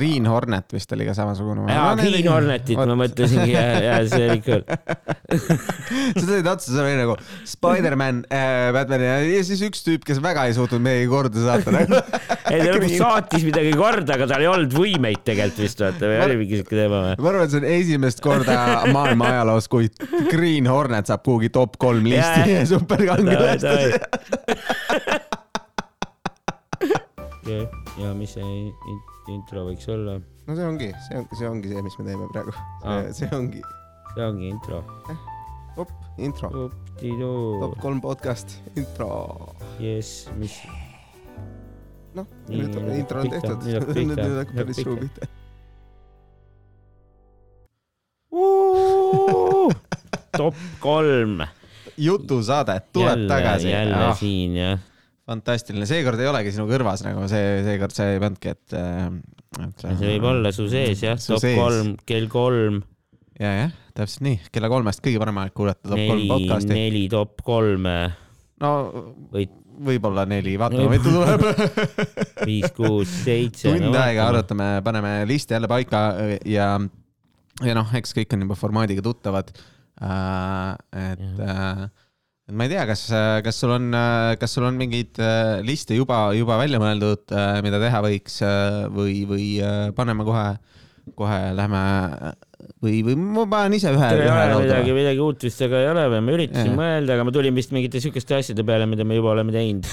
Green 0.00 0.26
Hornet 0.30 0.72
vist 0.72 0.92
oli 0.96 1.04
ka 1.04 1.14
samasugune. 1.16 1.66
jaa, 1.68 1.92
Green 1.98 2.28
Hornetit 2.30 2.78
ma 2.78 2.96
mõtlesingi 2.96 3.52
ja, 3.52 3.64
ja 3.84 3.98
see 4.08 4.28
oli 4.30 4.40
küll. 4.44 4.64
sa 6.18 6.24
tulid 6.24 6.48
otsa, 6.48 6.70
see 6.72 6.84
oli 6.84 6.94
nagu 6.96 7.16
Spider-man 7.48 8.22
äh,, 8.32 8.70
Batman 8.74 9.04
ja, 9.04 9.18
ja 9.26 9.42
siis 9.46 9.60
üks 9.66 9.84
tüüp, 9.84 10.04
kes 10.08 10.22
väga 10.24 10.46
ei 10.48 10.56
suutnud 10.56 10.82
meiega 10.84 11.10
korda 11.12 11.44
saata 11.44 11.74
nagu. 11.74 12.00
ei, 12.52 12.62
ta 12.62 12.70
lõpuks 12.70 12.96
saatis 12.96 13.46
midagi 13.46 13.74
korda, 13.76 14.16
aga 14.16 14.30
tal 14.32 14.46
ei 14.46 14.50
olnud 14.50 14.72
võimeid 14.76 15.20
tegelikult 15.26 15.64
vist 15.66 15.84
vaata 15.84 16.08
või 16.08 16.18
oli 16.24 16.40
mingi 16.40 16.62
siuke 16.62 16.74
teema 16.78 17.02
või? 17.04 17.14
ma 17.20 17.32
arvan, 17.34 17.44
et 17.44 17.52
see 17.52 17.60
on 17.60 17.68
esimest 17.74 18.24
korda 18.24 18.56
maailma 18.94 19.32
ajaloos, 19.34 19.68
kui 19.72 19.92
Green 20.30 20.70
Hornet 20.70 21.12
saab 21.12 21.26
kuhugi 21.26 21.52
top 21.52 21.76
kolm 21.82 22.08
listi 22.08 22.56
Jaa. 22.56 22.64
superkangelastes. 22.72 23.92
ja 28.00 28.14
mis 28.14 28.32
see 28.34 29.09
intro 29.28 29.66
võiks 29.68 29.90
olla? 29.92 30.16
no 30.46 30.56
see 30.56 30.64
ongi, 30.64 30.88
see 31.08 31.20
on, 31.20 31.28
see 31.36 31.50
ongi 31.50 31.74
see, 31.74 31.84
mis 31.84 32.00
me 32.00 32.08
teeme 32.08 32.30
praegu. 32.32 32.56
See 33.12 33.28
ongi 33.36 33.60
see 34.14 34.24
ongi 34.24 34.48
intro. 34.48 34.84
top 35.76 35.90
intro, 36.18 36.70
top 37.60 37.80
kolm 37.80 38.00
podcast 38.00 38.58
intro. 38.76 39.54
jess, 39.78 40.28
mis. 40.38 40.62
noh, 42.14 42.26
nüüd 42.50 42.74
nüüd 42.74 42.98
intro 42.98 43.20
on 43.22 43.30
tehtud, 43.30 43.62
nüüd 43.94 44.18
hakkab 44.18 44.54
päris 44.58 44.76
suu 44.82 44.96
pihta. 44.98 45.26
top 50.40 50.54
kolm. 50.82 51.46
jutusaade 52.00 52.80
tuleb 52.92 53.14
jälle, 53.14 53.28
tagasi. 53.28 53.70
jälle 53.70 54.04
ah. 54.10 54.16
siin 54.18 54.56
jah. 54.56 54.78
fantastiline, 55.30 55.86
seekord 55.88 56.20
ei 56.22 56.30
olegi 56.30 56.54
sinu 56.54 56.66
kõrvas 56.70 57.04
nagu 57.06 57.26
see, 57.30 57.60
seekord 57.66 57.94
sa 57.94 58.08
ei 58.10 58.22
pannudki, 58.22 58.54
et, 58.56 58.74
äh, 58.78 59.06
et. 59.66 59.84
see 59.86 60.14
võib 60.16 60.26
olla 60.32 60.52
su 60.54 60.66
sees 60.72 61.04
jah, 61.06 61.20
top 61.20 61.42
sees. 61.42 61.58
kolm, 61.58 61.94
kell 62.08 62.26
kolm, 62.32 62.82
ja, 63.38 63.54
jah, 63.64 63.78
täpselt 63.96 64.26
nii, 64.26 64.42
kella 64.54 64.72
kolmest 64.72 65.04
kõige 65.04 65.22
parem 65.22 65.40
aeg 65.44 65.54
kuulata 65.56 65.86
top 65.86 66.02
kolm 66.02 66.20
neli, 66.24 66.28
podcast'i. 66.34 66.76
neli 66.76 67.06
top 67.12 67.42
kolme, 67.46 67.96
no 68.64 68.74
või 69.30 69.46
võib-olla 69.80 70.26
neli, 70.28 70.56
vaatame, 70.60 70.88
mitu 70.92 71.12
tuleb. 71.14 71.44
viis, 72.48 72.68
kuus, 72.76 73.12
seitse. 73.24 73.70
tund 73.72 73.96
aega. 73.96 74.26
arutame, 74.28 74.68
paneme 74.84 75.14
listi 75.28 75.56
jälle 75.56 75.70
paika 75.70 76.02
ja, 76.48 76.74
ja 77.64 77.76
noh, 77.78 77.94
eks 77.96 78.12
kõik 78.16 78.36
on 78.36 78.44
juba 78.44 78.58
formaadiga 78.60 79.04
tuttavad. 79.04 79.52
et, 80.00 81.40
et 82.50 82.56
ma 82.58 82.66
ei 82.66 82.72
tea, 82.72 82.84
kas, 82.88 83.06
kas 83.46 83.62
sul 83.62 83.72
on, 83.76 83.94
kas 84.40 84.56
sul 84.56 84.66
on 84.66 84.78
mingeid 84.78 85.20
äh, 85.22 85.60
liste 85.66 85.94
juba, 85.94 86.28
juba 86.34 86.58
välja 86.60 86.80
mõeldud, 86.82 87.30
mida 87.64 87.80
teha 87.82 88.02
võiks 88.04 88.40
äh, 88.46 88.84
või, 88.90 89.22
või 89.30 89.46
äh, 89.62 89.90
paneme 89.94 90.26
kohe, 90.26 90.46
kohe 91.18 91.38
lähme 91.54 91.82
või, 92.82 93.00
või 93.06 93.14
ma 93.20 93.46
panen 93.50 93.76
ise 93.78 93.92
ühe, 93.94 94.08
ei 94.16 94.26
ole 94.26 94.58
midagi, 94.64 94.94
midagi 94.96 95.22
uut 95.22 95.46
vist 95.46 95.62
väga 95.62 95.84
ei 95.84 95.88
ole 95.92 96.08
või 96.12 96.24
ma 96.26 96.34
üritasin 96.34 96.72
Jah. 96.72 96.78
mõelda, 96.80 97.14
aga 97.16 97.28
ma 97.28 97.34
tulin 97.34 97.56
vist 97.56 97.74
mingite 97.76 98.02
siukeste 98.02 98.36
asjade 98.40 98.66
peale, 98.66 98.88
mida 98.90 99.06
me 99.06 99.18
juba 99.18 99.32
oleme 99.36 99.54
teinud. 99.54 99.86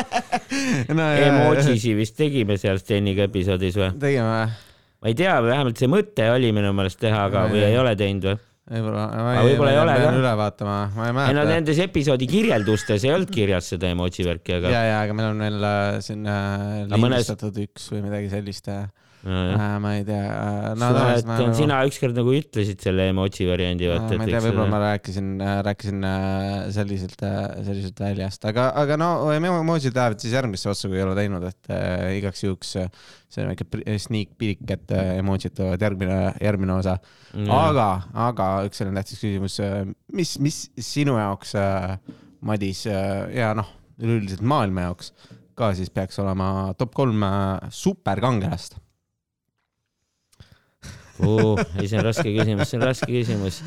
no,. 0.98 1.06
Emojisi 1.06 1.94
vist 1.98 2.18
tegime 2.18 2.58
seal 2.60 2.82
Steniga 2.82 3.30
episoodis 3.30 3.78
või? 3.78 3.94
tegime 4.02 4.28
või? 4.28 4.52
ma 5.00 5.12
ei 5.12 5.16
tea, 5.16 5.38
vähemalt 5.46 5.80
see 5.80 5.88
mõte 5.88 6.26
oli 6.34 6.50
minu 6.56 6.74
meelest 6.76 7.00
teha, 7.00 7.26
aga 7.30 7.46
või 7.52 7.64
ei 7.70 7.78
ole 7.80 7.94
teinud 7.98 8.32
või? 8.32 8.40
võib-olla, 8.70 9.04
võib-olla 9.42 9.72
ei 9.74 9.80
ole 9.82 9.94
ka. 9.96 10.04
pean 10.04 10.18
üle 10.20 10.32
vaatama, 10.40 10.76
ma 10.94 11.06
ei 11.06 11.10
ei 11.10 11.14
no 11.16 11.42
mäleta. 11.42 11.50
nendes 11.56 11.82
episoodi 11.86 12.28
kirjeldustes 12.30 13.04
ei 13.06 13.12
olnud 13.16 13.32
kirjas 13.34 13.72
seda 13.74 13.90
emoji 13.90 14.26
värki, 14.28 14.56
aga 14.60 14.72
ja, 14.74 14.82
ja, 14.86 14.98
aga 15.06 15.16
meil 15.18 15.32
on 15.32 15.44
veel 15.46 15.68
äh, 15.70 16.00
siin 16.06 16.26
äh, 16.26 16.84
Aga 16.86 17.00
mõnes- 17.02 17.24
lindistatud 17.24 17.60
üks 17.66 17.90
või 17.94 18.04
midagi 18.06 18.30
sellist 18.32 18.70
äh,. 19.24 19.76
Ma 19.80 19.94
ei 19.98 20.04
tea 20.08 20.20
äh, 20.26 20.66
no,. 20.80 20.90
no, 20.94 21.04
no, 21.28 21.48
sina 21.56 21.80
ükskord 21.88 22.16
nagu 22.16 22.34
ütlesid 22.36 22.82
selle 22.84 23.08
emoji 23.12 23.48
variandi, 23.48 23.88
vaata, 23.90 24.18
ma 24.18 24.26
ei 24.26 24.34
tea, 24.34 24.42
võib-olla 24.46 24.66
seda 24.66 24.74
ma 24.74 24.82
rääkisin, 24.84 25.30
rääkisin 25.68 26.06
äh, 26.10 26.52
selliselt, 26.76 27.24
selliselt 27.68 28.04
väljast, 28.04 28.46
aga, 28.50 28.70
aga 28.82 28.98
no 29.00 29.10
emotsioonid 29.34 29.98
lähevad 30.00 30.24
siis 30.24 30.36
järgmisse 30.38 30.70
otsa, 30.72 30.90
kui 30.90 31.00
ei 31.00 31.06
ole 31.06 31.16
teinud, 31.18 31.48
et 31.50 31.74
äh, 31.74 32.06
igaks 32.20 32.44
juhuks 32.46 32.76
äh, 32.80 32.88
see 33.30 33.44
on 33.44 33.52
väike 33.52 33.98
sneak 34.02 34.32
peek, 34.40 34.64
et 34.76 34.96
äh, 34.96 35.16
emotsioonid 35.20 35.58
tulevad 35.58 35.84
järgmine, 35.88 36.20
järgmine 36.40 36.78
osa. 36.78 36.96
aga, 37.56 37.90
aga 38.28 38.48
üks 38.68 38.80
selline 38.82 39.02
tähtis 39.02 39.20
küsimus, 39.22 39.60
mis, 40.16 40.38
mis 40.42 40.64
sinu 40.90 41.18
jaoks, 41.20 41.54
Madis 42.40 42.86
äh, 42.88 43.28
ja 43.36 43.52
noh, 43.52 43.68
üleüldiselt 44.00 44.40
maailma 44.48 44.88
jaoks 44.88 45.12
ka 45.60 45.74
siis 45.76 45.90
peaks 45.92 46.18
olema 46.22 46.72
top 46.78 46.94
kolm 46.96 47.24
äh, 47.26 47.68
superkangelast? 47.74 48.78
uh,. 51.24 51.60
ei, 51.78 51.86
see 51.90 52.00
on 52.00 52.06
raske 52.06 52.28
küsimus, 52.28 52.70
see 52.70 52.80
on 52.80 52.86
raske 52.88 53.10
küsimus. 53.10 53.60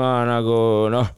ma 0.00 0.12
nagu 0.28 0.60
noh, 0.92 1.08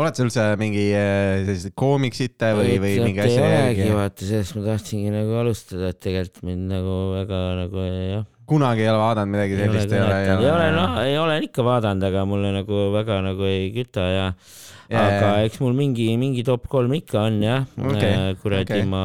oled 0.00 0.16
sa 0.16 0.24
üldse 0.24 0.46
mingi 0.60 0.86
äh, 0.96 1.42
selliseid 1.44 1.76
koomiksite 1.78 2.52
või, 2.56 2.78
või 2.82 2.94
mingi 3.04 3.22
asja 3.24 3.50
järgi? 3.52 3.90
vaata, 3.94 4.26
sellest 4.26 4.56
ma 4.56 4.64
tahtsingi 4.70 5.12
nagu 5.14 5.36
alustada, 5.42 5.92
et 5.92 6.00
tegelikult 6.02 6.42
mind 6.48 6.72
nagu 6.72 6.96
väga 7.18 7.42
nagu 7.60 7.84
jah. 7.84 8.24
kunagi 8.50 8.86
ei 8.86 8.90
ole 8.92 9.02
vaadanud 9.02 9.34
midagi 9.36 9.58
ei 9.58 9.68
ole 9.68 9.76
sellist, 9.76 9.94
ei 9.94 10.02
ole, 10.06 10.18
ei 10.24 10.50
ole, 10.54 10.72
noh, 10.76 10.98
ei 11.04 11.20
olen 11.20 11.46
ikka 11.50 11.66
vaadanud, 11.66 12.08
aga 12.10 12.26
mulle 12.28 12.52
nagu 12.56 12.82
väga 12.96 13.20
nagu 13.28 13.48
ei 13.50 13.70
küta 13.76 14.08
ja 14.08 14.26
Jaa, 14.90 15.02
aga 15.06 15.26
eks 15.46 15.60
mul 15.62 15.76
mingi, 15.78 16.08
mingi 16.18 16.42
top 16.42 16.64
kolm 16.70 16.90
ikka 16.96 17.28
on 17.28 17.36
jah 17.44 17.62
Okei, 17.78 18.10
äh, 18.10 18.30
kuradi 18.42 18.80
okei. 18.80 18.86
ma 18.90 19.04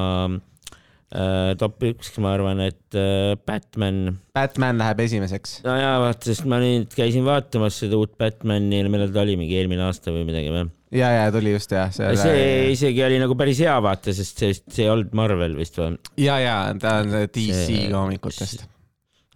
top 1.59 1.83
üks, 1.87 2.09
ma 2.23 2.33
arvan, 2.35 2.59
et 2.65 2.97
äh, 2.97 3.33
Batman 3.47 4.17
Batman 4.35 4.79
läheb 4.81 4.99
esimeseks. 5.05 5.59
no 5.65 5.75
jaa, 5.79 5.95
vaata, 6.03 6.27
sest 6.27 6.47
ma 6.49 6.59
nüüd 6.63 6.91
käisin 6.95 7.23
vaatamas 7.27 7.77
seda 7.83 7.99
uut 8.01 8.15
Batman'i, 8.19 8.81
millal 8.91 9.13
ta 9.15 9.23
oli, 9.23 9.37
mingi 9.39 9.55
eelmine 9.59 9.85
aasta 9.87 10.11
või 10.15 10.25
midagi 10.27 10.51
või? 10.53 10.65
ja, 10.95 11.09
ja 11.15 11.25
tuli 11.33 11.53
just 11.55 11.71
jah. 11.75 11.91
see 11.91 12.71
isegi 12.73 13.03
oli 13.05 13.19
nagu 13.21 13.35
päris 13.39 13.61
hea 13.63 13.75
vaata, 13.83 14.13
sest 14.15 14.41
see, 14.43 14.55
see 14.55 14.85
ei 14.87 14.91
olnud 14.93 15.13
Marvel 15.17 15.55
vist 15.59 15.79
või? 15.79 15.95
ja, 16.21 16.39
ja 16.43 16.55
ta 16.81 16.99
on 17.03 17.13
see 17.13 17.29
DC 17.37 17.61
See- 17.69 17.91
koomikutest. 17.93 18.65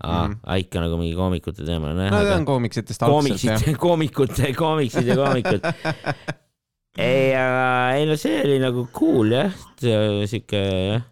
aa 0.04 0.26
Mhm., 0.30 0.36
ikka 0.64 0.80
nagu 0.84 0.98
mingi 1.00 1.16
koomikute 1.18 1.66
teema, 1.68 1.94
no 1.96 2.10
ta 2.12 2.36
on 2.38 2.46
koomiksitest 2.48 3.04
algselt 3.04 3.44
jah. 3.44 3.66
koomikute, 3.86 4.54
koomiksid 4.56 5.10
ja 5.12 5.18
koomikud. 5.20 5.64
ei, 7.10 7.32
aga 7.36 7.66
ei 7.98 8.06
no 8.08 8.16
see 8.20 8.40
oli 8.46 8.60
nagu 8.64 8.86
cool 8.96 9.32
jah, 9.36 9.56
siuke 9.80 10.62
jah. 10.64 11.08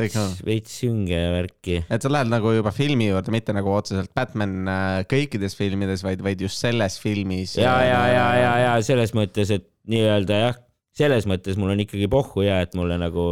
Veits 0.00 0.42
veits 0.46 0.78
sünge 0.82 1.20
värki. 1.34 1.80
et 1.88 2.04
sa 2.04 2.12
lähed 2.12 2.30
nagu 2.32 2.52
juba 2.56 2.72
filmi 2.74 3.08
juurde, 3.10 3.32
mitte 3.34 3.54
nagu 3.56 3.72
otseselt 3.74 4.12
Batman 4.16 4.70
äh, 4.70 5.00
kõikides 5.10 5.56
filmides, 5.58 6.04
vaid, 6.06 6.22
vaid 6.24 6.44
just 6.44 6.60
selles 6.62 6.98
filmis. 7.02 7.56
ja, 7.60 7.76
ja, 7.86 8.00
ja, 8.12 8.26
ja, 8.40 8.54
ja 8.66 8.74
selles 8.86 9.14
mõttes, 9.16 9.52
et 9.54 9.68
nii-öelda 9.90 10.40
jah, 10.46 10.58
selles 10.96 11.28
mõttes 11.30 11.58
mul 11.60 11.74
on 11.74 11.84
ikkagi 11.84 12.08
pohhu 12.10 12.46
ja 12.46 12.60
et 12.64 12.74
mulle 12.78 12.98
nagu, 13.00 13.28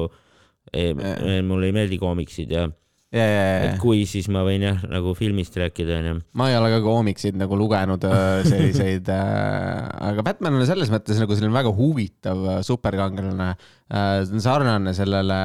mulle 0.72 1.68
ei 1.68 1.74
meeldi 1.74 1.98
koomiksid 2.00 2.52
ja 2.54 2.66
ja, 3.12 3.24
ja, 3.24 3.40
ja 3.42 3.56
et, 3.66 3.78
kui, 3.82 4.02
siis 4.08 4.28
ma 4.32 4.42
võin 4.46 4.64
jah 4.64 4.80
nagu 4.90 5.12
filmist 5.16 5.56
rääkida 5.60 5.98
onju. 6.00 6.14
ma 6.38 6.48
ei 6.50 6.56
ole 6.58 6.70
ka 6.72 6.80
koomiksid 6.84 7.36
nagu 7.40 7.58
lugenud 7.60 8.06
äh, 8.08 8.40
selliseid 8.50 9.10
äh,, 9.12 9.90
aga 10.10 10.24
Batman 10.26 10.56
on 10.60 10.66
selles 10.68 10.92
mõttes 10.92 11.20
nagu 11.20 11.36
selline 11.36 11.54
väga 11.54 11.74
huvitav 11.76 12.46
äh, 12.56 12.62
superkangelane 12.66 13.50
äh,. 13.52 13.58
ta 13.92 14.24
on 14.24 14.44
sarnane 14.44 14.96
sellele 14.96 15.40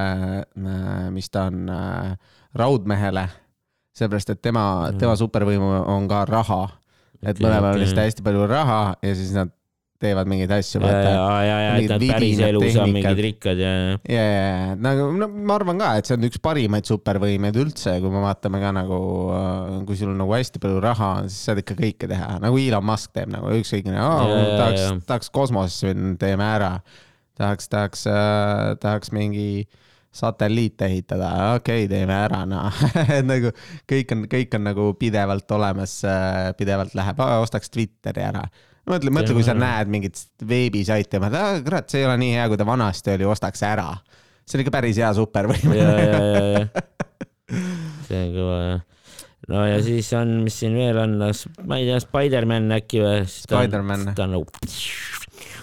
äh,, 0.46 1.10
mis 1.14 1.30
ta 1.34 1.50
on 1.52 1.68
äh, 1.74 2.16
Raudmehele, 2.58 3.28
sellepärast 3.94 4.32
et 4.34 4.40
tema, 4.42 4.64
tema 4.98 5.14
supervõimu 5.20 5.68
on 5.92 6.08
ka 6.10 6.24
raha. 6.26 6.64
et 7.22 7.38
mõlemal 7.42 7.74
on 7.74 7.76
okei. 7.76 7.84
lihtsalt 7.84 8.06
hästi 8.06 8.26
palju 8.26 8.48
raha 8.50 8.82
ja 9.04 9.14
siis 9.18 9.36
nad 9.36 9.52
teevad 10.02 10.30
mingeid 10.30 10.52
asju, 10.54 10.82
ja, 10.86 10.98
ja, 11.02 11.22
ja, 11.42 11.56
ja, 11.64 11.70
et 11.80 11.90
nad 11.90 12.04
päris 12.12 12.42
elus 12.46 12.76
on 12.78 12.92
mingid 12.94 13.22
rikkad 13.26 13.62
ja, 13.62 13.72
ja. 13.74 13.96
ja, 14.14 14.76
nagu 14.78 15.08
no 15.18 15.30
ma 15.32 15.56
arvan 15.58 15.82
ka, 15.82 15.94
et 15.98 16.10
see 16.10 16.18
on 16.18 16.28
üks 16.28 16.42
parimaid 16.44 16.86
supervõimeid 16.90 17.58
üldse, 17.58 17.96
kui 18.04 18.14
me 18.14 18.22
vaatame 18.22 18.62
ka 18.62 18.74
nagu, 18.78 19.00
kui 19.90 19.98
sul 19.98 20.14
on 20.14 20.22
nagu 20.22 20.36
hästi 20.38 20.62
palju 20.62 20.84
raha, 20.86 21.10
siis 21.26 21.50
saad 21.50 21.64
ikka 21.64 21.80
kõike 21.82 22.12
teha, 22.12 22.38
nagu 22.44 22.62
Elon 22.62 22.86
Musk 22.86 23.16
teeb 23.18 23.34
nagu 23.34 23.50
ja, 23.50 24.46
tahaks 24.62 25.10
tahaks 25.10 25.34
kosmosesse 25.34 25.90
minna, 25.90 26.14
teeme 26.22 26.46
ära. 26.46 26.72
tahaks, 27.38 27.70
tahaks 27.74 28.08
äh,, 28.14 28.78
tahaks 28.82 29.14
mingi 29.18 29.66
satelliite 30.14 30.86
ehitada, 30.86 31.34
okei 31.58 31.86
okay,, 31.86 31.90
teeme 31.90 32.14
ära, 32.22 32.46
noh, 32.50 32.86
nagu 33.32 33.50
kõik 33.90 34.14
on, 34.14 34.26
kõik 34.30 34.54
on 34.58 34.70
nagu 34.70 34.90
pidevalt 35.02 35.58
olemas, 35.58 36.00
pidevalt 36.58 36.94
läheb, 36.98 37.30
ostaks 37.42 37.74
Twitteri 37.74 38.30
ära 38.30 38.46
mõtle, 38.88 39.14
mõtle, 39.14 39.36
kui 39.38 39.46
sa 39.46 39.56
näed 39.58 39.92
mingit 39.92 40.22
veebisaiti 40.48 41.18
ja 41.18 41.24
mõtled, 41.24 41.64
kurat, 41.68 41.90
see 41.92 42.04
ei 42.04 42.08
ole 42.08 42.18
nii 42.22 42.36
hea, 42.38 42.48
kui 42.52 42.60
ta 42.60 42.68
vanasti 42.68 43.14
oli, 43.16 43.28
ostaks 43.30 43.64
ära. 43.68 43.90
see 44.48 44.58
on 44.58 44.64
ikka 44.64 44.76
päris 44.78 45.00
hea 45.02 45.12
supervõime. 45.18 45.76
ja, 45.78 45.90
ja, 46.00 46.22
ja, 46.24 46.44
ja. 46.54 46.86
see 48.08 48.22
on 48.22 48.34
kõva 48.36 48.58
jah. 48.64 48.82
no 49.54 49.66
ja 49.68 49.78
siis 49.86 50.12
on, 50.18 50.34
mis 50.48 50.60
siin 50.64 50.78
veel 50.80 51.00
on, 51.04 51.18
ma 51.68 51.82
ei 51.82 51.88
tea, 51.90 52.02
Spider-man 52.04 52.72
äkki 52.80 53.04
või? 53.04 53.22
Spider-man. 53.32 54.12
ta 54.18 54.28
on 54.28 54.38
nagu, 54.38 54.46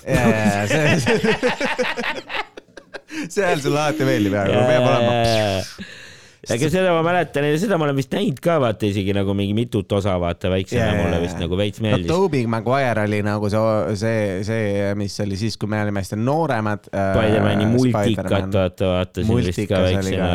ja, 0.04 0.20
ja, 0.20 0.46
ja 0.60 0.64
see, 0.70 1.34
see 3.32 3.44
hääl 3.44 3.60
sulle 3.64 3.80
alati 3.80 4.08
meeldib 4.08 4.36
ja 4.36 4.48
nagu 4.48 4.64
peab 4.68 4.88
olema. 4.92 6.00
Aga 6.50 6.68
seda 6.72 6.92
ma 6.94 7.02
mäletan 7.06 7.46
ja 7.48 7.58
seda 7.60 7.78
ma 7.80 7.86
olen 7.88 7.96
vist 7.98 8.12
näinud 8.14 8.40
ka 8.44 8.56
vaata 8.62 8.86
isegi 8.88 9.14
nagu 9.16 9.34
mingi 9.36 9.54
mitut 9.56 9.90
osa 9.96 10.14
vaata 10.20 10.50
väiksena 10.52 10.84
yeah, 10.90 11.00
mulle 11.00 11.20
vist 11.22 11.40
nagu 11.40 11.58
veits 11.58 11.82
meeldis 11.84 12.10
no,. 12.10 12.18
Tobey 12.24 12.46
Maguire 12.50 13.04
oli 13.06 13.20
nagu 13.24 13.50
see, 13.52 13.96
see, 14.00 14.20
see, 14.46 14.90
mis 14.98 15.16
oli 15.24 15.38
siis, 15.40 15.56
kui 15.60 15.70
me 15.70 15.80
olime 15.82 16.02
hästi 16.02 16.18
nooremad. 16.20 16.88
Spider-man'i 16.90 17.68
multikat 17.70 18.48
vaata, 18.54 18.90
vaatasin 18.94 19.42
vist 19.48 19.62
ka 19.70 19.82
väiksena 19.86 20.30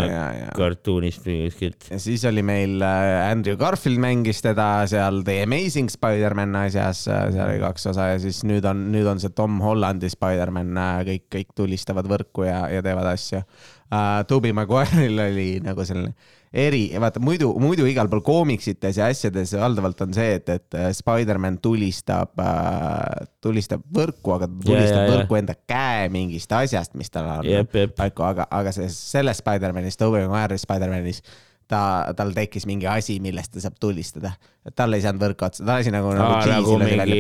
kartuunist 0.58 1.26
või 1.28 1.40
kuskilt. 1.48 1.90
ja 1.94 2.02
siis 2.02 2.26
oli 2.30 2.44
meil 2.46 2.78
äh, 2.86 3.30
Andrew 3.30 3.60
Garfield 3.60 4.02
mängis 4.02 4.44
teda 4.46 4.70
seal 4.90 5.24
The 5.28 5.44
Amazing 5.46 5.92
Spider-man 5.94 6.56
asjas, 6.66 7.06
seal 7.08 7.46
oli 7.46 7.60
kaks 7.64 7.90
osa 7.94 8.12
ja 8.14 8.22
siis 8.22 8.44
nüüd 8.48 8.66
on, 8.70 8.88
nüüd 8.94 9.10
on 9.10 9.22
see 9.22 9.34
Tom 9.36 9.60
Hollandi 9.64 10.10
Spider-man, 10.12 10.74
kõik, 11.08 11.28
kõik 11.34 11.54
tulistavad 11.58 12.08
võrku 12.10 12.48
ja, 12.48 12.64
ja 12.74 12.86
teevad 12.86 13.14
asju 13.14 13.44
uh,. 13.92 14.26
Tobey 14.28 14.54
Maguire'il 14.56 15.20
oli 15.26 15.50
nagu 15.64 15.86
selline 15.86 16.14
eri, 16.50 16.88
vaata 16.98 17.22
muidu, 17.22 17.52
muidu 17.62 17.86
igal 17.86 18.10
pool 18.10 18.24
koomiksites 18.26 18.98
ja 18.98 19.10
asjades 19.12 19.54
valdavalt 19.54 20.00
on 20.02 20.16
see, 20.18 20.32
et, 20.40 20.48
et 20.50 20.78
äh, 20.78 20.88
Spider-man 20.98 21.60
tulistab 21.62 22.42
uh,, 22.42 23.28
tulistab 23.42 23.84
võrku, 23.94 24.34
aga 24.34 24.48
ta 24.50 24.64
tulistab 24.66 25.04
ja. 25.04 25.12
võrku 25.14 25.38
enda 25.38 25.56
käe 25.70 26.08
mingist 26.14 26.54
asjast, 26.58 26.96
mis 26.98 27.14
tal 27.14 27.30
on 27.36 27.50
jep. 27.50 27.78
paiku, 27.98 28.26
aga, 28.26 28.48
aga 28.50 28.74
see, 28.76 28.90
selles 28.94 29.44
Spider-manis, 29.44 30.00
Tobey 30.00 30.26
Maguire'i 30.26 30.62
Spider-manis, 30.62 31.22
ta, 31.70 31.82
tal 32.18 32.32
tekkis 32.34 32.66
mingi 32.70 32.88
asi, 32.90 33.20
millest 33.24 33.54
ta 33.54 33.62
saab 33.62 33.78
tulistada. 33.82 34.32
et 34.66 34.76
tal 34.78 34.94
ei 34.94 35.04
saanud 35.04 35.22
võrku 35.22 35.46
otsa, 35.48 35.64
ta 35.64 35.78
lasi 35.78 35.94
nagu, 35.94 36.12
nagu 36.18 36.50
nagu 36.50 36.76
mingi 36.82 37.20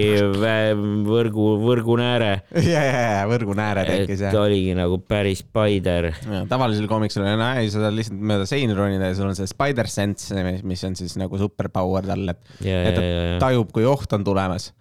võrgu, 1.07 1.45
võrgunääre, 1.63 2.31
ja, 2.73 2.81
ja, 2.83 3.03
ja 3.19 3.23
võrgunääre 3.29 3.85
tekkis 3.87 4.25
jah. 4.25 4.35
oligi 4.41 4.75
nagu 4.77 4.99
päris 5.01 5.43
spider. 5.45 6.11
tavalisel 6.49 6.89
koomiksil 6.89 7.25
on, 7.25 7.45
ei, 7.61 7.71
sa 7.71 7.85
saad 7.85 7.97
lihtsalt 7.97 8.19
mööda 8.33 8.49
seina 8.49 8.77
ronida 8.77 9.11
ja 9.11 9.17
sul 9.17 9.29
on 9.29 9.37
see 9.37 9.49
spider 9.49 9.89
sense, 9.89 10.45
mis 10.67 10.85
on 10.87 10.97
siis 10.99 11.15
nagu 11.21 11.41
superpower 11.41 12.09
tal, 12.09 12.35
et, 12.35 12.53
et 12.65 12.99
ta 12.99 13.09
tajub, 13.47 13.73
kui 13.75 13.87
oht 13.89 14.17
on 14.17 14.25
tulemas. 14.27 14.71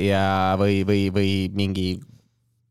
ja, 0.00 0.26
või, 0.60 0.82
või, 0.86 1.08
või 1.14 1.30
mingi 1.56 1.96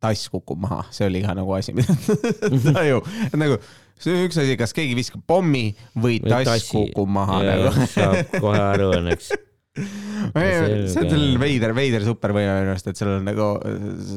tass 0.05 0.29
kukub 0.31 0.59
maha, 0.61 0.83
see 0.93 1.07
oli 1.07 1.23
ka 1.25 1.33
nagu 1.37 1.55
asi, 1.55 1.73
mida 1.75 1.95
ta 2.41 2.75
tajub, 2.79 3.07
et 3.27 3.39
nagu 3.41 3.59
see 3.99 4.13
on 4.15 4.27
üks 4.27 4.39
asi, 4.43 4.59
kas 4.59 4.75
keegi 4.75 4.97
viskab 4.97 5.25
pommi 5.27 5.69
või 5.95 6.21
tass 6.23 6.69
kukub 6.71 7.11
maha 7.11 7.41
nagu. 7.45 7.73
saab 7.95 8.37
kohe 8.39 8.63
aru 8.73 8.93
õnneks. 8.99 9.33
see 9.75 11.01
on 11.01 11.09
selline 11.11 11.39
veider, 11.39 11.73
veider 11.75 12.03
supervõime 12.05 12.53
minu 12.61 12.71
arust, 12.71 12.87
et 12.87 12.99
sul 12.99 13.11
on 13.11 13.25
nagu, 13.27 13.47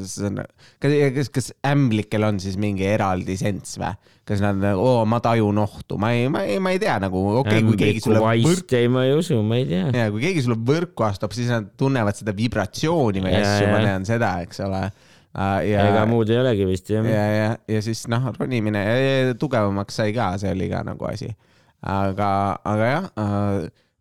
see 0.07 0.29
on, 0.29 0.39
kas, 0.83 0.95
kas, 1.17 1.31
kas 1.35 1.51
ämblikel 1.67 2.27
on 2.29 2.39
siis 2.43 2.55
mingi 2.61 2.87
eraldi 2.87 3.35
senss 3.41 3.79
või? 3.81 3.91
kas 4.29 4.43
nad, 4.45 4.61
oo, 4.77 5.03
ma 5.09 5.23
tajun 5.25 5.59
ohtu, 5.63 5.97
ma 6.01 6.13
ei, 6.13 6.27
ma 6.31 6.45
ei, 6.45 6.59
ma 6.63 6.75
ei 6.75 6.81
tea 6.83 6.99
nagu, 7.01 7.23
okei 7.41 7.59
okay,, 7.59 7.65
kui 7.65 7.79
keegi 7.81 8.03
sulle 8.05 8.21
võrk, 8.21 8.45
vaist 8.45 8.75
ei, 8.77 8.91
ma 8.93 9.07
ei 9.09 9.15
usu, 9.17 9.39
ma 9.43 9.59
ei 9.59 9.65
tea. 9.71 9.87
ja 9.95 10.09
kui 10.13 10.23
keegi 10.27 10.45
sulle 10.45 10.59
võrku 10.69 11.07
astub, 11.09 11.33
siis 11.37 11.49
nad 11.53 11.71
tunnevad 11.81 12.19
seda 12.19 12.35
vibratsiooni 12.37 13.25
või 13.25 13.39
asju, 13.41 13.71
ma 13.73 13.81
tean 13.87 14.05
seda, 14.09 14.35
eks 14.45 14.61
ole. 14.69 14.83
ja, 15.37 15.85
ega 15.91 16.07
muud 16.09 16.31
ei 16.33 16.41
olegi 16.41 16.67
vist 16.69 16.91
jah. 16.93 17.05
ja, 17.07 17.25
ja, 17.33 17.51
ja 17.69 17.83
siis 17.85 18.07
noh, 18.11 18.31
ronimine 18.39 18.83
ja, 18.85 19.37
tugevamaks 19.39 20.01
sai 20.01 20.15
ka, 20.17 20.33
see 20.41 20.55
oli 20.55 20.71
ka 20.73 20.83
nagu 20.87 21.11
asi. 21.11 21.31
aga, 21.85 22.31
aga 22.65 22.91
jah, 22.93 23.09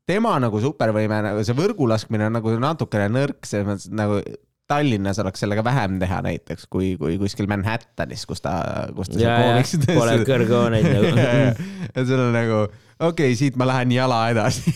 tema 0.08 0.38
nagu 0.42 0.62
supervõime, 0.64 1.22
nagu 1.30 1.44
see 1.46 1.58
võrgu 1.58 1.90
laskmine 1.92 2.30
on 2.30 2.38
nagu 2.40 2.56
natukene 2.62 3.10
nõrk, 3.12 3.42
selles 3.48 3.68
mõttes 3.68 3.90
et 3.92 3.98
nagu 3.98 4.22
Tallinnas 4.68 5.20
oleks 5.24 5.40
sellega 5.40 5.64
vähem 5.64 5.96
teha 6.02 6.18
näiteks 6.26 6.68
kui, 6.72 6.90
kui 7.00 7.16
kuskil 7.22 7.48
Manhattanis, 7.48 8.26
kus 8.28 8.44
ta, 8.44 8.58
kus 8.96 9.14
ta 9.14 9.22
ja, 9.22 9.36
ja 9.56 9.62
pole 9.96 10.18
kõrghooneid 10.28 10.88
nagu. 10.92 11.12
ja 11.96 12.04
sul 12.04 12.20
on 12.20 12.36
nagu, 12.36 12.66
okei 13.00 13.32
okay,, 13.32 13.38
siit 13.40 13.56
ma 13.60 13.68
lähen 13.70 13.94
jala 13.96 14.20
edasi. 14.34 14.74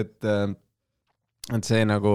et, 0.00 0.16
et 1.56 1.64
see 1.64 1.84
nagu, 1.88 2.10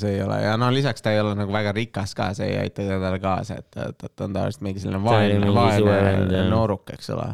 see 0.00 0.14
ei 0.16 0.22
ole 0.24 0.38
ja 0.40 0.54
no 0.60 0.70
lisaks 0.72 1.04
ta 1.04 1.12
ei 1.12 1.20
ole 1.20 1.34
nagu 1.36 1.52
väga 1.52 1.74
rikas 1.76 2.14
ka, 2.16 2.30
see 2.36 2.52
ei 2.52 2.62
aita 2.62 2.86
talle 2.88 3.18
kaasa, 3.20 3.58
et, 3.60 3.76
et 3.90 4.06
ta 4.06 4.24
on 4.24 4.36
tavaliselt 4.36 4.64
mingi 4.64 4.80
selline 4.80 5.02
Ta 5.04 5.10
vaene, 5.10 5.50
vaene 5.84 6.46
nooruk, 6.48 6.94
eks 6.96 7.12
ole. 7.12 7.28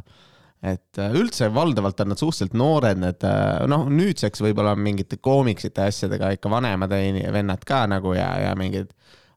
Et 0.60 0.98
äh, 1.00 1.14
üldse 1.16 1.48
valdavalt 1.54 2.02
on 2.02 2.10
nad 2.12 2.20
suhteliselt 2.20 2.56
noored, 2.58 2.98
need 3.00 3.24
äh, 3.24 3.62
noh, 3.70 3.86
nüüdseks 3.88 4.42
võib-olla 4.44 4.74
mingite 4.76 5.16
koomiksite 5.16 5.86
asjadega 5.86 6.34
ikka 6.36 6.52
vanemad 6.52 6.92
vennad 7.32 7.64
ka 7.64 7.86
nagu 7.88 8.12
ja, 8.12 8.28
ja 8.44 8.50
mingid, 8.60 8.90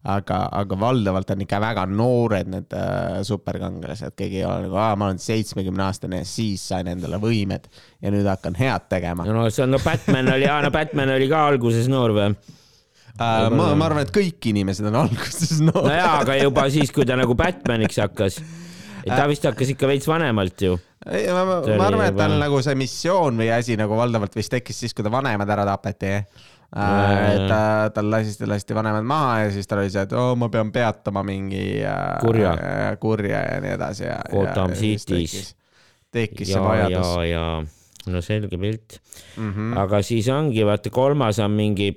aga, 0.04 0.40
aga 0.52 0.78
valdavalt 0.80 1.30
on 1.32 1.44
ikka 1.46 1.60
väga 1.64 1.86
noored 1.88 2.50
need 2.52 2.74
äh, 2.76 3.22
superkangelased, 3.28 4.16
keegi 4.20 4.42
ei 4.42 4.48
ole 4.48 4.66
nagu, 4.66 4.76
aa, 4.80 4.98
ma 5.00 5.10
olen 5.10 5.22
seitsmekümne 5.24 5.86
aastane 5.86 6.24
ja 6.24 6.28
siis 6.28 6.66
sain 6.74 6.90
endale 6.92 7.20
võimed 7.24 7.70
ja 8.04 8.12
nüüd 8.12 8.28
hakkan 8.28 8.58
head 8.60 8.90
tegema. 8.92 9.28
no 9.28 9.48
see 9.50 9.64
on, 9.64 9.72
no 9.76 9.80
Batman 9.84 10.34
oli, 10.36 10.50
aa 10.50 10.60
no 10.66 10.74
Batman 10.76 11.16
oli 11.16 11.30
ka 11.32 11.46
alguses 11.54 11.88
noor 11.92 12.16
või? 12.18 12.34
Äh, 13.14 13.48
ma, 13.54 13.70
ma 13.78 13.88
arvan, 13.88 14.04
et 14.08 14.12
kõik 14.14 14.50
inimesed 14.52 14.88
on 14.90 14.98
alguses 15.06 15.60
no 15.62 15.72
noored. 15.72 15.96
jaa, 15.96 16.16
aga 16.26 16.40
juba 16.42 16.68
siis, 16.76 16.92
kui 16.92 17.08
ta 17.08 17.18
nagu 17.20 17.38
Batmaniks 17.40 18.02
hakkas. 18.04 18.42
ta 19.08 19.28
vist 19.30 19.46
hakkas 19.48 19.72
ikka 19.76 19.88
veits 19.88 20.10
vanemalt 20.10 20.68
ju. 20.68 20.76
ei, 21.08 21.30
ma, 21.32 21.46
ma, 21.46 21.62
arvan, 21.88 22.10
et 22.10 22.18
tal 22.20 22.36
nagu 22.42 22.60
see 22.66 22.76
missioon 22.80 23.40
või 23.40 23.54
asi 23.56 23.80
nagu 23.80 23.96
valdavalt 23.96 24.36
vist 24.36 24.52
tekkis 24.52 24.84
siis, 24.84 24.98
kui 24.98 25.06
ta 25.06 25.14
vanemad 25.14 25.48
ära 25.56 25.64
tapeti. 25.76 26.18
Jaa. 26.75 27.20
et 27.34 27.46
ta, 27.50 27.62
tal 27.96 28.10
lasti, 28.12 28.48
lasti 28.50 28.78
vanemad 28.78 29.06
maha 29.08 29.36
ja 29.46 29.52
siis 29.54 29.70
tal 29.70 29.84
oli 29.84 29.94
see, 29.94 30.06
et 30.08 30.16
oo, 30.18 30.34
ma 30.40 30.50
pean 30.54 30.72
peatama 30.74 31.24
mingi 31.28 31.84
äh, 31.86 32.18
Kurja. 32.24 32.56
äh, 32.58 32.88
kurja 33.02 33.44
ja 33.46 33.62
nii 33.64 33.75
edasi 33.78 34.08
ja. 34.08 34.20
Gotham 34.31 34.74
City's. 34.78 35.54
tekkis, 36.14 36.54
see 36.54 36.60
ja, 36.60 36.66
vajadus 36.66 37.14
ja, 37.16 37.30
ja 37.30 38.14
no 38.14 38.22
selge 38.24 38.58
pilt. 38.60 39.00
mm. 39.38 39.52
-hmm. 39.52 39.78
aga 39.84 40.02
siis 40.02 40.28
ongi, 40.30 40.66
vaata 40.66 40.90
kolmas 40.90 41.40
on 41.40 41.54
mingi, 41.56 41.90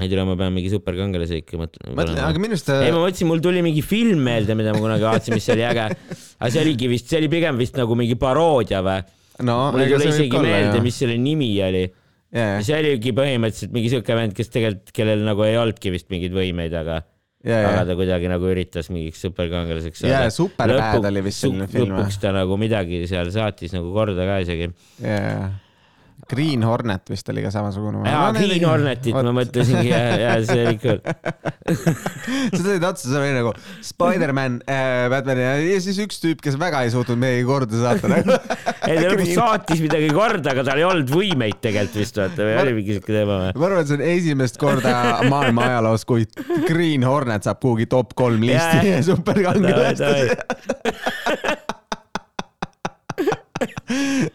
ei 0.00 0.08
tea, 0.08 0.24
ma 0.24 0.36
pean 0.36 0.52
mingi 0.52 0.70
superkangelase 0.72 1.40
ikka 1.42 1.60
mõtlema. 1.60 1.96
mõtle, 2.02 2.20
aga 2.26 2.42
minu 2.42 2.56
arust 2.58 2.70
ei, 2.74 2.92
ma 2.92 3.00
mõtlesin, 3.06 3.30
mul 3.30 3.42
tuli 3.44 3.64
mingi 3.64 3.82
film 3.82 4.22
meelde, 4.26 4.56
mida 4.58 4.74
ma 4.74 4.82
kunagi 4.84 5.08
vaatasin, 5.08 5.38
mis 5.38 5.48
oli 5.54 5.66
äge. 5.70 5.88
aga 5.88 6.50
see 6.50 6.62
oligi 6.66 6.92
vist, 6.92 7.08
see 7.08 7.22
oli 7.22 7.32
pigem 7.32 7.58
vist 7.60 7.78
nagu 7.80 7.96
mingi 7.98 8.18
paroodia 8.20 8.82
või? 8.84 9.00
no 9.48 9.58
mul 9.72 9.86
ei 9.86 9.92
tule 9.94 10.12
isegi 10.12 10.36
olla, 10.36 10.48
meelde, 10.48 10.84
mis 10.84 11.02
selle 11.04 11.18
nimi 11.18 11.52
oli. 11.64 11.86
Jaa, 12.32 12.60
see 12.64 12.76
oligi 12.78 13.12
põhimõtteliselt 13.16 13.74
mingi 13.76 13.90
siuke 13.92 14.14
vend, 14.16 14.32
kes 14.36 14.48
tegelikult, 14.52 14.92
kellel 14.96 15.24
nagu 15.26 15.44
ei 15.44 15.58
olnudki 15.60 15.92
vist 15.92 16.08
mingeid 16.12 16.32
võimeid, 16.32 16.72
aga, 16.78 17.02
jaa, 17.44 17.66
aga 17.68 17.82
ta 17.90 17.96
kuidagi 17.98 18.30
nagu 18.32 18.48
üritas 18.48 18.88
mingiks 18.92 19.20
superkangelaseks 19.26 20.06
Jaa, 20.08 20.30
Superbad 20.32 21.10
oli 21.10 21.24
vist 21.26 21.44
selline 21.44 21.68
film, 21.68 21.92
lõpuks 21.92 22.16
ta 22.22 22.32
nagu 22.32 22.56
midagi 22.60 23.02
seal 23.10 23.28
saatis 23.34 23.76
nagu 23.76 23.92
korda 23.92 24.24
ka 24.28 24.40
isegi. 24.46 24.70
jaa. 25.04 25.50
Green 26.30 26.62
Hornet 26.64 27.10
vist 27.10 27.28
oli 27.32 27.42
ka 27.44 27.50
samasugune. 27.52 28.02
jaa, 28.08 28.32
Green 28.36 28.64
Hornetit 28.66 29.16
ma 29.16 29.32
mõtlesingi 29.34 29.88
ja, 29.90 30.00
ja 30.20 30.34
see 30.46 30.62
oli 30.66 30.76
ikka, 30.78 30.94
sa 32.56 32.60
tõid 32.60 32.86
otsa, 32.86 33.08
see 33.08 33.18
oli 33.18 33.32
nagu 33.36 33.52
Spider-man 33.84 34.60
äh,, 34.70 35.08
Batman 35.12 35.40
ja, 35.42 35.54
ja 35.60 35.80
siis 35.82 35.98
üks 36.04 36.20
tüüp, 36.22 36.42
kes 36.44 36.58
väga 36.60 36.84
ei 36.86 36.92
suutnud 36.94 37.20
meiega 37.20 37.46
korda 37.48 37.80
saata 37.82 38.10
nagu. 38.12 38.36
ei 38.88 38.96
ta 38.98 39.08
lõpuks 39.08 39.34
saatis 39.36 39.82
midagi 39.84 40.10
korda, 40.14 40.54
aga 40.54 40.66
tal 40.68 40.80
ei 40.80 40.86
olnud 40.88 41.10
võimeid 41.12 41.58
tegelikult 41.64 42.00
vist 42.02 42.22
vaata 42.22 42.46
või 42.46 42.54
Ma- 42.56 42.62
oli 42.66 42.76
mingi 42.78 42.98
siuke 42.98 43.12
teema 43.16 43.40
või? 43.42 43.50
ma 43.56 43.68
arvan, 43.68 43.82
et 43.82 43.90
see 43.90 43.98
on 43.98 44.06
esimest 44.12 44.60
korda 44.62 44.94
maailma 45.32 45.68
ajaloos, 45.70 46.06
kui 46.08 46.28
Green 46.68 47.04
Hornet 47.06 47.48
saab 47.48 47.60
kuhugi 47.62 47.88
top 47.90 48.14
kolm 48.18 48.46
listi 48.46 49.02
superkangelastest. 49.10 50.38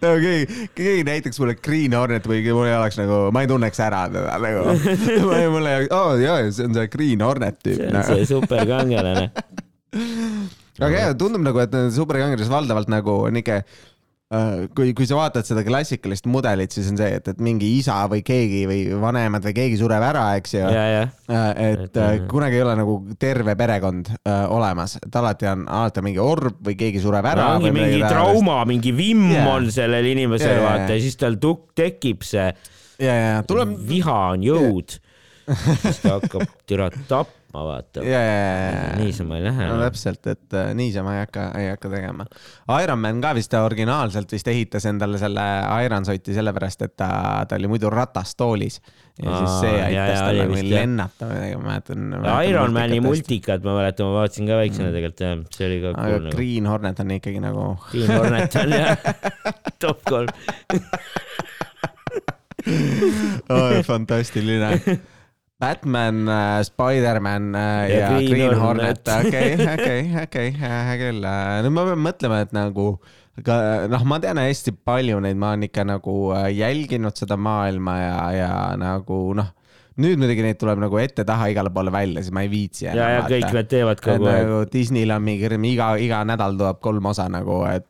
no 0.03 0.13
keegi, 0.21 0.69
keegi 0.77 1.03
näiteks 1.07 1.41
mulle 1.41 1.57
Green 1.63 1.95
Hornet 1.97 2.27
või 2.29 2.43
mul 2.45 2.69
ei 2.69 2.75
oleks 2.77 2.99
nagu, 2.99 3.19
ma 3.35 3.43
ei 3.43 3.51
tunneks 3.51 3.81
ära 3.83 4.05
teda 4.13 4.37
nagu. 4.43 4.77
ma 5.29 5.41
ei, 5.41 5.49
mul 5.53 5.69
ei, 5.71 5.89
aa 5.91 6.15
jaa, 6.21 6.39
see 6.51 6.69
on 6.69 6.77
see 6.77 6.93
Green 6.93 7.25
Hornet 7.25 7.59
tüüp 7.63 7.81
see 7.81 7.89
on 7.89 7.99
nagu. 7.99 8.15
see 8.15 8.29
superkangelane. 8.31 9.27
aga 10.77 10.93
jah, 10.95 11.13
tundub 11.19 11.45
nagu, 11.45 11.61
et 11.63 11.77
superkangelased 11.95 12.53
valdavalt 12.53 12.91
nagu 12.93 13.19
niuke 13.33 13.61
kui, 14.75 14.91
kui 14.91 15.07
sa 15.07 15.15
vaatad 15.15 15.47
seda 15.47 15.61
klassikalist 15.63 16.25
mudelit, 16.27 16.73
siis 16.75 16.89
on 16.91 16.97
see, 16.99 17.13
et, 17.15 17.29
et 17.31 17.37
mingi 17.43 17.69
isa 17.77 18.01
või 18.11 18.23
keegi 18.27 18.65
või 18.67 18.81
vanemad 18.99 19.45
või 19.47 19.53
keegi 19.55 19.77
sureb 19.79 20.03
ära, 20.03 20.25
eks 20.39 20.55
ju. 20.57 20.63
ja, 20.65 20.83
ja, 20.91 21.05
et 21.55 21.85
Et, 21.87 21.95
äh, 21.95 22.17
äh, 22.17 22.25
kunagi 22.27 22.59
ei 22.59 22.65
ole 22.65 22.75
nagu 22.79 22.97
terve 23.19 23.55
perekond 23.59 24.11
äh, 24.17 24.43
olemas, 24.51 24.97
et 24.99 25.15
alati 25.15 25.47
on, 25.47 25.63
alati 25.71 26.03
on 26.03 26.07
mingi 26.09 26.21
orb 26.23 26.59
või 26.67 26.75
keegi 26.79 27.03
sureb 27.03 27.29
ära. 27.31 27.53
ongi 27.55 27.71
mingi 27.75 28.03
trauma, 28.03 28.59
mingi 28.67 28.91
vimm 28.95 29.31
Jaa. 29.31 29.47
on 29.55 29.71
sellel 29.71 30.11
inimesel 30.11 30.59
vaata 30.65 30.91
ja 30.97 31.01
siis 31.07 31.15
tal 31.19 31.39
tuk-, 31.39 31.69
tekib 31.77 32.27
see 32.27 32.49
ja, 32.99 33.15
ja 33.15 33.41
tuleb, 33.47 33.77
viha 33.87 34.19
on 34.35 34.43
jõud. 34.43 34.99
siis 35.47 36.03
ta 36.03 36.17
hakkab 36.17 36.49
türa 36.67 36.91
tapma 37.07 37.36
tapma, 37.47 37.63
vaata. 37.65 38.03
ja, 38.03 38.19
niisama 38.97 39.37
ei 39.37 39.43
lähe 39.43 39.67
no. 39.67 39.79
täpselt, 39.81 40.27
et 40.27 40.53
äh, 40.53 40.73
niisama 40.75 41.15
ei 41.15 41.23
hakka, 41.25 41.47
ei 41.59 41.69
hakka 41.71 41.89
tegema. 41.89 42.25
Ironman 42.83 43.21
ka 43.21 43.33
vist 43.37 43.53
originaalselt 43.53 44.31
vist 44.31 44.47
ehitas 44.47 44.85
endale 44.85 45.17
selle 45.21 45.43
Ironsoti 45.85 46.35
sellepärast, 46.35 46.81
et 46.87 46.95
ta, 46.99 47.09
ta 47.47 47.55
oli 47.55 47.71
muidu 47.71 47.89
ratastoolis 47.93 48.81
ja 49.17 49.31
Aa, 49.31 49.39
siis 49.39 49.59
see 49.63 49.77
aitas 49.81 50.13
ja, 50.13 50.19
tal 50.21 50.41
oli 50.43 50.47
vist, 50.51 50.67
jah. 50.69 50.83
lennata 50.83 51.29
või 51.29 51.37
midagi, 51.39 51.57
ma 51.57 51.69
mäletan. 51.71 52.17
Ironmani. 52.51 52.99
multikat 53.01 53.65
ma 53.65 53.77
mäletan, 53.79 54.09
ma 54.09 54.19
vaatasin 54.21 54.49
ka 54.51 54.59
väiksena 54.61 54.93
tegelikult 54.93 55.25
jah, 55.25 55.37
see 55.57 55.69
oli 55.69 55.81
ka 55.81 55.93
aga 55.93 56.07
cool 56.07 56.27
nagu. 56.27 56.35
Green 56.37 56.71
Hornet 56.71 57.03
on 57.03 57.15
ikkagi 57.17 57.43
nagu 57.43 57.67
Green 57.89 58.13
Hornet 58.13 58.59
on 58.61 58.75
jah, 58.77 58.93
top 59.83 60.03
kolm. 60.07 60.33
oh, 63.49 63.77
fantastiline. 63.87 64.99
Batman, 65.57 66.29
Spider-man 66.63 67.55
äh, 67.55 67.89
Ja 67.89 67.99
ja, 67.99 68.09
Green 68.13 68.29
Green 68.29 68.59
Hornet. 68.61 69.07
Okei, 69.19 69.53
okei, 69.57 70.01
okei, 70.23 70.51
hea 70.53 70.97
küll. 71.01 71.23
no 71.65 71.71
ma 71.73 71.85
pean 71.87 72.03
mõtlema, 72.05 72.43
et 72.45 72.53
nagu 72.53 72.91
ka 73.45 73.57
noh, 73.89 74.03
ma 74.09 74.19
tean 74.21 74.39
hästi 74.41 74.73
palju 74.85 75.21
neid, 75.23 75.37
ma 75.37 75.53
olen 75.53 75.67
ikka 75.69 75.85
nagu 75.87 76.17
äh, 76.37 76.49
jälginud 76.57 77.17
seda 77.17 77.37
maailma 77.37 77.95
ja, 77.99 78.17
ja 78.33 78.51
nagu 78.79 79.19
noh, 79.37 79.49
nüüd 80.01 80.21
muidugi 80.21 80.45
neid 80.45 80.59
tuleb 80.61 80.81
nagu 80.81 80.99
ette-taha 81.01 81.49
igale 81.53 81.71
poole 81.73 81.93
välja, 81.93 82.21
siis 82.21 82.33
ma 82.37 82.43
ei 82.45 82.51
viitsi. 82.51 82.85
ja, 82.89 83.09
ja 83.15 83.23
kõik 83.25 83.49
need 83.57 83.69
teevad 83.71 84.01
kogu 84.03 84.29
aeg. 84.29 84.45
nagu 84.45 84.59
Disneyl 84.73 85.13
on 85.15 85.25
mingi 85.25 85.49
iga, 85.71 85.89
iga 86.01 86.21
nädal 86.29 86.57
tuleb 86.59 86.81
kolm 86.85 87.09
osa 87.13 87.25
nagu, 87.33 87.63
et. 87.69 87.89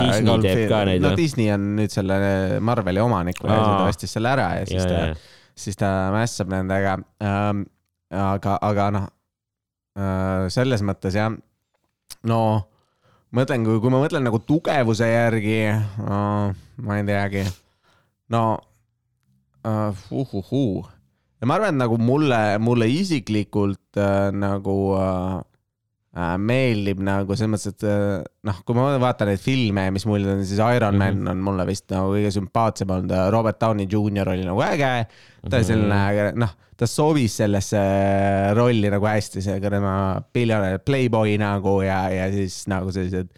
Disney 0.00 0.46
teeb 0.46 0.64
ka 0.72 0.82
neid, 0.88 1.04
no? 1.04 1.12
Disney 1.18 1.52
on 1.52 1.74
nüüd 1.76 1.92
selle 1.92 2.18
Marveli 2.64 3.04
omanik 3.04 3.44
Aa. 3.44 3.60
ta 3.60 3.92
ostis 3.92 4.16
selle 4.16 4.32
ära 4.32 4.48
ja 4.60 4.66
siis 4.68 4.80
ja, 4.80 4.88
ta 4.88 5.04
ja, 5.10 5.14
siis 5.56 5.78
ta 5.78 6.10
mässab 6.14 6.50
nendega 6.52 6.98
ähm,. 7.22 7.64
aga, 8.12 8.58
aga 8.60 8.90
noh 8.92 9.06
äh,, 9.96 10.48
selles 10.52 10.82
mõttes 10.84 11.16
jah, 11.16 11.32
no 12.28 12.40
mõtlen, 13.32 13.64
kui, 13.64 13.92
ma 13.92 14.02
mõtlen 14.02 14.26
nagu 14.26 14.40
tugevuse 14.44 15.08
järgi 15.08 15.60
no,, 16.02 16.52
ma 16.84 16.98
ei 16.98 17.06
teagi, 17.08 17.46
no 18.32 18.42
uh, 19.66 20.02
uhuhuu. 20.10 20.82
ja 21.40 21.48
ma 21.48 21.56
arvan, 21.56 21.74
et 21.74 21.80
nagu 21.80 21.98
mulle, 22.00 22.42
mulle 22.62 22.88
isiklikult 22.92 24.00
äh, 24.00 24.28
nagu 24.34 24.76
äh, 24.98 25.38
äh, 25.40 25.51
meeldib 26.36 26.98
nagu 27.00 27.32
selles 27.32 27.54
mõttes, 27.54 27.72
et 27.72 27.84
äh, 27.88 28.24
noh, 28.44 28.58
kui 28.68 28.76
ma 28.76 28.90
vaatan 29.00 29.30
neid 29.32 29.40
filme, 29.40 29.86
mis 29.94 30.04
mul 30.04 30.26
on, 30.28 30.42
siis 30.44 30.60
Iron 30.60 30.98
Man 31.00 31.22
Mhm. 31.22 31.28
on 31.32 31.38
mulle 31.46 31.64
vist 31.70 31.86
nagu 31.90 32.12
kõige 32.12 32.32
sümpaatsem 32.34 32.90
olnud, 32.92 33.14
Robert 33.32 33.60
Downey 33.60 33.86
Jr 33.88 34.28
oli 34.34 34.44
nagu 34.44 34.60
äge. 34.66 35.06
ta 35.48 35.56
oli 35.56 35.64
selline, 35.64 36.32
noh, 36.36 36.52
ta 36.76 36.86
sobis 36.86 37.36
sellesse 37.40 37.80
rolli 38.58 38.90
nagu 38.92 39.06
hästi, 39.08 39.40
see 39.42 39.60
tema 39.60 40.22
miljonär 40.34 40.78
playboy 40.84 41.36
nagu 41.40 41.80
ja, 41.82 42.04
ja 42.12 42.28
siis 42.32 42.66
nagu 42.68 42.92
sellised 42.92 43.28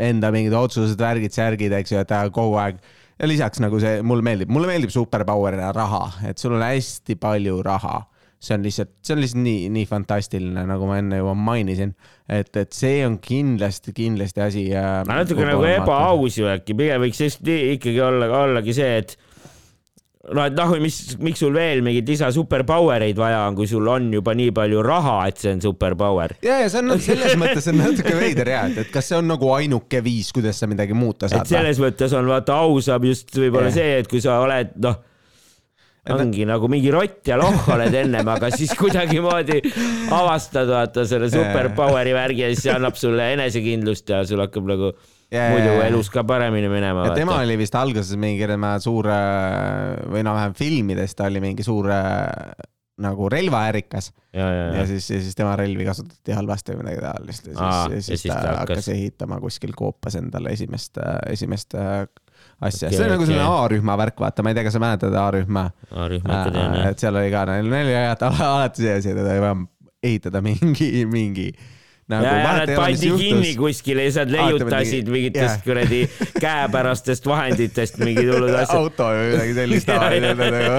enda 0.00 0.30
mingid 0.32 0.54
otsused, 0.56 0.96
värgid, 0.98 1.34
särgid, 1.34 1.72
eks 1.76 1.92
ju, 1.92 1.98
et 2.00 2.08
ta 2.08 2.22
kogu 2.32 2.56
aeg 2.58 2.78
ja 3.18 3.26
lisaks 3.28 3.60
nagu 3.60 3.78
see 3.82 4.00
mulle 4.02 4.24
meeldib, 4.24 4.48
mulle 4.48 4.66
meeldib 4.70 4.90
superpower'ina 4.94 5.72
raha, 5.76 6.06
et 6.30 6.38
sul 6.40 6.54
on 6.56 6.62
hästi 6.64 7.18
palju 7.20 7.60
raha 7.66 8.06
see 8.38 8.54
on 8.54 8.62
lihtsalt, 8.62 8.92
see 9.02 9.16
on 9.16 9.22
lihtsalt 9.22 9.42
nii, 9.42 9.62
nii 9.74 9.86
fantastiline, 9.90 10.62
nagu 10.70 10.86
ma 10.86 11.00
enne 11.00 11.18
juba 11.18 11.34
mainisin, 11.34 11.94
et, 12.30 12.50
et 12.56 12.74
see 12.74 13.00
on 13.06 13.18
kindlasti, 13.22 13.94
kindlasti 13.96 14.44
asi. 14.44 14.66
natuke 15.08 15.46
nagu 15.48 15.66
ebaaus 15.66 16.38
ju 16.38 16.50
äkki, 16.50 16.76
pigem 16.78 17.02
võiks 17.02 17.24
ikkagi 17.24 17.98
olla, 18.04 18.30
ollagi 18.44 18.76
see, 18.76 19.00
et 19.02 19.16
no 20.34 20.44
et 20.44 20.54
noh, 20.56 20.72
mis, 20.82 20.96
miks 21.22 21.42
sul 21.42 21.54
veel 21.56 21.82
mingeid 21.84 22.08
lisa 22.10 22.28
superpower 22.34 23.04
eid 23.06 23.18
vaja 23.18 23.42
on, 23.48 23.56
kui 23.58 23.68
sul 23.70 23.86
on 23.90 24.08
juba 24.12 24.34
nii 24.38 24.52
palju 24.56 24.82
raha, 24.84 25.16
et 25.30 25.42
see 25.42 25.56
on 25.56 25.62
superpower. 25.64 26.36
ja, 26.44 26.60
ja 26.64 26.70
see 26.72 26.82
on 26.84 27.02
selles 27.02 27.36
mõttes 27.40 27.68
on 27.72 27.78
natuke 27.80 28.14
veider 28.18 28.52
ja, 28.54 28.64
et, 28.68 28.82
et 28.84 28.94
kas 28.94 29.10
see 29.10 29.18
on 29.18 29.28
nagu 29.30 29.50
ainuke 29.54 30.02
viis, 30.04 30.30
kuidas 30.36 30.60
sa 30.60 30.70
midagi 30.70 30.96
muuta 30.98 31.30
saad 31.30 31.46
et. 31.46 31.54
selles 31.54 31.82
mõttes 31.82 32.14
on 32.18 32.28
vaata 32.30 32.58
ausam 32.62 33.08
just 33.08 33.34
võib-olla 33.34 33.72
see, 33.74 33.98
et 34.02 34.10
kui 34.10 34.22
sa 34.24 34.40
oled 34.44 34.74
noh, 34.84 34.98
ongi 36.14 36.46
nagu 36.48 36.70
mingi 36.70 36.90
rott 36.94 37.28
ja 37.28 37.36
lohh 37.40 37.68
oled 37.74 37.94
ennem, 38.00 38.28
aga 38.32 38.50
siis 38.58 38.72
kuidagimoodi 38.78 39.60
avastad 40.14 40.70
vaata 40.70 41.06
selle 41.08 41.30
superpower'i 41.32 42.16
värgi 42.16 42.46
ja 42.46 42.50
siis 42.52 42.66
see 42.68 42.74
annab 42.74 42.98
sulle 42.98 43.32
enesekindlust 43.36 44.14
ja 44.14 44.24
sul 44.28 44.44
hakkab 44.44 44.68
nagu 44.72 44.92
Ja, 45.28 45.50
muidu 45.52 45.74
elus 45.84 46.08
ka 46.08 46.22
paremini 46.24 46.70
minema. 46.72 47.02
ja 47.04 47.12
tema 47.12 47.34
oli 47.42 47.58
vist 47.60 47.74
alguses 47.76 48.16
mingi 48.16 48.46
suur 48.80 49.10
äh, 49.12 49.98
või 50.08 50.22
noh, 50.24 50.32
vähemalt 50.32 50.56
filmides 50.56 51.12
ta 51.18 51.26
oli 51.28 51.42
mingi 51.44 51.66
suur 51.66 51.90
äh, 51.92 52.54
nagu 52.98 53.28
relvaärikas. 53.28 54.08
Ja, 54.32 54.46
ja, 54.46 54.62
ja 54.70 54.80
ja, 54.80 54.86
siis, 54.88 55.10
ja 55.10 55.20
siis 55.20 55.36
tema 55.36 55.52
relvi 55.56 55.84
kasutati 55.84 56.32
halvasti 56.32 56.72
või 56.72 56.82
midagi 56.82 57.04
taolist 57.04 57.46
ja 57.46 57.52
siis, 57.52 57.60
ja 57.60 57.68
ja 57.68 58.00
siis 58.00 58.22
siis 58.22 58.32
ta 58.32 58.40
ta 58.40 58.56
hakkas 58.62 58.88
ehitama 58.94 59.38
kuskil 59.42 59.76
koopas 59.76 60.16
endale 60.16 60.52
esimest, 60.56 60.96
esimest 61.28 61.76
äh, 61.76 62.06
asja 62.60 62.88
Okei, 62.88 62.96
see 62.98 63.04
on 63.06 63.12
nagu 63.14 63.22
okei. 63.22 63.32
selline 63.34 63.48
A-rühma 63.62 63.96
värk, 64.00 64.18
vaata, 64.24 64.42
ma 64.42 64.50
ei 64.52 64.58
tea, 64.58 64.66
kas 64.66 64.74
sa 64.78 64.82
mäletad 64.82 65.14
A-rühma 65.14 65.68
rühma 66.10 66.38
ikka 66.42 66.52
tean 66.58 66.78
jah. 66.80 66.92
et 66.92 67.02
seal 67.04 67.18
oli 67.22 67.32
ka, 67.34 67.44
neil 67.52 67.72
oli 67.80 67.98
alati 68.02 68.82
see 68.86 68.94
asi, 68.98 69.14
et 69.14 69.24
ei 69.24 69.42
vaja 69.44 69.56
ehitada 70.02 70.40
mingi, 70.44 70.88
mingi 71.10 71.50
nagu 72.08 72.24
ja, 72.24 72.36
ja 72.40 72.52
nad 72.62 72.70
pandi 72.72 73.08
kinni 73.20 73.50
kuskile 73.58 74.06
ja 74.06 74.10
siis 74.10 74.22
nad 74.22 74.30
leiutasid 74.32 75.10
mingi- 75.10 75.28
mingitest 75.28 75.58
jah. 75.58 75.64
kuradi 75.66 75.98
käepärastest 76.44 77.26
vahenditest 77.28 77.98
mingid 78.00 78.30
hullud 78.32 78.54
asjad. 78.56 78.78
auto 78.78 79.10
või 79.12 79.26
midagi 79.34 79.56
sellist 79.58 79.90
nagu, 79.92 80.72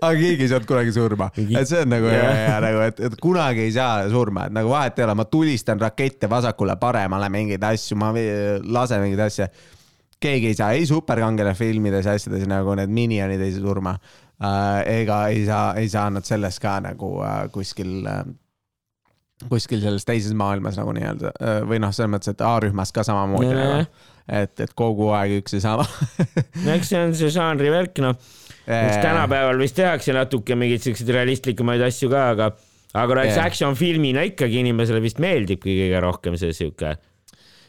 aga 0.00 0.14
keegi 0.16 0.46
ei 0.46 0.48
saanud 0.54 0.68
kunagi 0.68 0.94
surma, 0.96 1.28
et 1.36 1.68
see 1.68 1.82
on 1.84 1.92
nagu 1.92 2.08
ja, 2.08 2.24
ja 2.40 2.56
nagu, 2.64 2.80
et, 2.88 3.04
et 3.10 3.18
kunagi 3.20 3.66
ei 3.66 3.74
saa 3.76 4.08
surma, 4.12 4.48
et 4.48 4.56
nagu 4.56 4.72
vahet 4.72 4.98
ei 4.98 5.06
ole, 5.06 5.18
ma 5.20 5.28
tulistan 5.28 5.80
rakette 5.84 6.30
vasakule-paremale 6.32 7.28
mingeid 7.32 7.68
asju, 7.74 7.98
ma 8.00 8.10
lasen 8.14 9.04
mingeid 9.04 9.24
asju. 9.28 9.48
Keegi 10.24 10.52
ei 10.52 10.58
saa 10.58 10.72
ei 10.76 10.86
superkangelase 10.88 11.60
filmides 11.60 12.08
ja 12.08 12.14
asjades 12.18 12.46
nagu 12.50 12.76
need 12.78 12.92
minionid 12.94 13.42
ei 13.44 13.52
saa 13.54 13.64
surma. 13.64 13.98
Äh, 14.44 14.80
ega 15.00 15.20
ei 15.30 15.44
saa, 15.46 15.74
ei 15.78 15.90
saa 15.90 16.08
nad 16.10 16.26
selles 16.26 16.58
ka 16.62 16.78
nagu 16.82 17.10
äh, 17.22 17.44
kuskil 17.54 18.00
äh, 18.10 18.24
kuskil 19.50 19.82
selles 19.82 20.06
teises 20.08 20.34
maailmas 20.36 20.78
nagu 20.78 20.90
nii-öelda 20.96 21.30
või 21.68 21.78
noh, 21.82 21.92
selles 21.94 22.10
mõttes, 22.10 22.32
et 22.32 22.42
A-rühmas 22.42 22.90
ka 22.94 23.04
samamoodi 23.06 23.50
Jah. 23.50 23.60
nagu, 23.60 24.04
et, 24.40 24.54
et 24.64 24.74
kogu 24.78 25.10
aeg 25.14 25.40
üks 25.42 25.56
ja 25.58 25.62
sama. 25.64 25.86
No 26.64 26.74
eks 26.74 26.92
see 26.92 27.00
on 27.02 27.14
see 27.18 27.30
žanri 27.34 27.70
värk, 27.74 27.98
noh. 28.02 28.14
eks 28.64 29.00
tänapäeval 29.04 29.58
vist 29.60 29.76
tehakse 29.78 30.14
natuke 30.16 30.56
mingeid 30.58 30.86
siukseid 30.86 31.10
realistlikumaid 31.14 31.82
asju 31.86 32.10
ka, 32.14 32.22
aga, 32.34 32.50
aga 32.94 33.18
no 33.18 33.26
eks 33.26 33.42
action 33.42 33.78
filmina 33.78 34.24
ikkagi 34.30 34.62
inimesele 34.62 35.02
vist 35.04 35.20
meeldibki 35.22 35.76
kõige 35.82 36.04
rohkem 36.06 36.38
see 36.40 36.54
siuke 36.56 36.94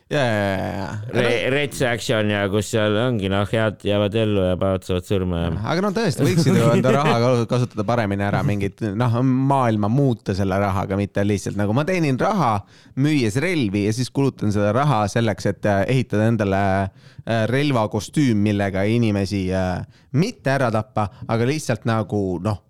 ja, 0.09 0.19
ja, 0.19 0.41
ja, 0.57 0.65
ja. 0.77 0.89
re- 1.13 1.49
rets 1.49 1.81
action 1.81 2.29
ja 2.29 2.43
kus 2.53 2.67
seal 2.75 2.93
ongi 3.07 3.29
noh, 3.31 3.47
head 3.49 3.81
jäävad 3.87 4.17
ellu 4.21 4.43
ja 4.51 4.57
paad 4.61 4.85
saavad 4.85 5.07
surma 5.07 5.39
ja. 5.41 5.53
aga 5.71 5.81
no 5.81 5.89
tõesti, 5.95 6.27
võiksid 6.27 6.59
ju 6.59 6.67
enda 6.75 6.91
raha 6.93 7.15
ka- 7.23 7.47
kasutada 7.49 7.85
paremini 7.87 8.25
ära, 8.27 8.43
mingit 8.45 8.83
noh, 8.85 9.17
maailma 9.25 9.89
muuta 9.89 10.35
selle 10.37 10.59
rahaga, 10.61 10.99
mitte 10.99 11.25
lihtsalt 11.25 11.57
nagu 11.57 11.73
ma 11.73 11.87
teenin 11.89 12.19
raha, 12.21 12.59
müües 13.01 13.39
relvi 13.41 13.87
ja 13.87 13.95
siis 13.97 14.13
kulutan 14.13 14.53
seda 14.53 14.75
raha 14.77 15.01
selleks, 15.09 15.49
et 15.49 15.65
äh, 15.71 15.81
ehitada 15.95 16.29
endale 16.29 16.61
äh, 16.85 17.43
relvakostüüm, 17.49 18.45
millega 18.45 18.85
inimesi 18.85 19.47
äh, 19.57 19.81
mitte 20.21 20.53
ära 20.53 20.69
tappa, 20.75 21.09
aga 21.25 21.49
lihtsalt 21.49 21.89
nagu 21.89 22.23
noh, 22.45 22.61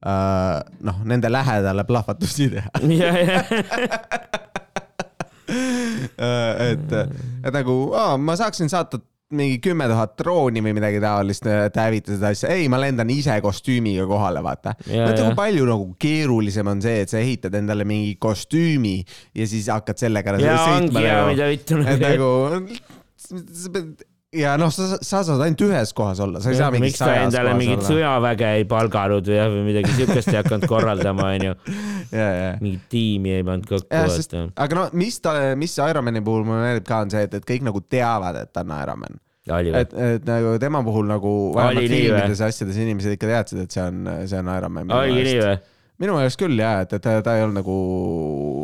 noh, 0.00 1.02
nende 1.04 1.28
lähedale 1.28 1.84
plahvatusi 1.84 2.50
teha. 2.56 2.70
ja, 5.50 6.32
et, 6.70 6.92
et 7.44 7.54
nagu 7.54 7.78
aa, 7.96 8.18
ma 8.20 8.36
saaksin 8.38 8.70
saata 8.72 9.00
mingi 9.30 9.60
kümme 9.62 9.86
tuhat 9.86 10.16
drooni 10.18 10.62
või 10.64 10.72
midagi 10.74 10.98
taolist, 11.02 11.46
et 11.46 11.76
hävita 11.78 12.16
seda 12.16 12.32
asja. 12.34 12.50
ei, 12.50 12.66
ma 12.72 12.80
lendan 12.82 13.10
ise 13.14 13.36
kostüümiga 13.44 14.06
kohale, 14.10 14.42
vaata. 14.42 14.74
Ja. 14.90 15.06
kui 15.14 15.36
palju 15.38 15.68
nagu 15.68 15.86
keerulisem 16.02 16.70
on 16.72 16.82
see, 16.82 17.04
et 17.04 17.12
sa 17.12 17.20
ehitad 17.22 17.54
endale 17.60 17.86
mingi 17.86 18.16
kostüümi 18.22 18.96
ja 19.38 19.46
siis 19.50 19.70
hakkad 19.70 20.02
sellega 20.02 20.34
ja 20.34 20.56
ongi 20.58 20.90
sõitma 20.90 21.04
ja 21.04 21.16
nagu, 21.20 21.30
mida 21.34 21.50
vittu 21.52 21.78
et 21.84 22.06
nagu. 22.06 22.30
nagu 22.56 24.09
ja 24.36 24.54
noh, 24.60 24.70
sa, 24.74 24.98
sa 25.02 25.22
saad 25.26 25.42
ainult 25.42 25.62
ühes 25.66 25.92
kohas 25.96 26.20
olla, 26.22 26.42
sa 26.42 26.52
ei 26.52 26.58
saa 26.58 26.70
mingis 26.74 26.92
miks 26.92 27.00
ta 27.00 27.08
sajas 27.08 27.24
endale 27.28 27.50
kohas 27.50 27.60
mingit 27.60 27.80
olla. 27.80 27.88
sõjaväge 27.88 28.50
ei 28.58 28.66
palganud 28.70 29.30
või 29.30 29.38
jah, 29.38 29.48
või 29.50 29.64
midagi 29.66 29.96
siukest 29.96 30.30
ei 30.30 30.38
hakanud 30.38 30.66
korraldama, 30.70 31.30
onju. 31.38 31.56
ja, 32.20 32.28
ja, 32.28 32.52
mingit 32.62 32.84
tiimi 32.92 33.34
ei 33.38 33.46
pannud 33.46 33.66
kokku, 33.70 33.88
ja, 33.90 34.44
aga 34.66 34.78
no 34.78 34.86
mis 35.00 35.18
ta, 35.24 35.34
mis 35.58 35.74
Ironmani 35.82 36.22
puhul 36.26 36.46
mulle 36.46 36.62
meeldib 36.68 36.86
ka 36.86 37.02
on 37.06 37.10
see, 37.14 37.24
et, 37.26 37.34
et 37.40 37.48
kõik 37.48 37.66
nagu 37.66 37.82
teavad, 37.82 38.38
et 38.44 38.52
ta 38.54 38.62
on 38.66 38.76
Ironman 38.78 39.18
et, 39.50 39.92
et 39.96 40.26
nagu 40.28 40.54
tema 40.62 40.84
puhul 40.86 41.08
nagu 41.10 41.34
vähemalt 41.56 41.90
filmides 41.90 42.42
ja 42.44 42.52
asjades 42.52 42.78
inimesed 42.78 43.16
ikka 43.16 43.30
teadsid, 43.32 43.64
et 43.64 43.74
see 43.74 43.82
on, 43.82 44.06
see 44.30 44.38
on 44.38 44.54
Ironman. 44.54 44.94
oligi 44.94 45.26
nii 45.26 45.42
või? 45.42 45.58
minu 46.00 46.14
meelest 46.16 46.40
küll 46.40 46.56
ja, 46.56 46.78
et, 46.84 46.94
et 46.96 47.02
ta, 47.04 47.18
ta 47.24 47.34
ei 47.36 47.44
olnud 47.44 47.58
nagu, 47.60 47.74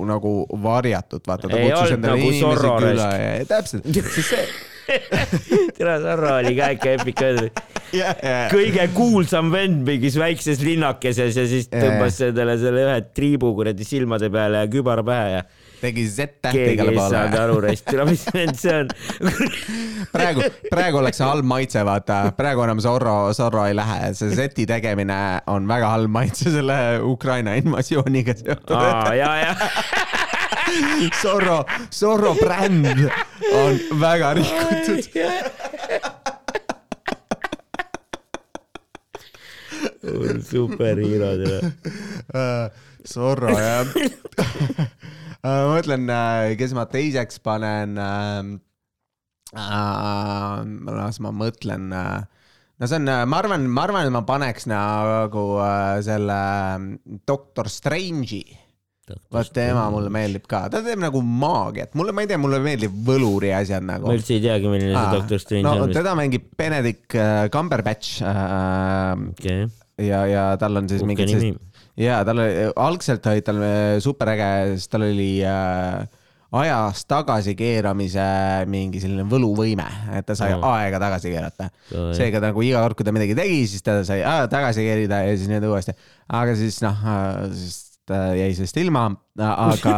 nagu 0.08 0.30
varjatud, 0.62 1.20
vaata. 1.26 1.50
Ei 1.52 1.68
olnud 1.74 2.06
nagu 2.06 2.30
Zorro 2.38 2.78
raisk. 2.80 3.50
täpselt, 3.50 3.90
sest 4.14 4.30
see, 4.30 4.46
tere, 4.86 5.96
Sarro 6.02 6.32
oli 6.38 6.54
ka 6.56 6.70
ikka 6.76 6.94
epic 6.96 7.22
vend. 7.22 7.62
kõige 8.52 8.88
kuulsam 8.94 9.52
vend 9.54 9.84
mingis 9.86 10.18
väikses 10.20 10.62
linnakeses 10.64 11.36
ja 11.38 11.46
siis 11.50 11.70
tõmbas 11.72 12.18
endale 12.26 12.56
selle 12.60 12.86
ühe 12.86 12.98
triibu 13.16 13.52
kuradi 13.56 13.86
silmade 13.86 14.30
peale 14.32 14.64
ja 14.64 14.70
kübara 14.70 15.04
pähe 15.06 15.30
ja 15.36 15.46
tegi 15.80 16.06
Z-tähti 16.08 16.56
keegi 16.56 16.74
igale 16.76 16.94
ei 16.94 16.98
saanud 16.98 17.34
poole. 17.34 17.42
aru 17.42 17.60
rest, 17.66 17.92
mis 18.08 18.24
vend 18.34 18.58
see 18.60 18.74
on. 18.80 18.90
praegu, 20.14 20.46
praegu 20.70 21.00
oleks 21.02 21.20
see 21.20 21.28
halb 21.28 21.48
maitse, 21.48 21.82
vaata, 21.86 22.20
praegu 22.38 22.64
enam 22.66 22.80
Zorro, 22.82 23.16
Zorro 23.36 23.66
ei 23.68 23.76
lähe, 23.76 24.12
see 24.18 24.32
Z-i 24.36 24.66
tegemine 24.68 25.18
on 25.52 25.68
väga 25.68 25.92
halb 25.96 26.12
maitse 26.12 26.52
selle 26.54 26.78
Ukraina 27.04 27.56
invasiooniga 27.60 28.36
seotud. 28.38 28.76
aa, 28.78 29.14
ja, 29.18 29.32
ja. 29.42 29.54
Zorro, 31.22 31.64
Zorro 31.90 32.34
bränd 32.34 32.86
on 33.54 33.78
väga 34.00 34.34
rikutud. 34.38 35.04
superhiirod 40.46 41.40
ja. 41.46 41.60
Zorro 43.06 43.50
jah. 43.58 43.86
ma 45.42 45.56
mõtlen, 45.70 46.06
kes 46.58 46.74
ma 46.76 46.86
teiseks 46.90 47.38
panen 47.42 47.98
äh,. 47.98 48.42
las 50.96 51.20
ma 51.22 51.30
mõtlen 51.34 51.92
äh, 51.94 52.24
no 52.78 52.88
see 52.90 52.98
on, 53.00 53.08
ma 53.30 53.40
arvan, 53.40 53.66
ma 53.70 53.86
arvan, 53.86 54.06
et 54.08 54.14
ma 54.14 54.22
paneks 54.28 54.66
nagu 54.70 55.46
äh, 55.64 55.96
selle 56.04 56.40
Doctor 57.28 57.70
Strange'i. 57.72 58.44
Vot 59.32 59.50
tema 59.54 59.84
mulle 59.94 60.10
meeldib 60.10 60.46
ka, 60.50 60.64
ta 60.72 60.80
teeb 60.82 60.98
nagu 61.02 61.20
maagiat, 61.22 61.94
mulle, 61.98 62.12
ma 62.16 62.24
ei 62.24 62.30
tea, 62.32 62.40
mulle 62.42 62.58
meeldib 62.64 62.94
võluri 63.06 63.52
asjad 63.54 63.86
nagu 63.86 64.08
ma. 64.08 64.16
üldse 64.18 64.34
ei 64.36 64.42
teagi, 64.44 64.66
milline 64.72 64.96
see 64.96 65.14
Doctor 65.18 65.42
Strange 65.42 65.66
no 65.68 65.86
on. 65.86 65.94
teda 65.94 66.16
mängib 66.18 66.48
Benedict 66.58 67.14
äh, 67.14 67.46
Cumberbatch 67.54 68.18
äh, 68.26 69.14
okei, 69.30 69.64
ja, 70.08 70.24
ja 70.30 70.44
tal 70.60 70.82
on 70.82 70.90
siis 70.90 71.02
uhke 71.04 71.12
mingid 71.14 71.30
sellised, 71.32 71.62
ja 72.02 72.20
tal 72.26 72.42
oli, 72.42 72.68
algselt 72.88 73.30
olid 73.30 73.46
tal 73.46 73.62
superäge, 74.04 74.50
siis 74.74 74.90
tal 74.92 75.06
oli 75.06 75.30
äh, 75.46 76.04
ajas 76.56 77.02
tagasikeeramise 77.10 78.26
mingi 78.70 79.00
selline 79.02 79.24
võluvõime, 79.28 79.86
et 80.16 80.26
ta 80.28 80.36
sai 80.38 80.52
Mm. 80.56 80.62
aega 80.64 81.00
tagasi 81.02 81.32
keerata. 81.32 81.66
Oi. 81.92 82.12
seega 82.16 82.40
nagu 82.40 82.62
iga 82.64 82.80
kord, 82.84 82.96
kui 82.96 83.04
ta 83.04 83.12
midagi 83.12 83.34
tegi, 83.36 83.66
siis 83.68 83.82
ta 83.84 83.98
sai 84.06 84.22
aja 84.22 84.46
tagasi 84.48 84.84
keerida 84.86 85.18
ja 85.26 85.34
siis 85.36 85.50
nüüd 85.50 85.66
uuesti. 85.68 85.92
aga 86.32 86.54
siis 86.56 86.78
noh, 86.84 87.02
siis 87.52 87.82
ta 88.06 88.20
jäi 88.38 88.52
sellest 88.54 88.76
ilma, 88.80 89.04
aga, 89.42 89.94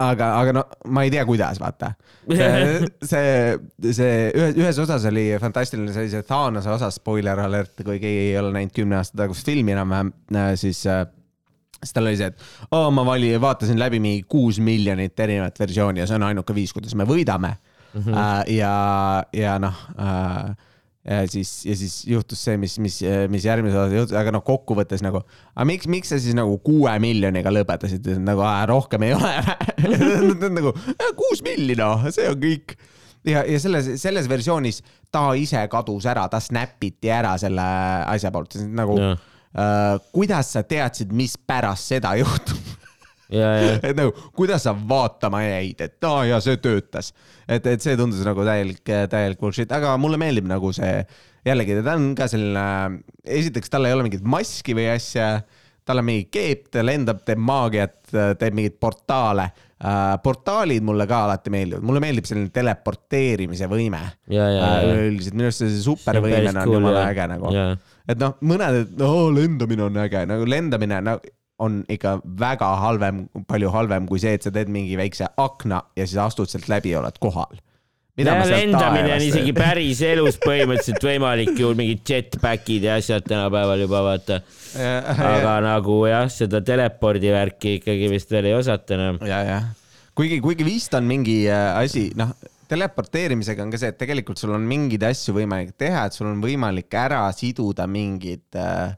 aga, 0.00 0.28
aga 0.40 0.54
no 0.56 0.64
ma 0.92 1.04
ei 1.06 1.12
tea, 1.12 1.24
kuidas, 1.28 1.60
vaata. 1.60 1.92
see, 2.26 2.78
see, 3.12 3.32
see 3.92 4.14
ühes, 4.30 4.56
ühes 4.56 4.82
osas 4.84 5.04
oli 5.10 5.26
fantastiline, 5.42 5.92
see 5.92 6.22
Thanose 6.28 6.72
osa, 6.72 6.90
spoiler 6.94 7.44
alert, 7.44 7.74
kui 7.82 7.98
keegi 7.98 8.30
ei 8.30 8.38
ole 8.40 8.54
näinud 8.56 8.74
kümne 8.76 9.00
aasta 9.00 9.24
tagust 9.24 9.48
filmi 9.48 9.76
enam-vähem, 9.76 10.14
siis 10.60 10.84
äh, 10.88 11.04
siis 11.82 11.92
tal 11.96 12.06
oli 12.06 12.18
see, 12.18 12.30
et 12.30 12.74
oo, 12.76 12.90
ma 12.94 13.04
vali-, 13.06 13.34
vaatasin 13.42 13.80
läbi 13.80 14.00
mingi 14.02 14.24
kuus 14.30 14.60
miljonit 14.62 15.18
erinevat 15.20 15.58
versiooni 15.60 16.02
ja 16.02 16.08
see 16.08 16.18
on 16.18 16.28
ainuke 16.28 16.54
viis, 16.56 16.72
kuidas 16.74 16.94
me 16.98 17.06
võidame 17.08 17.56
mm. 17.56 18.02
-hmm. 18.02 18.52
ja, 18.56 18.74
ja 19.36 19.58
noh 19.62 19.86
äh,, 19.98 20.52
ja 21.02 21.22
siis, 21.26 21.50
ja 21.66 21.74
siis 21.76 21.96
juhtus 22.06 22.44
see, 22.46 22.56
mis, 22.62 22.76
mis, 22.78 23.00
mis 23.32 23.44
järgmises 23.46 23.78
osas 23.78 23.96
juhtus, 23.96 24.16
aga 24.18 24.30
noh, 24.36 24.44
kokkuvõttes 24.46 25.02
nagu, 25.02 25.24
aga 25.54 25.66
miks, 25.66 25.88
miks 25.90 26.12
sa 26.14 26.18
siis 26.22 26.36
nagu 26.38 26.54
kuue 26.62 26.92
miljoniga 27.02 27.50
lõpetasid, 27.50 28.06
nagu 28.22 28.44
äh, 28.46 28.60
rohkem 28.70 29.08
ei 29.08 29.16
ole 29.16 29.32
nagu 30.60 30.74
"Äh, 30.94 31.10
kuus 31.18 31.42
milli 31.42 31.74
noh, 31.78 32.06
see 32.14 32.28
on 32.30 32.38
kõik 32.42 32.76
ja, 33.26 33.42
ja 33.46 33.58
selles, 33.62 33.90
selles 34.02 34.30
versioonis 34.30 34.82
ta 35.12 35.26
ise 35.38 35.64
kadus 35.72 36.06
ära, 36.10 36.28
ta 36.30 36.40
snapiti 36.42 37.10
ära 37.12 37.34
selle 37.40 37.66
asja 38.14 38.30
poolt, 38.34 38.56
nagu 38.70 38.96
Jah. 39.00 39.18
äh, 39.58 39.96
kuidas 40.14 40.54
sa 40.54 40.62
teadsid, 40.66 41.10
mis 41.14 41.34
pärast 41.38 41.90
seda 41.96 42.14
juhtub? 42.20 42.71
et 43.88 43.96
nagu, 43.96 44.12
kuidas 44.36 44.66
sa 44.66 44.74
vaatama 44.76 45.42
jäid, 45.44 45.80
et 45.86 46.08
aa 46.08 46.26
ja 46.28 46.40
see 46.44 46.60
töötas. 46.62 47.12
et, 47.48 47.66
et 47.66 47.82
see 47.82 47.96
tundus 47.98 48.22
nagu 48.26 48.44
täielik, 48.46 48.82
täielik 48.84 49.40
bullshit, 49.40 49.72
aga 49.72 49.96
mulle 50.00 50.20
meeldib 50.20 50.48
nagu 50.50 50.72
see, 50.76 51.02
jällegi 51.46 51.80
ta 51.80 51.96
on 51.96 52.12
ka 52.18 52.28
selline, 52.30 53.02
esiteks 53.24 53.72
tal 53.72 53.88
ei 53.88 53.96
ole 53.96 54.06
mingit 54.06 54.24
maski 54.24 54.76
või 54.78 54.90
asja, 54.92 55.34
tal 55.86 56.02
on 56.02 56.06
mingi 56.06 56.28
keep, 56.32 56.68
ta 56.74 56.84
lendab, 56.84 57.24
teeb 57.26 57.40
maagiat, 57.42 57.98
teeb 58.12 58.56
mingeid 58.58 58.78
portaale 58.82 59.48
uh,. 59.82 60.14
portaalid 60.22 60.84
mulle 60.86 61.08
ka 61.10 61.24
alati 61.26 61.52
meeldivad, 61.52 61.84
mulle 61.86 62.02
meeldib 62.04 62.28
selline 62.28 62.52
teleporteerimise 62.54 63.68
võime. 63.70 64.02
ja. 64.54 64.70
üleüldiselt 64.86 65.38
minu 65.38 65.50
arust 65.50 65.64
see 65.64 65.82
supervõimena 65.82 66.66
on 66.66 66.76
jumala 66.78 67.06
äge 67.10 67.28
nagu. 67.34 67.54
et 68.06 68.20
noh, 68.22 68.36
mõned, 68.46 68.82
et 68.84 69.06
oo 69.06 69.30
lendamine 69.34 69.88
on 69.88 70.02
äge, 70.04 70.26
nagu 70.30 70.46
lendamine 70.48 71.00
nagu 71.10 71.38
on 71.62 71.82
ikka 71.90 72.18
väga 72.38 72.68
halvem, 72.82 73.26
palju 73.48 73.72
halvem 73.74 74.06
kui 74.10 74.22
see, 74.22 74.36
et 74.36 74.46
sa 74.46 74.52
teed 74.54 74.70
mingi 74.72 74.96
väikse 74.98 75.28
akna 75.40 75.82
ja 75.98 76.06
siis 76.06 76.20
astud 76.22 76.50
sealt 76.50 76.68
läbi 76.72 76.94
ja 76.94 77.02
oled 77.02 77.18
kohal. 77.22 77.60
lendamine 78.18 79.14
on 79.14 79.22
isegi 79.24 79.54
päris 79.56 80.02
elus 80.04 80.36
põhimõtteliselt 80.42 81.06
võimalik 81.06 81.54
ju 81.58 81.70
mingid 81.78 82.02
jetpack'id 82.04 82.84
ja 82.88 82.98
asjad 83.00 83.24
tänapäeval 83.28 83.86
juba 83.86 84.02
vaata. 84.04 84.40
aga 85.32 85.60
nagu 85.64 86.02
jah, 86.10 86.26
seda 86.32 86.60
telepordi 86.64 87.32
värki 87.32 87.78
ikkagi 87.80 88.10
vist 88.12 88.30
veel 88.32 88.50
ei 88.50 88.58
osata 88.58 88.98
enam. 88.98 89.22
ja, 89.26 89.42
jah, 89.48 89.70
kuigi, 90.14 90.40
kuigi 90.44 90.66
vist 90.66 90.94
on 90.94 91.08
mingi 91.08 91.44
äh, 91.48 91.76
asi, 91.78 92.10
noh, 92.18 92.34
teleporteerimisega 92.72 93.64
on 93.64 93.72
ka 93.72 93.80
see, 93.80 93.92
et 93.92 94.00
tegelikult 94.00 94.40
sul 94.40 94.54
on 94.56 94.64
mingeid 94.68 95.04
asju 95.08 95.36
võimalik 95.36 95.74
teha, 95.80 96.06
et 96.06 96.16
sul 96.16 96.30
on 96.30 96.40
võimalik 96.42 96.92
ära 96.96 97.24
siduda 97.36 97.86
mingid 97.90 98.58
äh, 98.58 98.92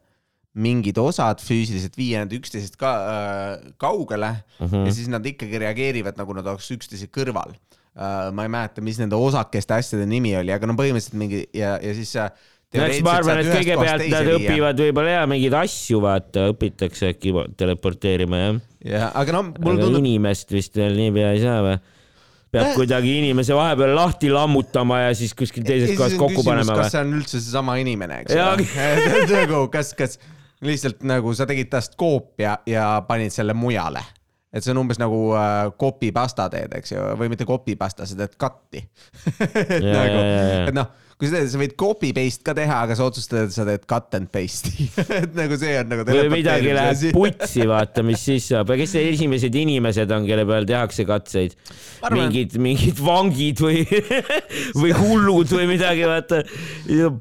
mingid 0.54 0.98
osad 1.02 1.40
füüsiliselt 1.42 1.96
viia 1.98 2.22
nad 2.22 2.32
üksteisest 2.36 2.76
ka 2.78 2.90
äh, 2.94 3.72
kaugele 3.82 4.36
Mhm. 4.60 4.70
-huh. 4.70 4.86
ja 4.86 4.92
siis 4.94 5.08
nad 5.10 5.24
ikkagi 5.26 5.58
reageerivad, 5.58 6.16
nagu 6.16 6.34
nad 6.36 6.46
oleks 6.46 6.70
üksteise 6.70 7.08
kõrval 7.10 7.54
äh,. 7.54 8.30
ma 8.32 8.42
ei 8.46 8.48
mäleta, 8.48 8.80
mis 8.82 8.98
nende 8.98 9.16
osakeste 9.16 9.74
asjade 9.74 10.06
nimi 10.06 10.36
oli, 10.36 10.52
aga 10.54 10.66
no 10.66 10.74
põhimõtteliselt 10.78 11.18
mingi 11.18 11.46
ja, 11.54 11.78
ja 11.82 11.94
siis 11.94 12.14
äh, 12.16 12.30
no 12.74 12.84
eks 12.86 13.02
ma 13.02 13.16
arvan, 13.18 13.38
et 13.42 13.50
kõigepealt 13.50 14.06
nad 14.10 14.30
õpivad 14.36 14.78
võib-olla 14.84 15.16
ja 15.18 15.26
mingeid 15.30 15.54
asju 15.58 16.00
vaata, 16.02 16.48
õpitakse 16.54 17.10
äkki 17.14 17.34
teleporteerima 17.56 18.36
jah. 18.44 18.60
ja, 18.84 19.10
aga 19.14 19.32
no 19.32 19.42
mulle 19.58 19.82
tundub, 19.82 19.98
inimest 20.04 20.54
vist 20.54 20.76
veel 20.78 20.94
niipea 20.98 21.32
ei 21.34 21.42
saa 21.42 21.60
või? 21.66 21.76
peab 22.54 22.68
Äh. 22.70 22.74
kuidagi 22.78 23.16
inimese 23.18 23.54
vahepeal 23.58 23.96
lahti 23.98 24.30
lammutama 24.30 25.00
ja 25.08 25.14
siis 25.18 25.34
kuskil 25.34 25.64
teises 25.66 25.96
kohas 25.98 26.14
kokku 26.14 26.44
panema 26.46 26.76
kas 26.78 26.86
või? 26.86 26.90
see 26.94 27.00
on 27.02 27.12
üldse 27.18 27.40
seesama 27.40 27.74
inimene, 27.82 28.20
eks 28.22 28.34
Jaa. 28.38 28.52
ole. 28.54 28.66
nagu 29.40 29.64
kas, 29.74 29.90
kas 29.98 30.18
lihtsalt 30.66 31.04
nagu 31.08 31.32
sa 31.36 31.46
tegid 31.48 31.70
tast 31.72 31.96
koopia 32.00 32.58
ja 32.66 32.88
panid 33.08 33.32
selle 33.34 33.54
mujale, 33.56 34.02
et 34.52 34.64
see 34.64 34.74
on 34.74 34.82
umbes 34.84 35.00
nagu 35.02 35.20
äh, 35.38 35.70
kopipasta 35.78 36.48
teed, 36.52 36.76
eks 36.78 36.94
ju, 36.94 37.06
või 37.20 37.32
mitte 37.32 37.46
kopipasta, 37.48 38.06
sa 38.06 38.18
teed 38.18 38.36
cut'i. 38.40 38.84
et 39.78 39.82
Jaa, 39.82 39.92
nagu 39.92 40.20
jaa, 40.20 40.28
jaa., 40.28 40.68
et 40.68 40.76
noh, 40.76 40.92
kui 41.20 41.30
sa 41.30 41.42
võid 41.60 41.76
copy 41.78 42.10
paste 42.16 42.42
ka 42.46 42.54
teha, 42.56 42.80
aga 42.86 42.96
sa 42.98 43.06
otsustad, 43.06 43.46
et 43.46 43.54
sa 43.54 43.66
teed 43.68 43.84
cut 43.90 44.16
and 44.18 44.30
paste'i 44.34 44.88
et 45.22 45.36
nagu 45.36 45.58
see 45.60 45.76
on 45.78 45.90
nagu 45.92 46.06
või 46.08 46.30
midagi 46.32 46.74
läheb 46.74 47.14
putsi, 47.14 47.64
vaata, 47.70 48.04
mis 48.06 48.22
siis 48.24 48.48
saab, 48.50 48.72
aga 48.72 48.82
kes 48.82 48.96
need 48.98 49.12
esimesed 49.14 49.58
inimesed 49.60 50.14
on, 50.14 50.26
kelle 50.28 50.46
peal 50.48 50.66
tehakse 50.68 51.06
katseid? 51.08 51.54
Ma 52.02 52.10
mingid, 52.12 52.56
mingid 52.60 52.98
vangid 53.00 53.62
või, 53.62 53.84
või 54.82 54.90
hullud 54.98 55.54
või 55.54 55.68
midagi, 55.70 56.04
vaata. 56.08 56.42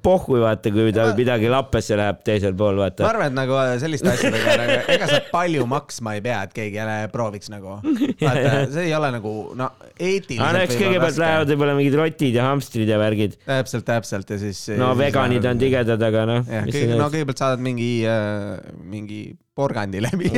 pohhui, 0.03 0.41
vaata, 0.43 0.73
kui 0.73 0.87
midagi, 0.89 1.15
midagi 1.19 1.51
lappesse 1.53 1.97
läheb 1.99 2.23
teisel 2.25 2.57
pool, 2.57 2.79
ma 2.79 2.87
vaata. 2.87 3.07
arvan, 3.07 3.31
et 3.31 3.37
nagu 3.37 3.55
äh, 3.61 3.75
selliste 3.81 4.09
asjadega 4.11 4.57
nagu, 4.59 4.79
ega 4.95 5.09
sa 5.09 5.21
palju 5.31 5.67
maksma 5.69 6.17
ei 6.17 6.25
pea, 6.25 6.41
et 6.47 6.57
keegi 6.57 6.81
jälle 6.81 6.97
prooviks 7.13 7.51
nagu. 7.53 7.77
vaata, 7.83 8.57
see 8.73 8.89
ei 8.89 8.97
ole 8.97 9.13
nagu 9.15 9.35
no 9.59 9.69
eetiliselt. 9.93 10.43
aga 10.43 10.57
no 10.57 10.65
eks 10.65 10.79
kõigepealt 10.81 11.21
lähevad 11.23 11.53
võib-olla 11.53 11.77
mingid 11.79 11.97
rotid 11.99 12.39
ja 12.39 12.49
hamstrid 12.49 12.89
ja 12.89 12.99
värgid. 13.01 13.37
täpselt, 13.45 13.82
täpselt 13.87 14.29
ja 14.33 14.37
siis. 14.41 14.65
no 14.79 14.91
veganid 14.97 15.45
on. 15.49 15.59
tigedad, 15.61 16.01
aga 16.09 16.25
noh. 16.29 16.41
no 16.47 17.09
kõigepealt 17.13 17.43
saadad 17.43 17.63
mingi 17.63 17.91
äh,, 18.09 18.57
mingi 18.83 19.21
porgandi 19.55 20.01
läbi. 20.03 20.31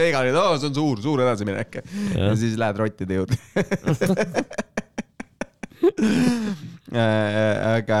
veganid, 0.00 0.36
oo, 0.36 0.56
see 0.60 0.70
on 0.70 0.76
suur, 0.76 1.02
suur 1.04 1.24
edasiminek. 1.26 1.82
ja 2.14 2.32
siis 2.38 2.56
lähed 2.60 2.80
rottide 2.80 3.20
juurde. 3.20 3.36
aga 6.96 8.00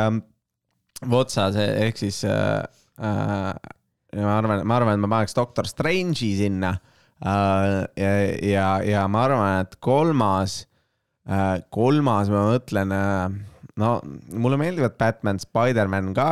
Votsa 1.04 1.50
see 1.52 1.66
ehk 1.86 1.98
siis 2.00 2.22
äh, 2.24 2.62
äh, 3.04 3.52
ma 4.22 4.36
arvan, 4.38 4.62
ma 4.64 4.78
arvan, 4.78 4.96
et 4.96 5.02
ma 5.02 5.10
paneks 5.12 5.36
Doctor 5.36 5.68
Strange'i 5.68 6.32
sinna 6.38 6.72
äh, 7.20 7.84
ja, 8.00 8.12
ja, 8.40 8.68
ja 8.86 9.04
ma 9.10 9.26
arvan, 9.26 9.66
et 9.66 9.76
kolmas 9.84 10.62
äh,, 11.28 11.60
kolmas 11.74 12.32
ma 12.32 12.46
mõtlen 12.48 12.96
äh, 12.96 13.36
no 13.80 13.90
mulle 14.32 14.56
meeldivad 14.60 14.96
Batman, 15.00 15.38
Spider-man 15.42 16.14
ka 16.16 16.30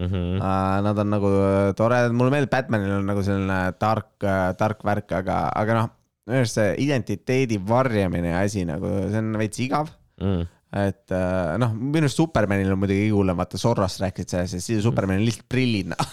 Mhm. 0.00 0.38
uh,. 0.40 0.80
Nad 0.86 0.98
on 1.02 1.10
nagu 1.12 1.28
äh, 1.28 1.72
toredad, 1.76 2.12
mulle 2.16 2.30
meeldib, 2.32 2.50
Batmanil 2.54 2.92
on 3.00 3.08
nagu 3.10 3.20
selline 3.26 3.56
tark 3.78 4.22
uh,, 4.24 4.52
tark 4.56 4.80
värk, 4.86 5.10
aga, 5.18 5.40
aga 5.60 5.74
noh, 5.76 5.88
minu 6.30 6.38
arust 6.44 6.56
see 6.60 6.70
identiteedi 6.86 7.58
varjamine 7.68 8.30
ja 8.30 8.38
asi 8.46 8.62
nagu, 8.68 8.86
see 9.10 9.18
on 9.20 9.34
veits 9.40 9.60
igav 9.66 9.90
Mm. 10.20 10.42
et 10.76 11.12
äh, 11.16 11.56
noh, 11.58 11.70
minu 11.74 12.04
arust 12.06 12.18
Supermanil 12.20 12.70
on 12.74 12.78
muidugi 12.80 13.10
hullem, 13.10 13.36
vaata 13.40 13.58
Zorrost 13.58 14.00
rääkisid 14.04 14.28
sellest, 14.34 14.54
et 14.58 14.64
siis 14.66 14.82
Supermanil 14.84 15.22
on 15.24 15.28
lihtsalt 15.30 15.48
prillid 15.50 15.90
noh. 15.92 16.10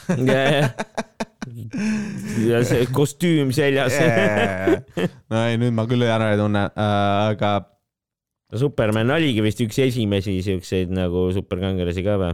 ja 2.49 2.61
see 2.67 2.85
kostüüm 2.95 3.51
seljas. 3.55 3.95
no 5.31 5.41
ei, 5.47 5.57
nüüd 5.61 5.75
ma 5.75 5.85
küll 5.89 6.03
ära 6.07 6.31
ei 6.33 6.39
tunne 6.39 6.65
äh,, 6.71 7.35
aga 8.47 8.61
Superman 8.61 9.11
oligi 9.17 9.43
vist 9.43 9.61
üks 9.63 9.79
esimesi 9.83 10.37
siukseid 10.45 10.93
nagu 10.95 11.27
superkangelasi 11.35 12.03
ka 12.05 12.17
või? 12.21 12.33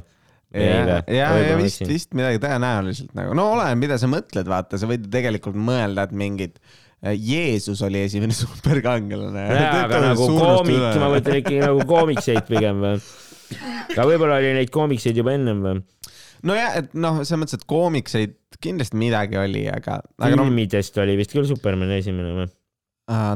ja, 0.54 1.02
ja, 1.10 1.30
ja 1.42 1.58
vist, 1.58 1.82
vist 1.90 2.14
midagi 2.14 2.42
tõenäoliselt 2.44 3.16
nagu, 3.18 3.34
no 3.38 3.50
oleneb, 3.56 3.82
mida 3.82 3.98
sa 3.98 4.10
mõtled, 4.12 4.50
vaata, 4.50 4.78
sa 4.78 4.90
võid 4.90 5.08
tegelikult 5.14 5.58
mõelda, 5.58 6.06
et 6.06 6.14
mingid 6.18 6.60
Jeesus 7.04 7.82
oli 7.84 8.04
esimene 8.06 8.36
superkangelane. 8.44 9.48
jaa, 9.50 9.74
aga 9.88 10.04
nagu 10.10 10.30
koomik, 10.38 10.86
ma 11.02 11.10
mõtlen 11.16 11.42
ikkagi 11.42 11.64
nagu 11.66 11.88
koomikseid 11.90 12.46
pigem 12.50 12.84
või? 12.84 13.02
aga 13.94 14.08
võib-olla 14.08 14.40
oli 14.40 14.54
neid 14.60 14.72
koomikseid 14.74 15.18
juba 15.18 15.34
ennem 15.36 15.66
või? 15.66 15.82
nojah, 16.48 16.78
et 16.84 16.94
noh, 16.94 17.22
selles 17.24 17.42
mõttes, 17.42 17.60
et 17.60 17.68
koomikseid 17.70 18.38
kindlasti 18.64 19.00
midagi 19.00 19.40
oli, 19.42 19.66
aga, 19.72 20.00
aga 20.22 20.38
filmidest 20.38 21.02
oli 21.02 21.18
vist 21.20 21.34
küll 21.36 21.50
Superman 21.50 21.92
esimene 21.98 22.38
või? 22.38 22.52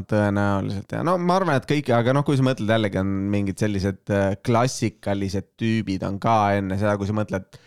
Tõenäoliselt 0.08 0.96
ja 0.96 1.04
no 1.06 1.16
ma 1.20 1.38
arvan, 1.38 1.58
et 1.60 1.68
kõik, 1.68 1.92
aga 1.94 2.14
noh, 2.16 2.24
kui 2.26 2.38
sa 2.38 2.46
mõtled 2.46 2.70
jällegi 2.70 3.00
on 3.00 3.14
mingid 3.32 3.60
sellised 3.60 4.14
äh, 4.14 4.32
klassikalised 4.44 5.54
tüübid 5.60 6.06
on 6.08 6.18
ka 6.22 6.38
enne 6.58 6.78
seda, 6.80 6.96
kui 7.00 7.08
sa 7.08 7.16
mõtled, 7.16 7.60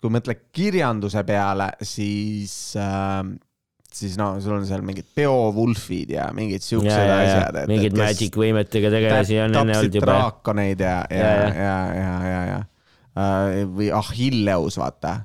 kui 0.00 0.12
mõtled 0.14 0.46
kirjanduse 0.56 1.22
peale, 1.28 1.72
siis 1.86 2.56
äh, 2.80 3.22
siis 3.96 4.16
no 4.20 4.34
sul 4.42 4.56
on 4.58 4.66
seal 4.68 4.84
mingid 4.86 5.08
Beowulfid 5.16 6.12
ja 6.16 6.28
mingid 6.36 6.64
siuksed 6.64 7.12
asjad. 7.12 7.62
mingid 7.70 7.96
magic 7.96 8.36
võimetega 8.36 8.90
tegelasi 8.92 9.38
on 9.40 9.54
enne 9.54 9.78
olnud 9.78 10.00
juba. 10.00 10.10
draakoneid 10.10 10.82
ja, 10.84 10.96
ja, 11.10 11.30
ja, 11.30 11.52
ja, 11.52 11.76
ja, 12.00 12.16
ja, 12.30 12.42
ja. 12.50 12.58
Uh, 13.16 13.62
või 13.72 13.88
Achilleus, 13.96 14.76
vaata. 14.76 15.22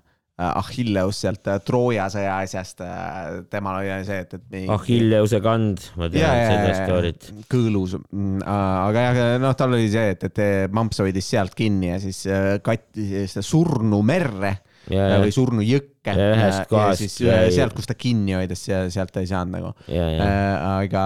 Achilleus 0.50 1.22
sealt 1.24 1.48
uh, 1.50 1.60
Trooja 1.66 2.08
sõja 2.14 2.40
asjast 2.42 2.84
uh,, 2.86 3.42
temal 3.52 3.82
oli 3.82 3.92
see, 4.08 4.24
et, 4.26 4.36
et 4.38 4.46
mingi... 4.54 4.72
Achilleuse 4.74 5.42
kand, 5.44 5.86
ma 6.00 6.10
tean 6.14 6.42
seda 6.50 6.74
story't. 6.80 7.30
kõõlus 7.52 7.96
uh,, 7.98 8.42
aga 8.48 9.06
jah, 9.08 9.22
noh, 9.44 9.56
tal 9.60 9.78
oli 9.78 9.88
see, 9.92 10.16
et, 10.16 10.28
et 10.32 10.74
mamps 10.74 11.04
hoidis 11.04 11.32
sealt 11.34 11.56
kinni 11.58 11.92
ja 11.92 12.02
siis 12.02 12.24
kattis 12.66 13.36
seda 13.36 13.46
surnu 13.46 14.02
merre 14.06 14.58
ja, 14.90 15.20
või 15.22 15.34
surnu 15.36 15.66
jõkke. 15.66 16.16
Ja, 16.16 16.32
ühest 16.34 16.70
kohast, 16.72 17.20
sealt, 17.54 17.76
kus 17.78 17.90
ta 17.90 17.94
kinni 17.98 18.34
hoidis, 18.34 18.64
sealt 18.66 19.14
ta 19.14 19.22
ei 19.22 19.30
saanud 19.30 19.54
nagu. 19.54 19.76
aga 19.86 21.04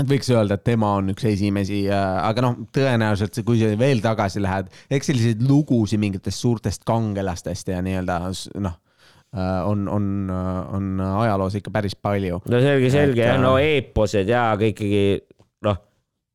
et 0.00 0.08
võiks 0.08 0.30
öelda, 0.32 0.56
et 0.56 0.64
tema 0.64 0.94
on 0.98 1.12
üks 1.12 1.26
esimesi, 1.28 1.82
aga 1.92 2.44
noh, 2.44 2.62
tõenäoliselt 2.74 3.42
kui 3.46 3.60
sa 3.60 3.72
veel 3.78 4.00
tagasi 4.04 4.42
lähed, 4.42 4.72
eks 4.92 5.12
selliseid 5.12 5.44
lugusid 5.48 6.00
mingitest 6.02 6.40
suurtest 6.40 6.86
kangelastest 6.88 7.72
ja 7.74 7.82
nii-öelda 7.84 8.18
noh, 8.64 8.78
on, 9.68 9.86
on, 9.88 10.08
on 10.32 11.06
ajaloos 11.10 11.56
ikka 11.60 11.72
päris 11.74 11.96
palju. 11.96 12.42
no 12.48 12.64
selge, 12.64 12.90
selge 12.92 13.24
jah, 13.24 13.40
no 13.40 13.56
eeposed 13.60 14.28
ja 14.28 14.50
aga 14.56 14.68
ikkagi 14.72 15.02
noh 15.66 15.80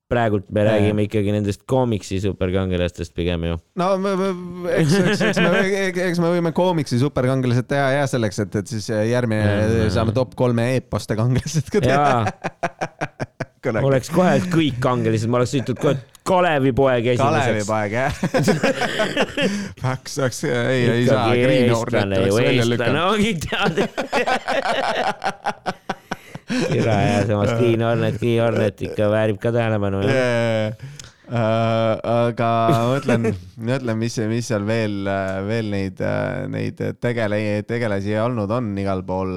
praegult 0.08 0.48
me 0.56 0.64
räägime 0.64 1.04
ikkagi 1.04 1.34
nendest 1.36 1.66
koomiksi 1.68 2.22
superkangelastest 2.24 3.14
pigem 3.18 3.44
ju. 3.50 3.58
no 3.82 3.90
eks, 4.72 4.94
eks, 5.02 5.24
eks 5.32 5.42
me, 5.44 5.64
eks 6.08 6.22
me 6.24 6.32
võime 6.32 6.54
koomiksi 6.56 7.00
superkangelased 7.02 7.68
teha 7.70 7.90
ja 8.00 8.06
selleks, 8.10 8.40
et, 8.46 8.62
et 8.62 8.72
siis 8.72 8.88
järgmine 8.90 9.90
saame 9.94 10.16
top 10.16 10.38
kolme 10.40 10.72
eeposte 10.78 11.18
kangelased 11.20 11.74
ka 11.74 11.84
teha. 11.84 12.14
oleks 13.76 14.10
kohe 14.14 14.38
kõik 14.52 14.78
kangelased, 14.84 15.30
ma 15.32 15.42
oleks 15.42 15.56
sõitnud 15.58 15.82
kohe 15.82 15.98
Kalevipoeg 16.28 17.06
esimeseks. 17.14 17.68
Kalevipoeg 17.70 17.92
jah. 17.96 18.14
Peaks, 19.82 20.18
peaks, 20.20 20.44
ei, 20.44 20.82
ei 20.92 21.06
saa. 21.08 21.32
eestlane 21.36 22.22
ju, 22.26 22.40
eestlane. 22.44 23.04
ongi 23.14 23.34
tead. 23.46 23.76
Türa 26.48 26.94
ja 27.04 27.26
samas 27.28 27.50
Green 27.60 27.82
Hornet, 27.84 28.20
Green 28.22 28.40
Hornet 28.40 28.82
ikka 28.88 29.10
väärib 29.12 29.40
ka 29.44 29.52
tähelepanu 29.52 30.00
yeah.. 30.08 30.78
Uh, 31.28 32.00
aga 32.08 32.50
mõtlen, 32.88 33.34
mõtlen, 33.60 33.98
mis, 34.00 34.16
mis 34.32 34.48
seal 34.48 34.64
veel, 34.64 35.10
veel 35.44 35.68
neid, 35.74 36.00
neid 36.54 36.80
tegele-, 37.04 37.66
tegelasi 37.68 38.16
olnud 38.24 38.54
on 38.56 38.70
igal 38.80 39.04
pool 39.04 39.34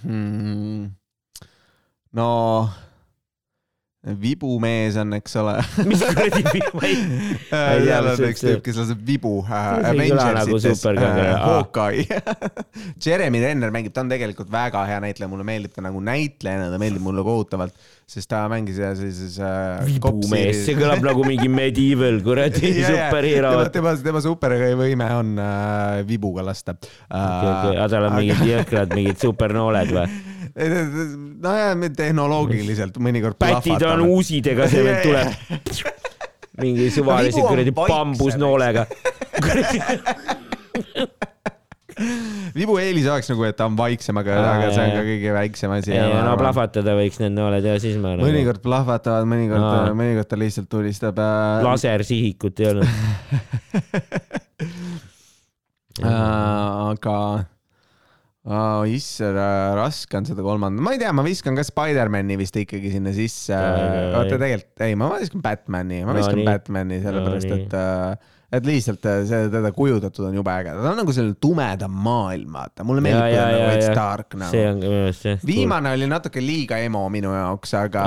hmm.. 0.00 0.88
no 2.16 2.30
vibumees 4.04 4.96
on, 5.00 5.14
eks 5.16 5.36
ole. 5.40 5.54
mis 5.88 6.02
kuradi 6.04 6.42
vibu, 6.50 6.82
ei 6.84 7.86
seal 7.86 8.08
on 8.10 8.24
üks 8.28 8.44
tüüp, 8.44 8.60
kes 8.66 8.80
laseb 8.82 9.00
vibu 9.06 9.38
äh, 9.46 9.88
Avengersites 9.90 10.84
äh,, 10.92 11.30
Hawkeye. 11.40 12.20
Jeremy 13.04 13.40
Renner 13.46 13.72
mängib, 13.74 13.94
ta 13.96 14.04
on 14.04 14.12
tegelikult 14.12 14.52
väga 14.52 14.84
hea 14.90 15.00
näitleja, 15.06 15.30
mulle 15.32 15.46
meeldib 15.48 15.72
ta 15.76 15.84
nagu 15.84 16.02
näitlejana, 16.04 16.68
ta 16.72 16.80
meeldib 16.82 17.04
mulle 17.06 17.24
kohutavalt, 17.24 17.88
sest 18.10 18.28
ta 18.28 18.44
mängis 18.52 18.76
sellises 18.76 19.38
äh,. 19.40 19.80
vibumees, 19.88 20.60
see 20.66 20.76
kõlab 20.76 21.00
nagu 21.06 21.24
mingi 21.24 21.48
medieval 21.48 22.20
kuradi 22.26 22.74
superhero. 22.82 23.56
tema, 23.72 23.96
tema, 24.04 24.24
supervõime 24.24 25.08
on 25.16 25.34
äh, 25.40 26.04
vibuga 26.08 26.44
lasta 26.44 26.76
uh,. 26.76 27.24
Okay, 27.24 27.50
okay. 27.56 27.74
aga 27.78 27.90
tal 27.96 28.10
on 28.10 28.20
mingid 28.20 28.46
jõhkrad, 28.52 28.96
mingid 28.98 29.24
supernooled 29.24 29.96
või? 29.96 30.33
nojah, 30.54 31.74
tehnoloogiliselt 31.96 32.98
mõnikord. 33.02 33.38
pätid 33.38 33.82
on 33.88 34.06
uusidega, 34.06 34.68
see 34.70 34.84
veel 34.86 35.02
tuleb. 35.02 35.28
mingi 36.62 36.90
suvalise 36.94 37.42
kuradi 37.42 37.72
bambusnoolega. 37.74 38.86
vibu 42.54 42.76
eelis 42.82 43.06
oleks 43.10 43.28
nagu, 43.30 43.44
et 43.46 43.56
ta 43.58 43.66
on 43.70 43.76
vaiksem, 43.78 44.18
aga, 44.18 44.36
aga 44.50 44.70
see 44.74 44.82
on 44.82 44.92
ka 44.96 45.02
kõige 45.06 45.34
väiksem 45.36 45.74
asi. 45.76 45.94
no 45.94 46.34
plahvatada 46.40 46.94
võiks 46.98 47.20
need 47.22 47.34
nooled 47.36 47.66
ja 47.66 47.74
siis 47.82 47.98
ma. 48.02 48.14
mõnikord 48.18 48.62
plahvatavad, 48.64 49.28
mõnikord, 49.30 49.92
mõnikord 49.98 50.30
ta 50.30 50.38
lihtsalt 50.40 50.70
tulistab 50.70 51.18
äh... 51.22 51.62
lasersihikut 51.68 52.62
ei 52.62 52.70
olnud 52.72 52.88
äh,. 56.02 56.10
aga 56.90 57.16
oh, 58.44 58.84
issand, 58.90 59.40
raske 59.78 60.20
on 60.20 60.28
seda 60.28 60.44
kolmandat, 60.44 60.84
ma 60.84 60.94
ei 60.94 61.00
tea, 61.00 61.14
ma 61.16 61.24
viskan 61.26 61.56
ka 61.58 61.64
Spider-man'i 61.66 62.38
vist 62.40 62.56
ikkagi 62.60 62.92
sinna 62.92 63.14
sisse. 63.16 63.56
oota, 63.56 64.36
tegelikult 64.36 64.86
ei, 64.86 64.98
ma 65.00 65.10
viskan 65.16 65.44
Batman'i, 65.44 66.04
ma 66.06 66.16
viskan 66.18 66.40
no, 66.42 66.46
Batman'i 66.50 67.02
sellepärast 67.04 67.50
no,, 67.50 67.60
et 67.60 67.76
äh, 67.80 68.32
et 68.54 68.66
lihtsalt 68.68 69.06
see 69.26 69.48
teda 69.50 69.70
kujutatud 69.74 70.28
on 70.28 70.36
jube 70.36 70.52
äge, 70.52 70.74
ta 70.76 70.90
on 70.92 70.98
nagu 71.00 71.14
selline 71.14 71.36
tumedam 71.42 71.94
maailm, 72.04 72.54
vaata, 72.54 72.84
mulle 72.86 73.02
meeldib, 73.04 73.32
kui 73.32 73.40
on 73.40 73.50
nagu 73.50 73.68
veits 73.72 73.88
dark 73.96 74.36
nagu. 74.38 74.52
see 74.52 74.66
on 74.68 74.78
ka 74.78 74.90
minu 74.90 75.00
meelest 75.00 75.26
jah. 75.26 75.46
viimane 75.48 75.94
oli 75.96 76.08
natuke 76.10 76.42
liiga 76.44 76.78
emo 76.84 77.02
minu 77.12 77.32
jaoks, 77.34 77.74
aga 77.80 78.04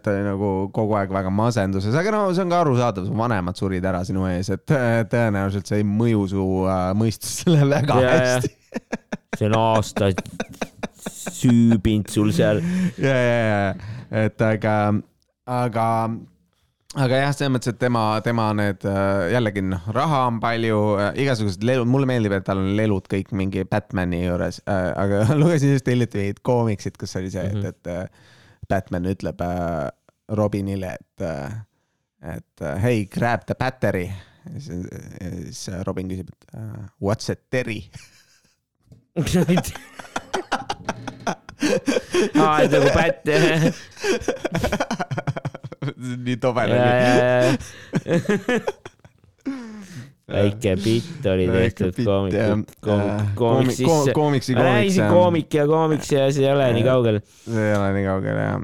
ta 0.00 0.14
oli 0.14 0.26
nagu 0.30 0.52
kogu 0.76 0.96
aeg 1.00 1.12
väga 1.12 1.32
masenduses, 1.42 1.96
aga 1.98 2.14
no 2.14 2.22
see 2.30 2.46
on 2.46 2.54
ka 2.54 2.62
arusaadav, 2.64 3.08
su 3.08 3.18
vanemad 3.20 3.60
surid 3.60 3.84
ära 3.92 4.00
sinu 4.08 4.28
ees, 4.30 4.52
et 4.54 4.64
tõenäoliselt 5.12 5.68
see 5.68 5.82
ei 5.82 5.88
mõju 5.88 6.28
su 6.32 6.46
äh, 6.64 6.86
mõistusele 6.96 7.68
väga 7.74 8.00
ja, 8.04 8.14
hästi 8.16 8.54
see 9.36 9.48
on 9.48 9.58
aastaid 9.58 10.22
süübinud 11.06 12.10
sul 12.12 12.32
seal. 12.34 12.62
ja, 12.98 13.16
ja, 13.16 13.42
ja, 13.50 13.90
et 14.24 14.42
aga, 14.42 14.76
aga 15.46 15.86
aga 16.96 17.20
jah, 17.20 17.34
selles 17.36 17.52
mõttes, 17.52 17.74
et 17.74 17.80
tema, 17.80 18.04
tema 18.24 18.48
need 18.56 18.86
jällegi 19.32 19.64
noh, 19.66 19.88
raha 19.96 20.22
on 20.30 20.40
palju, 20.42 20.78
igasugused 21.22 21.66
lelud, 21.66 21.88
mulle 21.90 22.08
meeldib, 22.08 22.36
et 22.38 22.46
tal 22.46 22.62
on 22.62 22.72
lelud 22.78 23.08
kõik 23.12 23.34
mingi 23.36 23.66
Batman'i 23.68 24.22
juures 24.24 24.62
äh,, 24.64 24.88
aga 24.96 25.26
lugesin 25.40 25.76
just 25.76 25.90
hiljuti 25.90 26.22
mingit 26.22 26.42
koomiksit, 26.46 26.96
kus 27.00 27.16
oli 27.20 27.32
see 27.34 27.44
mm, 27.44 27.60
-hmm. 27.60 27.68
et, 27.68 27.86
et 27.86 28.68
Batman 28.70 29.12
ütleb 29.12 29.42
äh, 29.44 29.86
Robinile, 30.36 30.96
et, 30.98 31.26
et 32.34 32.64
hei, 32.82 33.04
grab 33.06 33.44
the 33.46 33.54
battery. 33.54 34.08
siis 34.58 35.68
Robin 35.86 36.08
küsib, 36.08 36.28
et 36.30 36.60
what's 37.02 37.30
a 37.30 37.36
terry 37.50 37.80
aa, 42.36 42.58
nagu 42.68 42.90
pätt. 42.92 43.24
nii 46.26 46.36
tobe 46.42 46.60
oli. 46.66 46.76
väike 50.26 50.74
bitt 50.82 51.26
oli 51.30 51.46
tehtud 51.48 51.94
koomik, 52.04 52.34
koomik 53.38 53.70
sisse. 53.76 54.12
koomiksi, 54.12 54.54
ma 54.58 54.62
rääkisin 54.66 55.08
koomik 55.08 55.54
ja 55.54 55.66
koomiks 55.70 56.12
ja 56.12 56.26
see 56.34 56.44
ei 56.44 56.52
ole 56.52 56.72
nii 56.76 56.84
kaugel. 56.84 57.20
see 57.46 57.68
ei 57.70 57.76
ole 57.78 57.92
nii 57.94 58.04
kaugel 58.08 58.36
jah 58.42 58.58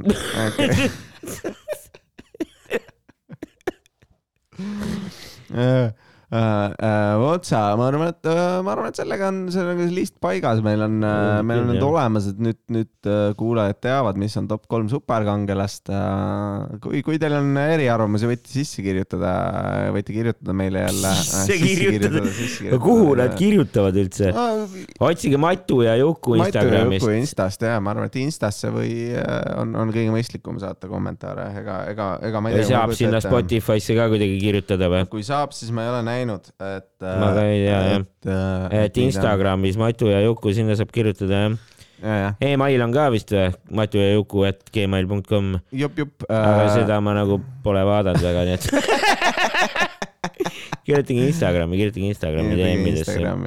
okay. 6.32 7.24
otsa, 7.28 7.60
ma 7.78 7.88
arvan, 7.90 8.12
et 8.14 8.30
äh, 8.30 8.58
ma 8.64 8.74
arvan, 8.74 8.90
et 8.92 9.00
sellega 9.00 9.28
on, 9.28 9.42
sellega 9.52 9.86
on 9.86 9.92
list 9.94 10.16
paigas, 10.22 10.62
meil 10.64 10.82
on, 10.86 10.98
meil 11.46 11.64
on 11.64 11.72
need 11.74 11.84
olemas, 11.84 12.30
et 12.32 12.40
nüüd, 12.42 12.60
nüüd 12.72 13.10
äh, 13.10 13.34
kuulajad 13.38 13.82
teavad, 13.84 14.20
mis 14.20 14.36
on 14.40 14.48
top 14.50 14.66
kolm 14.70 14.88
superkangelast. 14.92 15.92
kui, 16.82 17.02
kui 17.04 17.20
teil 17.22 17.36
on 17.38 17.52
eriarvamusi, 17.60 18.28
võite 18.30 18.52
sisse 18.52 18.84
kirjutada, 18.84 19.32
võite 19.94 20.14
kirjutada 20.14 20.56
meile 20.56 20.86
jälle. 20.86 21.14
Sisse 21.22 21.58
kirjutada? 21.60 22.80
kuhu 22.82 23.12
nad? 23.18 23.36
kirjutavad 23.38 23.96
üldse? 24.00 24.32
otsige 25.02 25.38
Matu 25.40 25.82
ja 25.84 25.96
Juku 25.96 26.36
Instagramist. 26.38 27.08
Instast 27.16 27.64
ja 27.66 27.78
ma 27.82 27.92
arvan, 27.94 28.08
et 28.10 28.18
Instasse 28.22 28.70
või 28.72 28.92
äh, 29.16 29.40
on, 29.60 29.74
on 29.78 29.92
kõige 29.94 30.12
mõistlikum 30.14 30.58
saata 30.62 30.90
kommentaare, 30.90 31.48
ega, 31.60 31.78
ega, 31.92 32.08
ega 32.28 32.42
ma 32.42 32.52
ei 32.52 32.60
tea. 32.60 32.68
saab 32.72 32.94
sinna. 32.98 33.20
Spotify'sse 33.22 33.96
ka 33.98 34.08
kuidagi 34.12 34.38
kirjutada 34.42 34.88
või? 34.92 35.04
kui 35.12 35.24
saab, 35.26 35.54
siis 35.56 35.72
ma 35.74 35.86
ei 35.86 35.92
ole 35.92 36.02
näinud, 36.06 36.21
et. 36.30 36.88
Ma 37.02 37.32
ka 37.34 37.44
ei 37.48 37.60
tea, 37.64 37.82
jah. 37.90 38.06
jah 38.28 38.78
et. 38.84 39.02
Instagramis 39.02 39.78
Matu 39.80 40.10
ja 40.12 40.22
Juku, 40.24 40.54
sinna 40.54 40.76
saab 40.78 40.92
kirjutada 40.94 41.44
jah. 41.46 41.56
ja, 42.02 42.18
jah, 42.26 42.36
email 42.52 42.86
on 42.86 42.94
ka 42.94 43.08
vist 43.14 43.32
või? 43.34 43.50
matu 43.70 44.00
ja 44.02 44.12
Juku 44.14 44.46
at 44.48 44.62
gmail.com, 44.74 45.54
jupp, 45.84 46.02
jupp. 46.04 46.28
aga 46.28 46.68
seda 46.74 47.00
ma 47.04 47.16
nagu 47.18 47.40
pole 47.64 47.82
vaadanud 47.88 48.22
väga, 48.24 48.46
nii 48.48 48.58
et 48.58 48.64
kirjutage 50.86 51.28
Instagrami, 51.30 51.78
kirjutage 51.78 52.08
Instagrami 52.10 52.56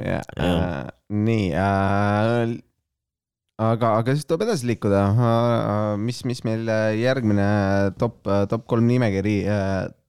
Jah. 0.06 0.24
äh,. 0.36 0.88
nii 1.12 1.50
äh,, 1.52 2.56
aga, 3.60 3.92
aga 4.00 4.16
siis 4.16 4.26
tuleb 4.28 4.46
edasi 4.46 4.68
liikuda 4.72 5.04
uh,. 5.12 5.94
mis, 6.00 6.22
mis 6.28 6.42
meil 6.48 6.68
äh, 6.68 6.96
järgmine 7.00 7.46
top, 8.00 8.22
top 8.50 8.66
kolm 8.70 8.88
nimekiri 8.88 9.38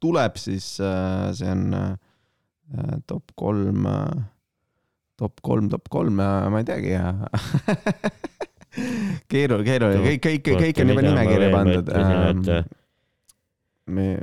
tuleb, 0.04 0.40
siis 0.40 0.76
see 0.78 1.52
on 1.52 1.98
top 3.08 3.32
kolm 3.36 3.88
top 5.18 5.42
kolm, 5.42 5.70
top 5.70 5.90
kolm, 5.90 6.20
ma 6.22 6.60
ei 6.62 6.66
teagi 6.68 6.94
keeruline, 9.32 9.66
keeruline, 9.66 10.02
kõik, 10.06 10.22
kõik, 10.28 10.50
kõik 10.62 10.82
on 10.84 10.92
juba 10.94 11.06
nimekirja 11.08 11.48
pandud. 11.54 11.88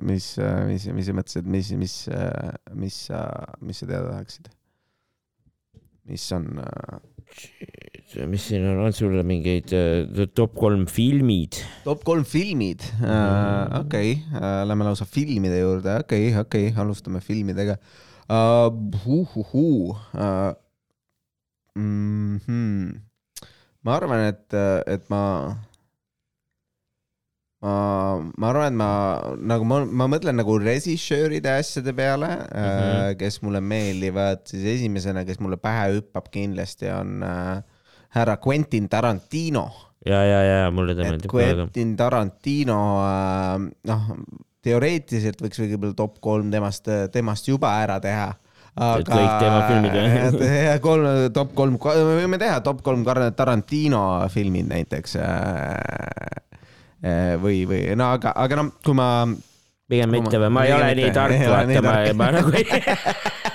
mis, 0.07 0.28
mis, 0.68 0.87
mis 0.94 1.09
sa 1.09 1.16
mõtlesid, 1.18 1.48
mis, 1.50 1.72
mis, 1.80 1.96
mis 2.85 3.00
sa, 3.09 3.24
mis 3.64 3.83
sa 3.83 3.90
teada 3.90 4.12
tahaksid? 4.12 4.52
mis 6.04 6.24
on 6.37 6.61
äh, 6.61 6.98
mis 8.28 8.42
siin 8.44 8.66
on, 8.68 8.83
on 8.85 8.92
sul 8.92 9.16
mingeid 9.24 9.72
äh, 9.72 10.26
top 10.37 10.52
kolm 10.61 10.85
filmid? 10.87 11.57
top 11.83 12.04
kolm 12.07 12.28
filmid 12.28 12.85
uh,? 13.00 13.80
okei 13.80 14.18
lähme 14.68 14.85
lausa 14.85 15.09
filmide 15.09 15.64
juurde, 15.64 15.96
okei 16.04 16.28
okay,, 16.28 16.42
okei 16.44 16.68
okay., 16.68 16.83
alustame 16.85 17.24
filmidega 17.24 17.80
uh,. 17.80 18.03
Uh, 18.24 18.70
uh, 19.04 20.54
mm 21.74 22.37
-hmm. 22.38 23.00
ma 23.84 23.96
arvan, 23.96 24.20
et, 24.28 24.54
et 24.87 25.10
ma 25.10 25.54
ma, 27.64 27.74
ma 28.37 28.50
arvan, 28.50 28.72
et 28.72 28.76
ma 28.78 28.90
nagu 29.52 29.66
ma, 29.68 29.80
ma 29.84 30.08
mõtlen 30.10 30.37
nagu 30.40 30.56
režissööride 30.60 31.52
asjade 31.58 31.94
peale 31.96 32.28
mm, 32.28 32.50
-hmm. 32.50 32.90
Mhm. 32.90 33.18
kes 33.20 33.40
mulle 33.42 33.60
meeldivad, 33.60 34.44
siis 34.50 34.64
esimesena, 34.76 35.24
kes 35.24 35.40
mulle 35.40 35.56
pähe 35.56 35.88
hüppab 35.96 36.30
kindlasti 36.34 36.90
on 36.92 37.22
äh, 37.22 37.62
härra 38.16 38.37
Quentin 38.46 38.88
Tarantino 38.88 39.66
ja, 40.06 40.24
ja, 40.24 40.40
ja 40.42 40.70
mulle 40.70 40.94
ta 40.94 41.06
meeldib. 41.08 41.30
Quentin 41.32 41.96
Tarantino 41.96 42.80
äh, 43.04 43.70
noh, 43.90 44.10
teoreetiliselt 44.64 45.42
võiks 45.44 45.61
võib-olla 45.62 45.96
top 45.98 46.18
kolm 46.24 46.50
temast, 46.53 46.88
temast 47.12 47.48
juba 47.48 47.77
ära 47.83 48.00
teha. 48.03 48.33
Et 48.74 49.07
kõik 49.07 49.35
tema 49.38 49.59
filmid 49.68 49.92
või? 49.94 50.79
kolm, 50.83 51.05
top 51.37 51.53
kolm, 51.55 51.77
me 51.79 52.16
võime 52.18 52.40
teha 52.42 52.59
top 52.64 52.81
kolm 52.83 53.05
Tarantino 53.07 54.03
filmid 54.35 54.66
näiteks. 54.72 55.14
või, 57.44 57.62
või 57.70 57.83
no 57.94 58.05
aga, 58.16 58.33
aga 58.35 58.59
noh, 58.59 58.72
kui 58.83 58.96
ma 58.98 59.09
pigem 59.90 60.11
mitte 60.16 60.40
või, 60.40 60.50
ma 60.57 60.64
ei 60.66 60.74
ole 60.74 60.90
nii 60.98 61.12
tark, 61.14 61.38
vaata, 61.53 61.81
ma, 61.85 61.94
ma 62.18 62.31
nagu 62.38 62.55
ei 62.57 62.64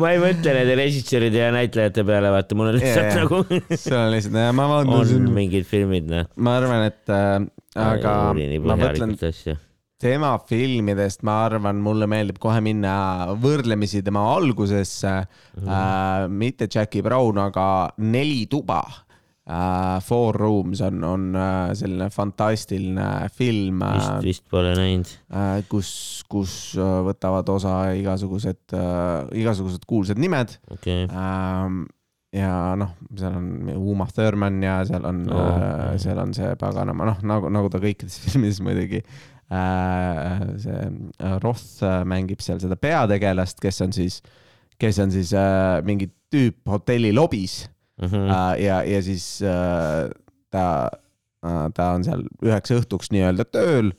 ma 0.00 0.12
ei 0.14 0.20
mõtle 0.22 0.54
nende 0.56 0.76
režissööride 0.78 1.42
ja 1.42 1.50
näitlejate 1.54 2.04
peale, 2.06 2.30
vaata, 2.32 2.56
mul 2.58 2.70
on 2.70 2.78
lihtsalt 2.78 3.10
jaa. 3.10 3.24
nagu 3.24 3.40
see 3.74 3.96
on 3.96 4.12
lihtsalt, 4.14 4.38
ma 4.56 4.68
vaatan 4.70 5.12
on 5.18 5.28
mingid 5.36 5.66
filmid, 5.68 6.08
noh. 6.10 6.28
ma 6.40 6.56
arvan, 6.60 6.86
et 6.88 7.14
äh, 7.14 7.36
aga 7.78 8.14
ma 8.34 8.76
mõtlen 8.78 9.16
tema 10.00 10.32
filmidest, 10.48 11.22
ma 11.28 11.42
arvan, 11.44 11.80
mulle 11.84 12.08
meeldib 12.08 12.40
kohe 12.40 12.60
minna 12.64 13.34
võrdlemisi 13.40 14.00
tema 14.04 14.22
algusesse 14.32 15.12
mm, 15.12 15.60
-hmm. 15.60 15.68
äh, 15.68 16.28
mitte 16.28 16.68
Jackie 16.72 17.04
Brown, 17.04 17.38
aga 17.38 17.92
Neli 17.98 18.46
tuba 18.50 18.80
äh,. 19.50 20.00
Four 20.00 20.36
Rooms 20.36 20.80
on, 20.80 21.04
on 21.04 21.36
äh, 21.36 21.74
selline 21.74 22.10
fantastiline 22.10 23.28
film 23.34 23.82
vist, 23.84 24.10
äh,, 24.10 24.22
vist 24.24 24.44
pole 24.50 24.74
näinud. 24.74 25.12
äh, 25.32 25.62
kus, 25.68 26.24
kus 26.28 26.76
äh, 26.78 27.00
võtavad 27.10 27.48
osa 27.52 27.92
igasugused 27.92 28.72
äh,, 28.72 29.40
igasugused 29.42 29.84
kuulsad 29.86 30.18
nimed 30.18 30.56
okei, 30.70 31.08
ähm,. 31.10 31.84
Ja 32.32 32.76
noh, 32.78 32.92
seal 33.18 33.34
on 33.34 33.46
Uma 33.74 34.06
Thurman 34.14 34.60
ja 34.62 34.78
seal 34.86 35.04
on 35.08 35.24
Oh, 35.30 35.34
oh,, 35.40 35.58
jah. 35.58 35.98
seal 35.98 36.18
on 36.22 36.34
see 36.36 36.52
paganama, 36.60 37.08
noh 37.10 37.22
nagu, 37.26 37.50
nagu 37.50 37.70
ta 37.72 37.80
kõikides 37.82 38.20
filmides 38.26 38.60
muidugi 38.62 39.00
äh,. 39.50 40.46
see 40.62 40.78
äh, 41.18 41.36
Roth 41.42 41.82
äh, 41.82 42.04
mängib 42.08 42.42
seal 42.44 42.60
seda 42.62 42.76
peategelast, 42.78 43.58
kes 43.62 43.80
on 43.84 43.92
siis, 43.96 44.20
kes 44.80 44.98
on 45.02 45.10
siis 45.14 45.32
äh, 45.36 45.80
mingi 45.86 46.10
tüüp 46.32 46.60
hotelli 46.70 47.12
lobis 47.16 47.66
Mhm. 48.00 48.30
äh, 48.32 48.54
ja, 48.64 48.78
ja 48.88 49.02
siis 49.04 49.42
äh, 49.44 50.06
ta 50.48 50.62
äh,, 51.44 51.66
ta 51.76 51.90
on 51.92 52.04
seal 52.06 52.22
üheks 52.40 52.72
õhtuks 52.72 53.10
nii-öelda 53.12 53.44
tööl 53.52 53.90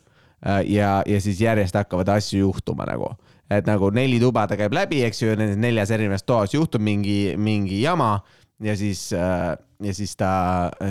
äh, 0.42 0.64
ja, 0.74 1.04
ja 1.06 1.20
siis 1.22 1.38
järjest 1.44 1.78
hakkavad 1.78 2.10
asju 2.10 2.40
juhtuma 2.48 2.88
nagu, 2.90 3.12
et 3.52 3.68
nagu 3.68 3.90
neli 3.94 4.20
tuba 4.22 4.46
ta 4.48 4.58
käib 4.60 4.76
läbi, 4.76 5.02
eks 5.08 5.24
ju, 5.24 5.34
nendes 5.36 5.60
neljas 5.60 5.92
erinevas 5.92 6.24
toas 6.28 6.54
juhtub 6.56 6.84
mingi, 6.84 7.36
mingi 7.38 7.82
jama 7.84 8.14
ja 8.64 8.76
siis 8.78 9.10
äh,, 9.18 9.56
ja 9.82 9.94
siis 9.98 10.16
ta, 10.18 10.32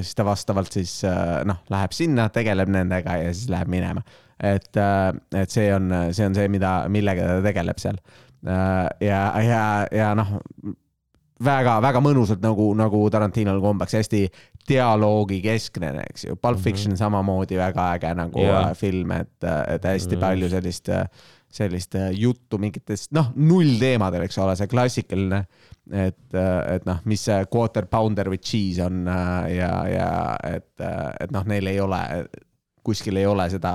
siis 0.00 0.14
ta 0.18 0.26
vastavalt 0.26 0.72
siis 0.74 0.98
äh, 1.08 1.40
noh, 1.48 1.62
läheb 1.70 1.94
sinna, 1.96 2.28
tegeleb 2.34 2.70
nendega 2.72 3.20
ja 3.22 3.32
siis 3.34 3.50
läheb 3.52 3.70
minema. 3.70 4.02
et, 4.40 4.72
et 5.36 5.50
see 5.52 5.68
on, 5.74 5.92
see 6.16 6.26
on 6.26 6.34
see, 6.34 6.48
mida, 6.48 6.74
millega 6.88 7.26
ta 7.28 7.40
tegeleb 7.44 7.80
seal. 7.80 7.98
ja, 9.04 9.20
ja, 9.44 9.64
ja 9.92 10.14
noh, 10.16 10.38
väga-väga 11.44 12.00
mõnusalt 12.04 12.42
nagu, 12.44 12.70
nagu 12.76 13.02
Tarantinol 13.12 13.60
kombeks, 13.64 13.96
hästi 13.98 14.22
dialoogikeskne, 14.68 15.92
eks 16.10 16.26
ju. 16.28 16.36
Pulp 16.36 16.60
Fiction 16.60 16.92
mm 16.92 16.94
-hmm. 16.94 16.98
samamoodi 16.98 17.58
väga 17.58 17.92
äge 17.94 18.14
nagu 18.14 18.40
yeah. 18.40 18.72
film, 18.76 19.10
et, 19.10 19.44
et 19.68 19.84
hästi 19.84 20.16
Mm. 20.16 20.18
mm. 20.18 20.26
palju 20.26 20.48
sellist, 20.48 20.88
sellist 21.50 21.96
juttu 22.14 22.60
mingitest, 22.62 23.10
noh, 23.16 23.32
nullteemadel, 23.34 24.22
eks 24.26 24.38
ole, 24.38 24.54
see 24.58 24.70
klassikaline, 24.70 25.40
et, 25.90 26.36
et 26.36 26.86
noh, 26.86 27.00
mis 27.10 27.24
see 27.26 27.38
quarter 27.50 27.88
pounder 27.90 28.30
with 28.30 28.46
cheese 28.46 28.84
on 28.84 29.02
äh, 29.10 29.50
ja, 29.56 29.72
ja 29.90 30.10
et, 30.46 30.70
et 30.78 31.34
noh, 31.34 31.46
neil 31.50 31.72
ei 31.72 31.80
ole, 31.82 32.00
kuskil 32.86 33.18
ei 33.20 33.26
ole 33.28 33.48
seda, 33.52 33.74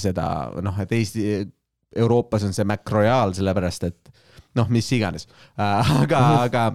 seda 0.00 0.28
noh, 0.62 0.80
et 0.84 0.92
Eesti, 0.92 1.28
Euroopas 2.04 2.44
on 2.44 2.52
see 2.54 2.66
Macroyal, 2.68 3.32
sellepärast 3.36 3.88
et 3.88 4.12
noh, 4.58 4.68
mis 4.72 4.86
iganes, 4.94 5.28
aga, 5.56 6.20
aga, 6.44 6.66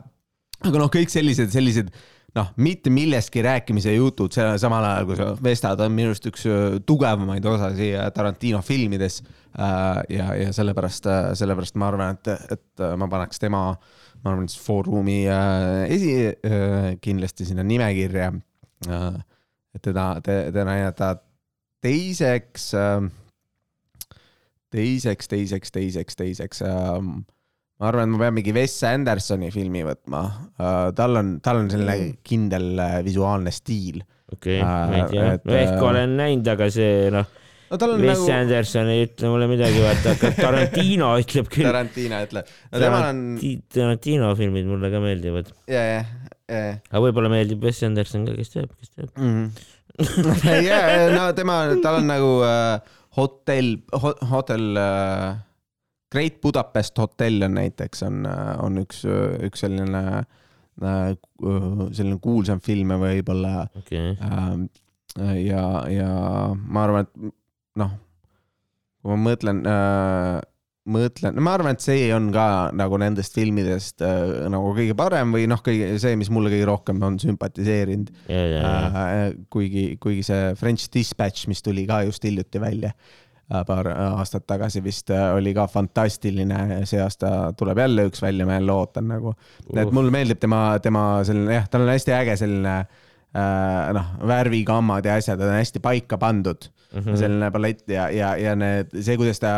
aga 0.64 0.82
noh, 0.82 0.90
kõik 0.92 1.12
sellised, 1.14 1.52
sellised 1.54 1.94
noh, 2.38 2.50
mitte 2.62 2.92
millestki 2.94 3.44
rääkimise 3.46 3.94
jutud, 3.96 4.34
selle 4.34 4.58
samal 4.62 4.86
ajal 4.86 5.08
kui 5.10 5.20
sa 5.20 5.30
vestad, 5.44 5.82
on 5.86 5.96
minu 5.96 6.12
arust 6.12 6.28
üks 6.30 6.46
öö, 6.50 6.80
tugevamaid 6.86 7.46
osasi 7.46 7.92
Tarantino 8.16 8.62
filmides. 8.66 9.22
ja, 10.10 10.28
ja 10.38 10.52
sellepärast, 10.54 11.08
sellepärast 11.40 11.80
ma 11.82 11.88
arvan, 11.90 12.20
et, 12.20 12.52
et 12.54 12.84
ma 12.98 13.08
paneks 13.10 13.42
tema, 13.42 13.64
ma 14.24 14.34
arvan, 14.34 14.50
siis 14.50 14.62
Foorumi 14.62 15.24
äh, 15.32 15.88
esi, 15.90 16.14
kindlasti 17.02 17.50
sinna 17.50 17.66
nimekirja. 17.66 18.32
et 19.76 19.82
teda, 19.82 20.06
teda 20.24 20.66
näidata 20.66 21.16
teiseks, 21.82 22.72
teiseks, 24.72 25.28
teiseks, 25.28 25.72
teiseks, 25.72 26.16
teiseks 26.16 26.62
ähm, 26.62 27.20
ma 27.80 27.88
arvan, 27.88 28.10
et 28.10 28.12
ma 28.12 28.22
pean 28.26 28.36
mingi 28.36 28.54
Wes 28.56 28.76
Andersoni 28.88 29.50
filmi 29.56 29.84
võtma 29.88 30.22
uh,. 30.28 30.90
tal 30.98 31.20
on, 31.22 31.36
tal 31.44 31.62
on 31.62 31.70
selline 31.72 32.16
kindel 32.28 32.74
uh, 32.76 32.98
visuaalne 33.06 33.54
stiil. 33.56 34.02
okei, 34.34 34.60
Äh, 34.60 34.82
ma 34.92 34.98
ei 34.98 35.06
tea 35.14 35.28
et,, 35.38 35.48
ehk 35.62 35.76
äh, 35.78 35.86
olen 35.88 36.18
näinud, 36.20 36.52
aga 36.56 36.68
see 36.76 37.08
noh, 37.16 37.32
no 37.72 37.80
tal 37.80 37.96
on 37.96 38.04
Wes 38.04 38.20
nagu 38.20 38.36
Anderson 38.36 38.92
ei 38.92 39.08
ütle 39.08 39.32
mulle 39.32 39.50
midagi, 39.52 39.80
vaata, 39.86 40.18
aga 40.18 40.34
Tarantino 40.44 41.14
ütleb 41.24 41.52
küll. 41.56 41.70
Tarantino 41.70 42.22
ütleb, 42.28 42.54
no 42.68 42.84
temal 42.84 43.10
on 43.14 43.26
Tarantino 43.80 44.36
filmid 44.40 44.70
mulle 44.70 44.92
ka 44.92 45.04
meeldivad, 45.08 45.56
ja, 45.72 45.88
ja, 45.96 46.06
ja, 46.52 46.62
aga 46.92 47.06
võib-olla 47.08 47.32
meeldib 47.32 47.64
Wes 47.64 47.84
Anderson 47.88 48.28
ka, 48.28 48.36
kes 48.38 48.58
teab, 48.58 48.76
kes 48.76 48.92
teab. 48.92 49.16
ja, 50.68 50.82
no 51.16 51.30
tema, 51.36 51.62
tal 51.84 52.04
on 52.04 52.12
nagu 52.12 52.40
uh, 52.44 52.98
hotell, 53.16 53.78
hotel 54.36 54.74
uh,, 54.76 55.38
Great 56.10 56.42
Budapest 56.42 56.98
Hotel 56.98 57.44
on 57.46 57.58
näiteks 57.60 58.04
on, 58.08 58.24
on 58.64 58.82
üks, 58.82 59.04
üks 59.46 59.66
selline 59.66 60.04
äh, 60.18 61.16
selline 61.94 62.20
kuulsam 62.24 62.62
film 62.64 62.96
võib-olla. 63.02 63.68
Okei, 63.78 64.14
äh, 64.18 65.34
ja, 65.44 65.66
ja 65.92 66.12
ma 66.56 66.86
arvan, 66.86 67.06
et 67.06 67.34
noh, 67.82 67.98
kui 69.04 69.14
ma 69.14 69.20
mõtlen 69.30 69.62
äh, 69.70 70.40
mõtlen, 70.90 71.38
ma 71.44 71.54
arvan, 71.58 71.78
et 71.78 71.84
see 71.84 72.10
on 72.16 72.30
ka 72.34 72.48
nagu 72.78 72.98
nendest 73.02 73.36
filmidest 73.38 74.04
äh, 74.06 74.50
nagu 74.52 74.74
kõige 74.78 74.96
parem 74.98 75.34
või 75.36 75.46
noh, 75.52 75.62
kõige 75.66 75.94
see, 76.02 76.18
mis 76.20 76.32
mulle 76.34 76.52
kõige 76.54 76.70
rohkem 76.70 77.02
on 77.06 77.20
sümpatiseerinud. 77.22 78.12
Ja, 78.32 78.44
ja, 78.56 78.76
äh,. 78.90 79.24
kuigi, 79.54 79.92
kuigi 80.02 80.26
see 80.32 80.54
French 80.60 80.90
Dispatch, 80.94 81.50
mis 81.52 81.62
tuli 81.66 81.86
ka 81.90 82.02
just 82.08 82.26
hiljuti 82.26 82.62
välja 82.64 82.96
paar 83.50 83.90
aastat 83.90 84.46
tagasi 84.50 84.82
vist 84.86 85.10
äh, 85.14 85.32
oli 85.34 85.54
ka 85.58 85.66
fantastiline, 85.72 86.84
see 86.90 87.02
aasta 87.02 87.52
tuleb 87.58 87.82
jälle 87.82 88.06
üks 88.10 88.22
välja, 88.22 88.46
ma 88.46 88.60
jälle 88.60 88.76
ootan 88.76 89.08
nagu. 89.10 89.34
et 89.74 89.94
mulle 89.96 90.14
meeldib 90.14 90.42
tema, 90.42 90.64
tema 90.84 91.24
selline 91.26 91.58
jah, 91.58 91.70
tal 91.70 91.88
on 91.88 91.94
hästi 91.94 92.14
äge 92.20 92.38
selline 92.44 92.76
äh, 92.80 93.90
noh, 93.98 94.12
värvikammad 94.30 95.10
ja 95.10 95.18
asjad 95.18 95.42
on 95.42 95.56
hästi 95.58 95.82
paika 95.82 96.20
pandud 96.22 96.70
mm, 96.70 97.00
-hmm. 97.00 97.18
selline 97.18 97.52
palett 97.52 97.90
ja, 97.90 98.10
ja, 98.14 98.36
ja 98.38 98.56
need, 98.56 98.94
see, 99.02 99.18
kuidas 99.18 99.42
ta, 99.42 99.54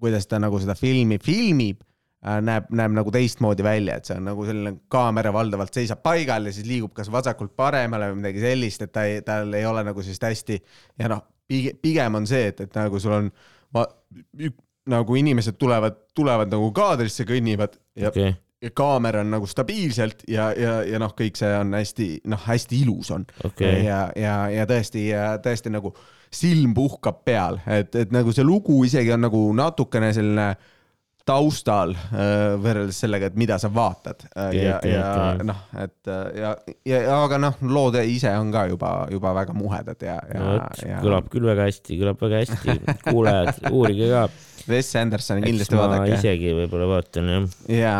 kuidas 0.00 0.26
ta 0.26 0.42
nagu 0.42 0.58
seda 0.58 0.74
filmi 0.74 1.20
filmib 1.22 1.84
äh, 2.26 2.40
näeb, 2.42 2.66
näeb 2.74 2.98
nagu 2.98 3.14
teistmoodi 3.14 3.62
välja, 3.62 4.00
et 4.00 4.10
see 4.10 4.18
on 4.18 4.26
nagu 4.32 4.46
selline 4.48 4.74
kaamera 4.88 5.32
valdavalt 5.32 5.74
seisab 5.74 6.02
paigal 6.02 6.50
ja 6.50 6.56
siis 6.56 6.66
liigub 6.66 6.94
kas 6.98 7.12
vasakult 7.12 7.54
paremale 7.56 8.10
või 8.10 8.24
midagi 8.24 8.42
sellist, 8.42 8.82
et 8.82 8.92
ta 8.92 9.06
ei, 9.06 9.22
tal 9.22 9.54
ei 9.54 9.70
ole 9.70 9.86
nagu 9.86 10.02
sellist 10.02 10.26
hästi 10.26 10.58
ja 10.98 11.14
noh, 11.14 11.22
pigem 11.48 12.20
on 12.20 12.26
see, 12.26 12.48
et, 12.52 12.60
et 12.64 12.78
nagu 12.78 13.00
sul 13.00 13.16
on 13.16 13.30
ük- 14.40 14.62
nagu 14.86 15.16
inimesed 15.16 15.56
tulevad, 15.60 15.96
tulevad 16.14 16.50
nagu 16.52 16.70
kaadrisse, 16.76 17.24
kõnnivad 17.28 17.78
ja 17.96 18.10
okay. 18.10 18.34
ja 18.62 18.70
kaamera 18.76 19.22
on 19.24 19.32
nagu 19.32 19.48
stabiilselt 19.48 20.26
ja, 20.28 20.50
ja, 20.56 20.76
ja 20.84 21.00
noh, 21.00 21.14
kõik 21.16 21.38
see 21.40 21.52
on 21.56 21.72
hästi 21.76 22.08
noh, 22.30 22.42
hästi 22.48 22.82
ilus 22.84 23.10
on 23.14 23.24
okei, 23.44 23.84
ja, 23.86 24.06
ja, 24.16 24.36
ja 24.52 24.68
tõesti, 24.68 25.06
tõesti 25.44 25.72
nagu 25.72 25.94
silm 26.34 26.74
puhkab 26.76 27.22
peal, 27.24 27.60
et, 27.70 27.94
et 27.94 28.12
nagu 28.12 28.32
see 28.34 28.44
lugu 28.44 28.82
isegi 28.84 29.12
on 29.14 29.24
nagu 29.24 29.42
natukene 29.56 30.12
selline 30.16 30.52
taustal 31.28 31.94
äh, 31.96 32.54
võrreldes 32.60 32.98
sellega, 33.00 33.30
et 33.30 33.36
mida 33.40 33.56
sa 33.60 33.70
vaatad 33.72 34.26
äh, 34.28 34.50
ja, 34.58 34.76
ja 34.84 35.04
noh, 35.40 35.62
et 35.80 36.10
äh, 36.10 36.24
ja, 36.36 36.50
ja, 36.84 37.00
ja 37.06 37.16
aga 37.24 37.38
noh, 37.40 37.56
lood 37.64 37.96
ise 38.02 38.32
on 38.36 38.52
ka 38.52 38.66
juba, 38.68 38.92
juba 39.12 39.32
väga 39.38 39.56
muhedad 39.56 40.04
ja, 40.04 40.18
ja 40.28 40.42
no 40.42 40.56
ja 40.84 41.00
kõlab 41.04 41.30
küll 41.32 41.48
väga 41.48 41.68
hästi, 41.70 41.96
kõlab 42.02 42.20
väga 42.26 42.42
hästi, 42.42 42.76
kuulajad, 43.08 43.62
uurige 43.72 44.10
ka. 44.12 44.26
Wes 44.64 44.88
Andersoni 44.96 45.42
eks 45.42 45.50
kindlasti 45.50 45.76
vaadake. 45.76 46.12
isegi 46.16 46.52
võib-olla 46.56 46.86
vaatan 46.88 47.32
jah. 47.32 47.56
ja, 47.72 47.96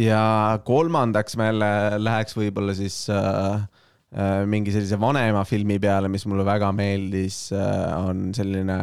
ja 0.00 0.22
kolmandaks 0.64 1.36
me 1.40 1.50
läheks 1.56 2.36
võib-olla 2.36 2.76
siis 2.76 3.02
äh, 3.12 3.64
mingi 4.48 4.72
sellise 4.74 5.00
vanema 5.00 5.46
filmi 5.48 5.80
peale, 5.80 6.12
mis 6.12 6.24
mulle 6.28 6.44
väga 6.44 6.72
meeldis 6.76 7.46
on 7.54 8.30
selline, 8.36 8.78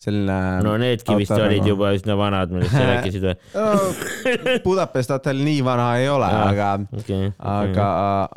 selline. 0.00 0.36
no 0.64 0.74
needki 0.80 1.16
vist 1.20 1.34
olid. 1.36 1.66
juba 1.68 1.92
üsna 1.96 2.16
vanad, 2.18 2.52
millest 2.54 2.72
sa 2.74 2.84
rääkisid 2.94 3.26
või? 3.26 4.60
Budapest 4.64 5.12
hotell 5.14 5.42
nii 5.46 5.60
vana 5.66 5.90
ei 6.00 6.08
ole, 6.12 6.30
aga, 6.50 6.70
okei, 7.02 7.32
aga, 7.38 7.88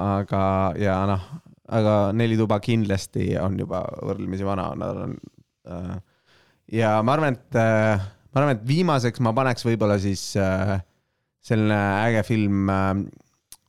aga 0.08 0.46
ja 0.82 0.98
noh, 1.10 1.28
aga 1.74 1.98
Neli 2.16 2.38
tuba 2.40 2.60
kindlasti 2.64 3.34
on 3.42 3.58
juba 3.62 3.86
võrdlemisi 4.04 4.48
vana, 4.48 4.72
nad 4.80 5.04
on 5.08 5.16
äh, 5.72 5.94
ja 6.80 6.98
ma 7.06 7.18
arvan, 7.18 7.38
et 7.38 7.60
äh, 7.60 8.08
ma 8.34 8.42
arvan, 8.44 8.58
et 8.58 8.66
viimaseks 8.68 9.24
ma 9.24 9.36
paneks 9.36 9.66
võib-olla 9.68 10.00
siis 10.02 10.34
äh, 10.40 10.78
selline 11.44 11.80
äge 12.10 12.26
film 12.28 12.72
äh, 12.72 12.90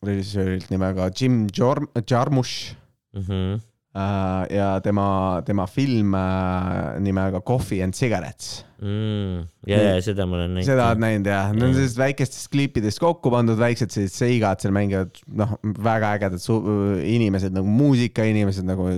režissöörilt 0.05 0.71
nimega 0.73 1.11
Jim 1.15 1.45
Jarmusch 1.55 2.75
okei. 3.15 3.55
äh, 3.55 3.71
ja 3.95 4.81
tema, 4.83 5.43
tema 5.47 5.67
film 5.71 6.15
äh, 6.19 7.01
nimega 7.01 7.41
Coffee 7.47 7.83
and 7.85 7.95
Cigarettes. 7.95 8.65
Mm, 8.83 9.45
ja, 9.71 9.79
ja 9.79 10.01
seda 10.03 10.27
ma 10.27 10.35
olen 10.37 10.57
näinud. 10.57 10.67
seda 10.67 10.89
oled 10.91 11.01
näinud 11.01 11.29
jah, 11.31 11.53
need 11.55 11.63
on 11.69 11.77
sellised 11.77 12.01
väikestest 12.03 12.51
klippidest 12.53 12.99
kokku 13.01 13.31
pandud 13.33 13.57
väiksed 13.61 13.95
sellised 13.95 14.19
seigad, 14.19 14.59
seal 14.61 14.75
mängivad 14.75 15.15
noh, 15.39 15.55
väga 15.63 16.11
ägedad 16.19 16.43
inimesed 17.07 17.55
nagu 17.55 17.71
muusikainimesed 17.71 18.67
nagu 18.67 18.89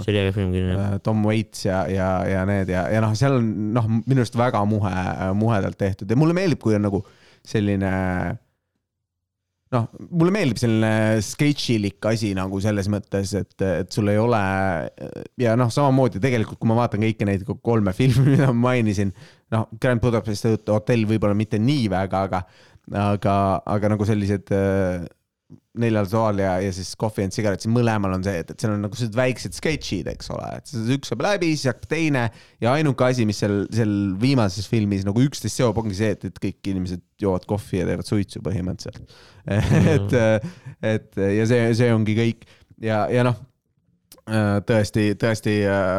see 0.00 0.14
oli 0.14 0.22
äge 0.24 0.32
film 0.38 0.56
küll 0.56 0.72
jah. 0.72 0.80
äh, 0.88 0.96
Tom 1.04 1.20
Waits 1.28 1.68
ja, 1.68 1.84
ja, 1.92 2.08
ja 2.26 2.46
need 2.48 2.72
ja, 2.72 2.86
ja 2.90 3.04
noh, 3.04 3.12
seal 3.20 3.36
on 3.36 3.52
noh, 3.76 3.90
minu 4.00 4.24
arust 4.24 4.40
väga 4.40 4.64
muhe, 4.66 5.04
muhedalt 5.36 5.78
tehtud 5.78 6.10
ja 6.10 6.18
mulle 6.18 6.34
meeldib, 6.40 6.64
kui 6.64 6.74
on 6.80 6.88
nagu 6.88 7.04
selline 7.44 7.92
noh, 9.74 9.88
mulle 10.10 10.32
meeldib 10.34 10.60
selline 10.60 11.22
sketšilik 11.24 12.08
asi 12.10 12.32
nagu 12.36 12.60
selles 12.62 12.88
mõttes, 12.92 13.32
et, 13.38 13.54
et 13.64 13.90
sul 13.94 14.10
ei 14.12 14.20
ole 14.20 14.40
ja 15.40 15.56
noh, 15.58 15.72
samamoodi 15.74 16.22
tegelikult, 16.22 16.60
kui 16.60 16.70
ma 16.70 16.78
vaatan 16.82 17.04
kõiki 17.06 17.28
neid 17.28 17.44
kolme 17.64 17.94
filmi, 17.98 18.34
mida 18.34 18.50
ma 18.52 18.70
mainisin, 18.70 19.12
noh, 19.54 19.66
Grand 19.80 20.02
Budapest 20.02 20.48
hotell 20.70 21.08
võib-olla 21.10 21.36
mitte 21.38 21.60
nii 21.60 21.90
väga, 21.92 22.24
aga, 22.28 22.44
aga, 23.04 23.36
aga 23.76 23.92
nagu 23.94 24.08
sellised 24.08 24.54
äh, 24.54 25.04
neljal 25.78 26.06
toal 26.08 26.38
ja, 26.40 26.54
ja 26.62 26.70
siis 26.72 26.94
Coffee 26.98 27.26
and 27.26 27.34
Cigarettes, 27.34 27.68
mõlemal 27.70 28.14
on 28.16 28.24
see, 28.24 28.40
et, 28.40 28.50
et 28.54 28.62
seal 28.62 28.72
on 28.74 28.84
nagu 28.86 28.96
sellised 28.96 29.16
väiksed 29.18 29.56
sketšid, 29.56 30.08
eks 30.14 30.30
ole, 30.32 30.48
et 30.56 30.72
üks 30.96 31.10
saab 31.10 31.24
läbi, 31.26 31.50
siis 31.52 31.68
hakkab 31.72 31.88
teine 31.90 32.24
ja 32.64 32.72
ainuke 32.78 33.06
asi, 33.06 33.26
mis 33.28 33.42
seal, 33.42 33.64
seal 33.74 33.94
viimases 34.20 34.68
filmis 34.70 35.04
nagu 35.06 35.22
üksteist 35.24 35.60
seob, 35.60 35.78
ongi 35.82 35.98
see, 35.98 36.12
et, 36.16 36.28
et 36.30 36.40
kõik 36.42 36.70
inimesed 36.72 37.02
joovad 37.20 37.46
kohvi 37.50 37.82
ja 37.82 37.88
teevad 37.90 38.08
suitsu 38.08 38.42
põhimõtteliselt. 38.44 39.16
et, 39.94 40.16
et 40.94 41.24
ja 41.40 41.48
see, 41.50 41.66
see 41.76 41.90
ongi 41.92 42.16
kõik 42.16 42.46
ja, 42.82 43.04
ja 43.12 43.26
noh, 43.26 43.36
tõesti, 44.64 45.10
tõesti 45.20 45.58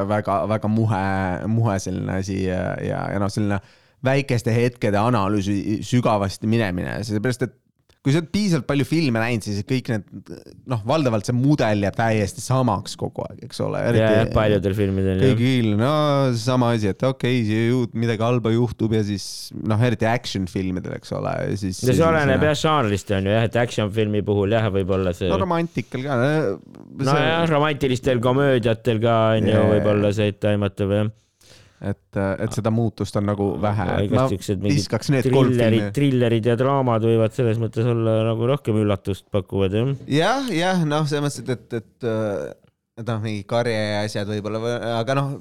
väga-väga 0.10 0.72
muhe, 0.72 1.06
muhe 1.52 1.78
selline 1.84 2.22
asi 2.24 2.42
ja, 2.48 2.72
ja, 2.82 3.04
ja 3.14 3.22
noh, 3.22 3.30
selline 3.30 3.60
väikeste 4.06 4.54
hetkede 4.54 4.98
analüüsi 5.02 5.82
sügavasti 5.86 6.50
minemine, 6.50 6.98
sellepärast 7.06 7.46
et 7.46 7.56
kui 8.06 8.14
sa 8.14 8.22
oled 8.22 8.30
piisavalt 8.30 8.68
palju 8.70 8.86
filme 8.86 9.18
näinud, 9.18 9.42
siis 9.42 9.66
kõik 9.66 9.88
need 9.90 10.28
noh, 10.70 10.82
valdavalt 10.86 11.26
see 11.26 11.34
mudel 11.34 11.82
jääb 11.88 11.96
täiesti 11.98 12.44
samaks 12.44 12.94
kogu 13.02 13.24
aeg, 13.26 13.40
eks 13.48 13.64
ole. 13.66 13.82
ja 13.98 14.28
paljudel 14.30 14.76
filmidel 14.78 15.24
kõigil, 15.24 15.72
no 15.80 15.90
sama 16.38 16.70
asi, 16.76 16.92
et 16.94 17.02
okei 17.02 17.42
okay,, 17.42 17.98
midagi 17.98 18.22
halba 18.22 18.54
juhtub 18.54 18.94
ja 18.94 19.02
siis 19.08 19.50
noh, 19.58 19.82
eriti 19.90 20.06
action 20.06 20.46
filmidel, 20.52 21.00
eks 21.00 21.16
ole, 21.18 21.34
siis. 21.58 21.82
ja 21.82 21.98
see 21.98 22.06
oleneb 22.06 22.46
jah 22.46 22.58
žanrist 22.62 23.10
on 23.18 23.26
ju 23.26 23.34
jah, 23.34 23.50
et 23.50 23.60
action 23.66 23.90
filmi 23.98 24.22
puhul 24.28 24.54
jah, 24.54 24.70
võib-olla 24.78 25.16
see 25.18 25.32
no 25.32 25.42
romantikal 25.42 26.06
ka. 26.06 26.22
nojah, 27.02 27.42
romantilistel 27.50 28.22
komöödiatel 28.22 29.02
ka 29.02 29.20
on 29.40 29.50
ju 29.50 29.68
võib-olla 29.74 30.14
see 30.14 30.30
etteaimatav 30.36 30.94
jah. 31.00 31.14
et, 31.82 32.18
et 32.18 32.56
seda 32.56 32.72
muutust 32.72 33.18
on 33.20 33.28
nagu 33.28 33.50
vähe. 33.62 33.88
ma 34.14 34.28
viskaks 34.30 35.12
need 35.12 35.28
kolm 35.28 35.52
trillerid, 35.52 35.80
filmi. 35.80 35.96
trillerid 35.98 36.52
ja 36.52 36.56
draamad 36.60 37.04
võivad 37.08 37.36
selles 37.36 37.60
mõttes 37.62 37.88
olla 37.92 38.22
nagu 38.30 38.48
rohkem 38.50 38.80
üllatust 38.84 39.28
pakuvad 39.34 39.76
jah. 39.76 39.92
jah, 40.08 40.48
jah, 40.54 40.86
noh, 40.88 41.08
selles 41.10 41.26
mõttes, 41.28 41.44
et, 41.44 41.76
et, 41.82 41.84
et, 41.84 42.64
et 43.02 43.12
noh, 43.12 43.20
mingi 43.24 43.44
karje 43.50 43.76
ja 43.76 44.06
asjad 44.06 44.32
võib-olla, 44.32 44.64
aga 45.02 45.20
noh, 45.20 45.36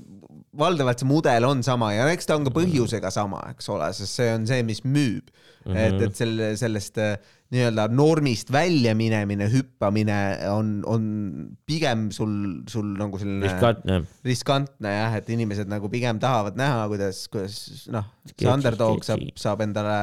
valdavalt 0.58 1.02
see 1.02 1.10
mudel 1.10 1.46
on 1.48 1.62
sama 1.66 1.92
ja 1.94 2.06
eks 2.12 2.28
ta 2.28 2.36
on 2.38 2.46
ka 2.46 2.52
põhjusega 2.54 3.10
sama, 3.14 3.40
eks 3.54 3.70
ole, 3.74 3.90
sest 3.96 4.20
see 4.20 4.30
on 4.34 4.46
see, 4.48 4.62
mis 4.66 4.82
müüb 4.86 5.30
mm. 5.30 5.72
-hmm. 5.72 5.80
et, 5.86 6.02
et 6.08 6.18
selle, 6.18 6.50
sellest 6.60 7.00
äh, 7.02 7.16
nii-öelda 7.52 7.84
normist 7.92 8.48
välja 8.52 8.94
minemine, 8.96 9.46
hüppamine 9.52 10.16
on, 10.50 10.70
on 10.88 11.04
pigem 11.68 12.08
sul, 12.14 12.32
sul 12.70 12.94
nagu 12.98 13.20
selline 13.20 13.46
riskantne. 13.46 13.98
riskantne 14.24 14.94
jah, 14.94 15.16
et 15.20 15.28
inimesed 15.34 15.70
nagu 15.70 15.90
pigem 15.92 16.18
tahavad 16.22 16.56
näha, 16.58 16.86
kuidas, 16.92 17.24
kuidas 17.32 17.86
noh, 17.92 18.08
see 18.32 18.50
underdog 18.50 19.04
saab 19.06 19.26
saab 19.38 19.64
endale 19.66 19.98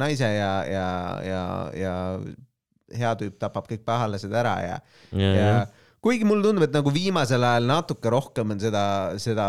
naise 0.00 0.30
ja, 0.32 0.52
ja, 0.70 0.88
ja, 1.26 1.42
ja 1.76 1.96
hea 2.96 3.16
tüüp 3.20 3.36
tapab 3.42 3.68
kõik 3.70 3.84
pahalased 3.86 4.32
ära 4.32 4.56
ja, 4.64 4.78
ja, 5.12 5.34
ja 5.36 5.58
kuigi 6.06 6.26
mulle 6.28 6.44
tundub, 6.46 6.66
et 6.66 6.74
nagu 6.74 6.92
viimasel 6.94 7.44
ajal 7.44 7.66
natuke 7.68 8.10
rohkem 8.12 8.54
on 8.54 8.60
seda, 8.62 8.84
seda 9.22 9.46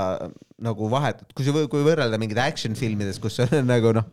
nagu 0.63 0.89
vahet, 0.91 1.21
kui 1.37 1.45
sa, 1.45 1.53
kui 1.69 1.83
võrrelda 1.85 2.19
mingeid 2.21 2.41
action 2.41 2.77
filmides, 2.77 3.21
kus 3.21 3.39
on 3.45 3.59
nagu 3.73 3.93
noh, 3.97 4.07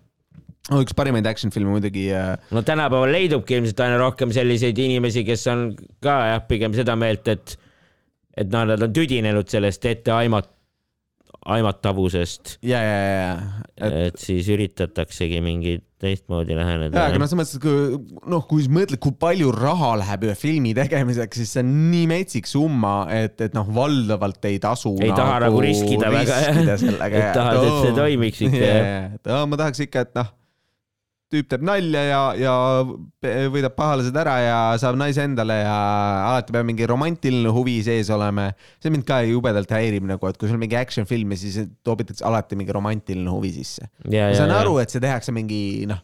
üks 0.72 0.96
parimaid 0.96 1.27
action 1.29 1.53
filme 1.53 1.74
muidugi 1.74 2.07
no 2.14 2.62
tänapäeval 2.64 3.12
leidubki 3.12 3.59
ilmselt 3.59 3.85
aina 3.85 4.00
rohkem 4.00 4.33
selliseid 4.33 4.79
inimesi, 4.81 5.24
kes 5.27 5.44
on 5.53 5.68
ka 6.05 6.18
jah, 6.31 6.42
pigem 6.48 6.77
seda 6.77 6.96
meelt, 6.96 7.29
et, 7.29 7.57
et 8.37 8.50
noh, 8.53 8.64
nad 8.72 8.85
on 8.87 8.94
tüdinenud 8.96 9.50
sellest 9.53 9.85
etteaimat-, 9.90 10.53
aimatavusest, 11.44 12.55
ja, 12.64 12.79
ja, 12.81 13.00
ja, 13.05 13.33
et 13.77 13.96
et 14.07 14.22
siis 14.22 14.46
üritataksegi 14.55 15.42
mingi 15.44 15.74
teistmoodi 16.00 16.57
läheneda 16.57 16.96
jaa, 16.96 17.11
aga 17.11 17.20
noh, 17.20 17.29
selles 17.29 17.42
mõttes, 17.42 17.59
et 17.59 17.64
kui 17.66 18.31
noh, 18.33 18.46
kui 18.48 18.64
sa 18.64 18.72
mõtled, 18.72 19.00
kui 19.05 19.12
palju 19.20 19.50
raha 19.53 19.90
läheb 20.00 20.25
ühe 20.31 20.37
filmi 20.40 20.73
tegemiseks, 20.79 21.42
siis 21.42 21.52
see 21.58 21.65
on 21.65 21.75
nii 21.90 22.06
metsik 22.08 22.48
summa, 22.48 22.94
et, 23.12 23.37
et 23.44 23.56
noh, 23.56 23.69
valdavalt 23.77 24.48
ei 24.48 24.56
tasu. 24.62 24.94
Ei 25.04 25.12
taha 25.12 25.42
nagu 25.44 25.60
riskida 25.65 26.08
väga. 26.15 26.40
Et 26.48 27.29
tahad, 27.37 27.60
et 27.60 27.77
see 27.83 27.92
toimiks 28.00 28.40
ikka, 28.48 28.73
et 29.19 29.31
oh, 29.37 29.44
ma 29.50 29.60
tahaks 29.60 29.85
ikka, 29.85 30.06
et 30.08 30.17
noh, 30.23 30.33
tüüp 31.35 31.50
teeb 31.50 31.64
nalja 31.66 32.04
ja, 32.06 32.20
ja 32.38 32.54
võidab 33.52 33.74
pahalased 33.76 34.16
ära 34.20 34.37
ja 34.42 34.58
saab 34.80 34.98
naise 35.00 35.24
endale 35.26 35.58
ja 35.62 35.74
alati 36.30 36.54
peab 36.54 36.68
mingi 36.68 36.88
romantiline 36.88 37.52
huvi 37.54 37.80
sees 37.87 38.12
olema. 38.14 38.50
see 38.82 38.94
mind 38.94 39.06
ka 39.08 39.20
jubedalt 39.26 39.74
häirib 39.74 40.06
nagu, 40.08 40.30
et 40.30 40.40
kui 40.40 40.50
sul 40.50 40.60
mingi 40.62 40.78
action 40.78 41.08
film 41.10 41.35
ja 41.35 41.40
siis 41.40 41.58
toobitakse 41.87 42.24
alati 42.26 42.58
mingi 42.60 42.74
romantiline 42.74 43.30
huvi 43.30 43.54
sisse. 43.58 43.88
ja, 44.04 44.28
ma 44.28 44.32
ja 44.32 44.40
saan, 44.42 44.54
aru, 44.54 44.78
et 44.82 44.94
see 44.94 45.02
tehakse 45.02 45.35
mingi 45.35 45.62
noh, 45.90 46.02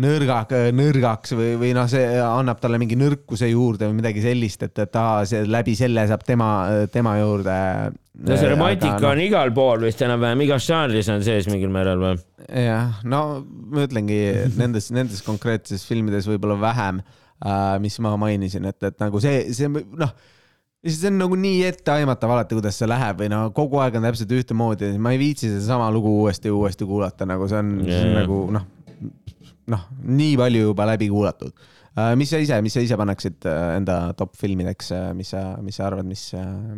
nõrga, 0.00 0.38
nõrgaks 0.76 1.34
või, 1.34 1.50
või 1.60 1.72
noh, 1.76 1.88
see 1.90 2.04
annab 2.22 2.60
talle 2.62 2.78
mingi 2.80 2.98
nõrkuse 2.98 3.50
juurde 3.50 3.88
või 3.88 3.98
midagi 3.98 4.22
sellist, 4.24 4.62
et, 4.66 4.78
et 4.84 4.98
aa, 5.00 5.24
see 5.28 5.42
läbi 5.48 5.74
selle 5.78 6.06
saab 6.10 6.24
tema, 6.26 6.50
tema 6.92 7.16
juurde. 7.18 7.56
no 8.20 8.38
see 8.38 8.50
romantika 8.52 9.10
on 9.10 9.22
igal 9.24 9.52
pool 9.56 9.86
vist 9.88 10.02
enam-vähem 10.06 10.46
igas 10.46 10.66
žanris 10.68 11.10
on 11.12 11.24
sees 11.26 11.50
mingil 11.50 11.72
määral 11.74 12.02
või? 12.02 12.18
jah, 12.48 13.00
no 13.04 13.22
ma 13.44 13.86
ütlengi, 13.86 14.20
nendes, 14.58 14.90
nendes 14.94 15.24
konkreetses 15.26 15.86
filmides 15.88 16.28
võib-olla 16.30 16.58
vähem 16.60 17.02
äh,, 17.02 17.78
mis 17.82 17.98
ma 18.04 18.16
mainisin, 18.20 18.70
et, 18.70 18.82
et 18.86 19.00
nagu 19.02 19.22
see, 19.22 19.48
see 19.56 19.70
noh, 19.70 20.14
see 20.80 21.10
on 21.10 21.18
nagu 21.20 21.36
nii 21.36 21.64
etteaimatav 21.68 22.32
alati, 22.32 22.56
kuidas 22.56 22.78
see 22.80 22.88
läheb 22.88 23.20
või 23.20 23.30
no 23.32 23.42
kogu 23.56 23.82
aeg 23.82 23.98
on 23.98 24.06
täpselt 24.08 24.32
ühtemoodi, 24.38 24.94
ma 25.02 25.12
ei 25.12 25.20
viitsi 25.20 25.50
sedasama 25.50 25.90
lugu 25.92 26.14
uuesti 26.22 26.48
ja 26.48 26.56
uuesti 26.56 26.88
kuulata, 26.88 27.28
nagu 27.28 27.48
see 27.50 27.60
on 27.60 27.74
yeah., 27.84 28.06
nagu 28.22 28.46
noh, 28.54 28.64
noh, 29.70 29.86
nii 30.06 30.38
palju 30.40 30.70
juba 30.70 30.88
läbi 30.92 31.10
kuulatud. 31.12 31.54
Äh,. 31.98 32.14
mis 32.18 32.30
sa 32.30 32.38
ise, 32.38 32.60
mis 32.62 32.74
sa 32.76 32.82
ise 32.84 32.96
paneksid 32.98 33.46
äh, 33.50 33.76
enda 33.80 34.12
top 34.18 34.36
filmideks, 34.38 34.92
mis 35.18 35.32
sa, 35.34 35.56
mis 35.62 35.78
sa 35.80 35.88
arvad, 35.88 36.06
mis, 36.06 36.28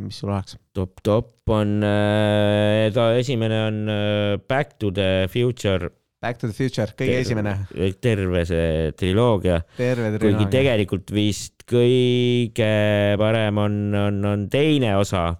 mis 0.01 0.21
sul 0.23 0.33
oleks? 0.33 0.57
top, 0.73 1.03
top 1.05 1.53
on 1.53 1.83
äh,, 1.85 2.89
ta 2.95 3.11
esimene 3.19 3.59
on 3.67 3.83
äh, 3.93 4.39
Back 4.49 4.79
to 4.81 4.91
the 4.91 5.29
Future, 5.33 5.93
Back 6.23 6.41
to 6.41 6.49
the 6.49 6.57
Future, 6.57 6.95
kõige 6.97 7.21
esimene, 7.21 7.55
terve 8.01 8.47
see 8.49 8.93
triloogia, 8.97 9.61
terve 9.77 10.15
kuigi 10.23 10.49
tegelikult 10.53 11.13
vist 11.13 11.67
kõige 11.69 12.73
parem 13.21 13.61
on, 13.61 13.79
on, 14.07 14.21
on 14.33 14.47
teine 14.53 14.97
osa, 15.01 15.33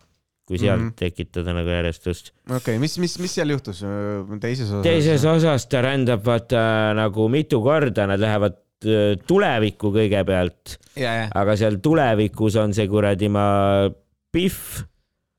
kui 0.53 0.61
sealt 0.61 0.81
mm. 0.81 0.91
-hmm. 0.91 0.99
tekitada 1.01 1.55
nagu 1.57 1.73
järjestust. 1.73 2.33
okei 2.47 2.57
okay,, 2.59 2.79
mis, 2.83 2.99
mis, 3.03 3.17
mis 3.23 3.35
seal 3.39 3.55
juhtus 3.55 3.83
äh, 3.87 4.39
teises 4.41 4.69
osas? 4.69 4.85
teises 4.87 5.25
osas 5.25 5.67
ta 5.67 5.83
rändab 5.85 6.25
vaata 6.27 6.93
nagu 6.99 7.29
mitu 7.33 7.63
korda, 7.65 8.07
nad 8.11 8.21
lähevad 8.21 8.59
äh, 8.85 9.17
tulevikku 9.27 9.93
kõigepealt, 9.97 10.79
ja, 10.97 11.17
ja, 11.23 11.27
aga 11.35 11.57
seal 11.57 11.81
tulevikus 11.83 12.57
on 12.61 12.77
see 12.77 12.89
kuradi 12.91 13.33
ma 13.33 13.47
Pihv 14.33 14.85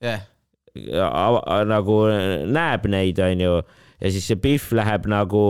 jah. 0.04 0.22
nagu 1.70 1.98
näeb 2.50 2.86
neid, 2.90 3.20
onju, 3.22 3.56
ja 4.04 4.12
siis 4.12 4.28
see 4.28 4.40
Pihv 4.44 4.76
läheb 4.76 5.08
nagu 5.12 5.42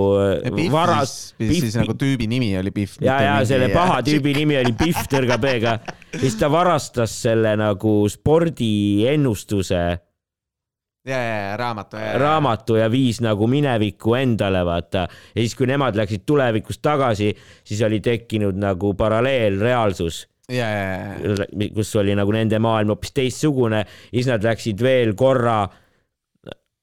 varas, 0.73 1.33
siis, 1.41 1.59
siis 1.65 1.77
nagu 1.79 1.95
tüübi 1.97 2.27
nimi 2.29 2.51
oli 2.59 2.73
Pihv. 2.75 2.99
ja, 3.01 3.17
ja 3.25 3.35
selle 3.49 3.71
paha 3.73 4.01
tüübi 4.07 4.35
nimi 4.37 4.59
oli 4.61 4.75
Pihv 4.77 5.07
tõrga 5.11 5.39
B-ga, 5.41 5.77
siis 6.19 6.37
ta 6.39 6.51
varastas 6.53 7.15
selle 7.25 7.55
nagu 7.59 7.95
spordiennustuse 8.13 9.83
ja, 11.03 11.17
ja, 11.17 11.37
ja 11.49 11.57
raamatu. 11.57 11.97
raamatu 12.21 12.77
ja 12.79 12.91
viis 12.91 13.21
nagu 13.25 13.47
minevikku 13.49 14.15
endale, 14.19 14.63
vaata. 14.65 15.07
ja 15.33 15.39
siis, 15.41 15.55
kui 15.57 15.67
nemad 15.69 15.97
läksid 15.97 16.25
tulevikust 16.29 16.83
tagasi, 16.85 17.33
siis 17.65 17.81
oli 17.85 17.99
tekkinud 18.05 18.59
nagu 18.59 18.93
paralleelreaalsus, 18.99 20.23
ja, 20.53 20.67
ja, 20.69 21.07
ja, 21.25 21.69
kus 21.75 21.95
oli 21.99 22.15
nagu 22.17 22.31
nende 22.35 22.59
maailm 22.61 22.93
hoopis 22.93 23.15
teistsugune, 23.15 23.83
siis 24.11 24.29
nad 24.29 24.45
läksid 24.45 24.83
veel 24.83 25.17
korra 25.19 25.63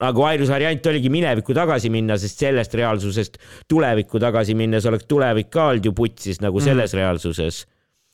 nagu 0.01 0.25
ainus 0.27 0.51
variant 0.53 0.87
oligi 0.93 1.11
minevikku 1.13 1.55
tagasi 1.57 1.91
minna, 1.93 2.17
sest 2.21 2.41
sellest 2.41 2.75
reaalsusest 2.79 3.39
tulevikku 3.71 4.21
tagasi 4.23 4.57
minnes 4.59 4.87
oleks 4.89 5.09
tulevik 5.11 5.51
ka 5.53 5.71
olnud 5.73 5.91
ju 5.91 5.95
putsis 5.97 6.41
nagu 6.45 6.63
selles 6.65 6.95
mm. 6.95 7.03
reaalsuses. 7.03 7.67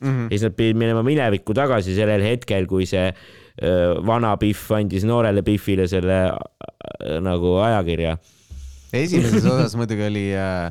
Mhm. 0.05 0.27
ja 0.29 0.37
siis 0.37 0.43
nad 0.45 0.53
pidid 0.53 0.77
minema 0.77 1.01
minevikku 1.01 1.55
tagasi 1.57 1.95
sellel 1.97 2.21
hetkel, 2.21 2.67
kui 2.69 2.85
see 2.85 3.07
öö, 3.09 3.95
vana 4.05 4.35
Pihv 4.37 4.75
andis 4.77 5.07
noorele 5.09 5.41
Pihvile 5.41 5.87
selle 5.89 6.19
öö, 6.29 7.21
nagu 7.25 7.55
ajakirja. 7.65 8.19
esimeses 8.93 9.47
osas 9.55 9.73
muidugi 9.81 10.05
oli 10.05 10.27
äh, 10.37 10.69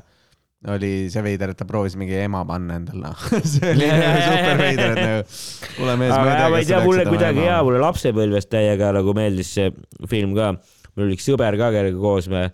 oli 0.72 0.92
see 1.14 1.24
veider, 1.26 1.52
et 1.54 1.60
ta 1.60 1.66
proovis 1.70 1.96
mingi 2.00 2.16
ema 2.24 2.42
panna 2.48 2.80
endale, 2.80 3.10
noh. 3.10 3.26
see 3.54 3.74
oli 3.74 3.90
super 4.30 4.62
veider, 4.62 4.94
et 4.94 5.02
nagu, 5.02 5.36
kuule 5.76 5.98
mees, 6.02 6.16
aga 6.16 6.48
ma 6.54 6.62
ei 6.62 6.70
tea, 6.70 6.82
mulle 6.86 7.06
kuidagi 7.10 7.46
hea, 7.46 7.60
mulle 7.68 7.82
lapsepõlvest 7.84 8.52
täiega 8.54 8.92
nagu 8.96 9.14
meeldis 9.18 9.54
see 9.58 9.74
film 10.12 10.34
ka. 10.38 10.54
Mul 10.96 11.08
oli 11.08 11.18
üks 11.18 11.28
sõber 11.30 11.58
ka, 11.60 11.72
kellega 11.76 12.00
koos 12.02 12.30
me 12.32 12.48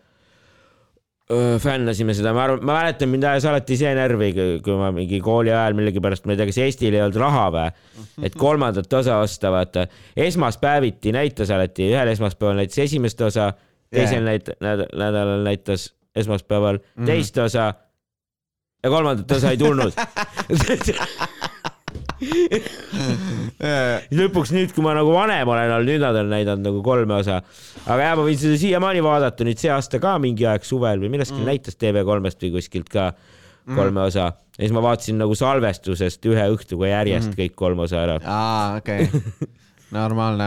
fännasime 1.62 2.14
seda, 2.18 2.34
ma 2.36 2.44
arvan, 2.44 2.64
ma 2.66 2.76
mäletan, 2.82 3.08
mind 3.12 3.24
ajas 3.30 3.46
alati 3.48 3.78
see 3.80 3.92
närvi, 3.96 4.32
kui 4.66 4.76
ma 4.76 4.90
mingi 4.96 5.22
kooli 5.24 5.52
ajal 5.54 5.78
millegipärast, 5.78 6.26
ma 6.28 6.36
ei 6.36 6.42
tea, 6.42 6.48
kas 6.50 6.60
Eestil 6.66 6.98
ei 6.98 7.04
olnud 7.06 7.20
raha 7.22 7.46
või, 7.56 7.70
et 8.28 8.36
kolmandat 8.40 8.94
osa 9.00 9.22
osta, 9.24 9.52
vaata. 9.54 9.86
esmaspäeviti 10.20 11.14
näitas 11.16 11.54
alati, 11.56 11.88
ühel 11.94 12.12
esmaspäeval 12.12 12.60
näitas 12.60 12.84
esimest 12.84 13.24
osa, 13.24 13.54
teisel 13.94 14.28
näit-, 14.28 14.52
nädalal 14.60 15.46
näitas 15.48 15.92
esmaspäeval 16.16 16.82
teist 17.06 17.38
osa 17.40 17.72
ja 18.84 18.90
kolmandat 18.90 19.32
osa 19.32 19.54
ei 19.54 19.58
tulnud 19.58 19.94
lõpuks 24.22 24.54
nüüd, 24.56 24.74
kui 24.76 24.84
ma 24.86 24.94
nagu 24.98 25.14
vanem 25.14 25.50
olen 25.50 25.76
olnud, 25.78 25.90
nüüd 25.90 26.04
nad 26.04 26.18
on 26.22 26.32
näidanud 26.32 26.68
nagu 26.70 26.82
kolme 26.86 27.18
osa. 27.18 27.42
aga 27.86 28.02
jaa, 28.08 28.18
ma 28.20 28.26
võin 28.28 28.40
seda 28.42 28.58
siiamaani 28.62 29.04
vaadata 29.06 29.48
nüüd 29.48 29.62
see 29.62 29.72
aasta 29.74 30.02
ka 30.04 30.18
mingi 30.22 30.46
aeg 30.50 30.66
suvel 30.68 31.02
või 31.02 31.10
millestki 31.16 31.40
mm. 31.40 31.50
näitas 31.50 31.80
TV3-st 31.82 32.48
või 32.48 32.54
kuskilt 32.58 32.92
ka 32.94 33.12
kolme 33.66 34.00
mm. 34.00 34.06
osa. 34.08 34.28
ja 34.58 34.62
siis 34.66 34.76
ma 34.76 34.84
vaatasin 34.86 35.18
nagu 35.22 35.38
salvestusest 35.38 36.30
ühe 36.30 36.46
õhtuga 36.54 36.92
järjest 36.92 37.32
mm. 37.32 37.40
kõik 37.40 37.58
kolm 37.58 37.80
osa 37.88 38.04
ära. 38.06 38.20
aa, 38.26 38.78
okei 38.82 39.10
okay. 39.10 39.50
normaalne, 39.92 40.46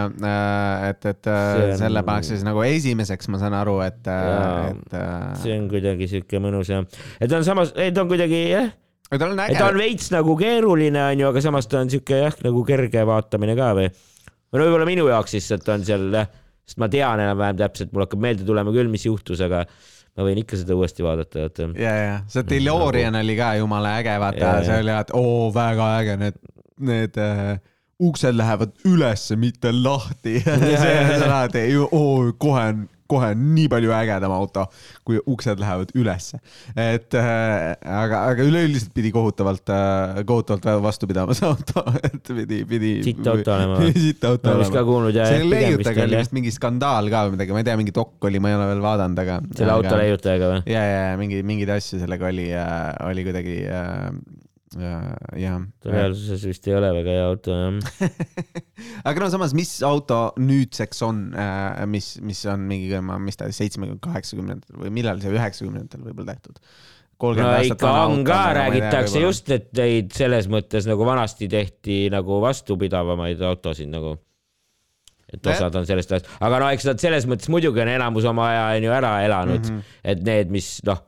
et, 0.88 1.04
et 1.04 1.26
See 1.28 1.58
see 1.58 1.72
on- 1.74 1.78
selle 1.82 2.02
pannakse 2.06 2.32
siis 2.32 2.46
nagu 2.46 2.62
esimeseks, 2.64 3.28
ma 3.28 3.40
saan 3.42 3.56
aru, 3.58 3.76
et, 3.84 4.00
Jaa. 4.08 4.70
et 4.70 4.96
äh, 4.96 5.34
see 5.42 5.58
on 5.58 5.68
kuidagi 5.68 6.08
siuke 6.08 6.40
mõnus 6.40 6.72
ja, 6.72 6.80
et 7.20 7.32
on 7.36 7.44
samas, 7.44 7.74
ta 7.76 8.04
on 8.04 8.08
kuidagi 8.08 8.40
jah, 8.54 8.70
et 8.72 8.83
ta 9.10 9.28
on 9.28 9.42
et 9.44 9.58
ta 9.58 9.68
on 9.68 9.76
äge, 9.76 9.82
veits 9.82 10.10
nagu 10.14 10.36
keeruline 10.38 11.02
onju, 11.10 11.28
aga 11.30 11.44
samas 11.44 11.68
ta 11.70 11.82
on 11.82 11.92
siuke 11.92 12.22
jah, 12.24 12.38
nagu 12.44 12.64
kerge 12.68 13.04
vaatamine 13.08 13.56
ka 13.58 13.74
või. 13.78 13.90
või 13.90 14.60
no 14.60 14.64
võib-olla 14.68 14.88
minu 14.88 15.10
jaoks 15.10 15.36
lihtsalt 15.36 15.68
on 15.74 15.84
seal 15.86 16.08
sest 16.64 16.80
ma 16.80 16.88
tean 16.92 17.20
enam-vähem 17.20 17.58
täpselt, 17.60 17.92
mul 17.92 18.06
hakkab 18.06 18.22
meelde 18.24 18.46
tulema 18.48 18.72
küll, 18.74 18.88
mis 18.92 19.04
juhtus, 19.06 19.42
aga 19.44 19.64
ma 20.14 20.26
võin 20.26 20.40
ikka 20.40 20.58
seda 20.60 20.76
uuesti 20.78 21.04
vaadata, 21.04 21.44
vaata. 21.44 21.68
ja, 21.80 21.92
ja 21.98 22.16
see 22.30 22.46
Delorian 22.48 23.18
oli 23.18 23.36
ka 23.38 23.52
jumala 23.58 23.98
äge, 24.00 24.16
vaata. 24.22 24.56
See 24.66 24.80
oli, 24.80 24.94
et 24.94 25.14
oo, 25.18 25.48
väga 25.54 25.90
äge, 26.00 26.16
need, 26.22 26.40
need 26.88 27.20
äh, 27.20 27.56
uksed 28.04 28.38
lähevad 28.38 28.74
ülesse, 28.88 29.36
mitte 29.40 29.74
lahti. 29.74 30.38
see 30.84 30.96
on 31.18 31.26
alati, 31.28 31.66
oo, 31.84 32.32
kohe 32.40 32.68
on, 32.72 32.84
kohe 33.10 33.30
nii 33.36 33.66
palju 33.72 33.92
ägedam 33.94 34.32
auto, 34.34 34.66
kui 35.04 35.18
uksed 35.30 35.60
lähevad 35.60 35.92
ülesse. 35.98 36.40
et 36.76 37.14
äh, 37.18 37.74
aga, 37.82 38.24
aga 38.30 38.46
üleüldiselt 38.46 38.94
pidi 38.96 39.12
kohutavalt 39.14 39.72
äh,, 39.72 40.22
kohutavalt 40.26 40.84
vastu 40.84 41.08
pidama 41.10 41.36
see 41.36 41.48
auto, 41.48 41.84
et 42.08 42.32
pidi, 42.32 42.62
pidi. 42.68 42.94
Sitt 43.06 43.26
auto 43.28 43.54
olema. 43.56 43.80
sitt 44.06 44.24
auto 44.24 44.48
ma 44.48 44.54
olen 44.54 44.64
vist 44.64 44.74
ka 44.74 44.80
olema. 44.80 44.90
kuulnud 44.92 45.20
ja. 45.20 45.28
selle 45.30 45.60
leiutajaga 45.60 46.08
oli 46.08 46.22
vist 46.22 46.36
mingi 46.36 46.54
skandaal 46.54 47.12
ka 47.12 47.26
või 47.26 47.36
midagi, 47.36 47.56
ma 47.56 47.64
ei 47.64 47.68
tea, 47.68 47.76
mingi 47.80 47.96
dokk 47.96 48.30
oli, 48.30 48.40
ma 48.42 48.52
ei 48.52 48.58
ole 48.60 48.70
veel 48.72 48.84
vaadanud, 48.84 49.24
aga. 49.24 49.40
selle 49.58 49.76
auto 49.76 50.00
leiutajaga 50.00 50.54
või? 50.54 50.64
ja, 50.72 50.86
ja, 50.88 51.04
ja 51.10 51.20
mingi, 51.20 51.42
mingeid 51.46 51.76
asju 51.76 52.00
sellega 52.02 52.32
oli, 52.32 52.48
oli 53.10 53.28
kuidagi 53.28 53.60
äh, 53.68 54.08
jah. 54.78 55.60
reaalsuses 55.84 56.46
vist 56.48 56.66
ei 56.68 56.76
ole 56.78 56.90
väga 56.96 57.14
hea 57.16 57.28
auto 57.28 57.54
jah. 57.58 58.08
aga 59.08 59.24
no 59.24 59.30
samas, 59.34 59.54
mis 59.56 59.76
auto 59.86 60.26
nüüdseks 60.40 61.04
on, 61.06 61.22
mis, 61.90 62.14
mis 62.24 62.42
on 62.50 62.66
mingi, 62.70 62.90
mis 63.24 63.40
ta 63.40 63.50
seitsmekümne, 63.54 64.02
kaheksakümnendatel 64.04 64.82
või 64.84 64.92
millal 65.00 65.22
see 65.22 65.32
üheksakümnendatel 65.34 66.04
võib-olla 66.08 66.36
tehtud? 66.36 66.60
no 67.22 67.50
ikka 67.62 67.92
on 68.04 68.24
ka, 68.26 68.40
räägitakse. 68.58 69.22
just, 69.22 69.50
et 69.54 69.70
neid 69.78 70.12
selles 70.16 70.48
mõttes 70.50 70.88
nagu 70.88 71.06
vanasti 71.06 71.48
tehti 71.48 72.08
nagu 72.12 72.40
vastupidavamaid 72.42 73.42
autosid 73.42 73.90
nagu. 73.92 74.16
et 75.34 75.46
osad 75.50 75.74
on 75.74 75.86
sellest 75.86 76.12
ajast, 76.12 76.28
aga 76.44 76.60
no 76.62 76.68
eks 76.74 76.84
nad 76.86 77.00
selles 77.02 77.24
mõttes 77.30 77.50
muidugi 77.50 77.82
on 77.82 77.90
enamus 77.90 78.26
oma 78.28 78.50
aja 78.50 78.66
on 78.76 78.86
ju 78.86 78.92
ära 78.94 79.14
elanud 79.24 79.62
mm, 79.62 79.78
-hmm. 79.78 79.96
et 80.04 80.22
need, 80.22 80.50
mis 80.54 80.68
noh, 80.86 81.00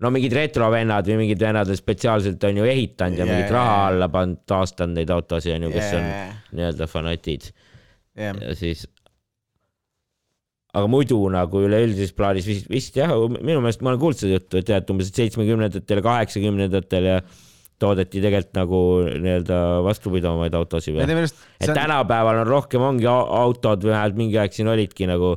no 0.00 0.12
mingid 0.14 0.36
retrovennad 0.36 1.08
või 1.10 1.18
mingid 1.24 1.42
vennad 1.42 1.72
spetsiaalselt 1.76 2.44
on 2.48 2.62
ju 2.62 2.68
ehitanud 2.68 3.20
ja 3.20 3.26
Jaa, 3.26 3.34
mingit 3.34 3.52
raha 3.54 3.74
jaa. 3.74 3.90
alla 3.90 4.08
pannud, 4.12 4.44
taastanud 4.48 5.00
neid 5.00 5.12
autosid 5.14 5.56
on 5.56 5.68
ju, 5.68 5.74
kes 5.74 5.92
on 5.98 6.08
nii-öelda 6.56 6.88
fanatid 6.90 7.50
jah, 7.50 8.40
ja 8.40 8.56
siis 8.58 8.86
aga 10.70 10.86
muidu 10.90 11.18
nagu 11.34 11.62
üleüldises 11.66 12.14
plaanis 12.16 12.46
vist, 12.46 12.68
vist 12.70 12.96
jah, 12.98 13.12
minu 13.40 13.62
meelest 13.62 13.82
ma 13.82 13.92
olen 13.92 14.02
kuulnud 14.02 14.20
seda 14.22 14.36
juttu, 14.38 14.60
et 14.60 14.70
jah, 14.70 14.82
et 14.82 14.90
umbes 14.92 15.12
seitsmekümnendatel 15.16 16.00
ja 16.00 16.06
kaheksakümnendatel 16.06 17.08
ja 17.10 17.20
toodeti 17.80 18.20
tegelikult 18.20 18.58
nagu 18.58 18.80
nii-öelda 19.24 19.60
vastupidavamaid 19.86 20.56
autosid 20.58 20.96
või? 20.96 21.06
et 21.08 21.70
on... 21.70 21.74
tänapäeval 21.74 22.42
on 22.42 22.50
rohkem 22.50 22.84
ongi 22.84 23.08
autod 23.10 23.86
või 23.86 23.94
vähemalt 23.94 24.20
mingi 24.20 24.38
aeg 24.40 24.54
siin 24.54 24.68
olidki 24.70 25.08
nagu 25.10 25.34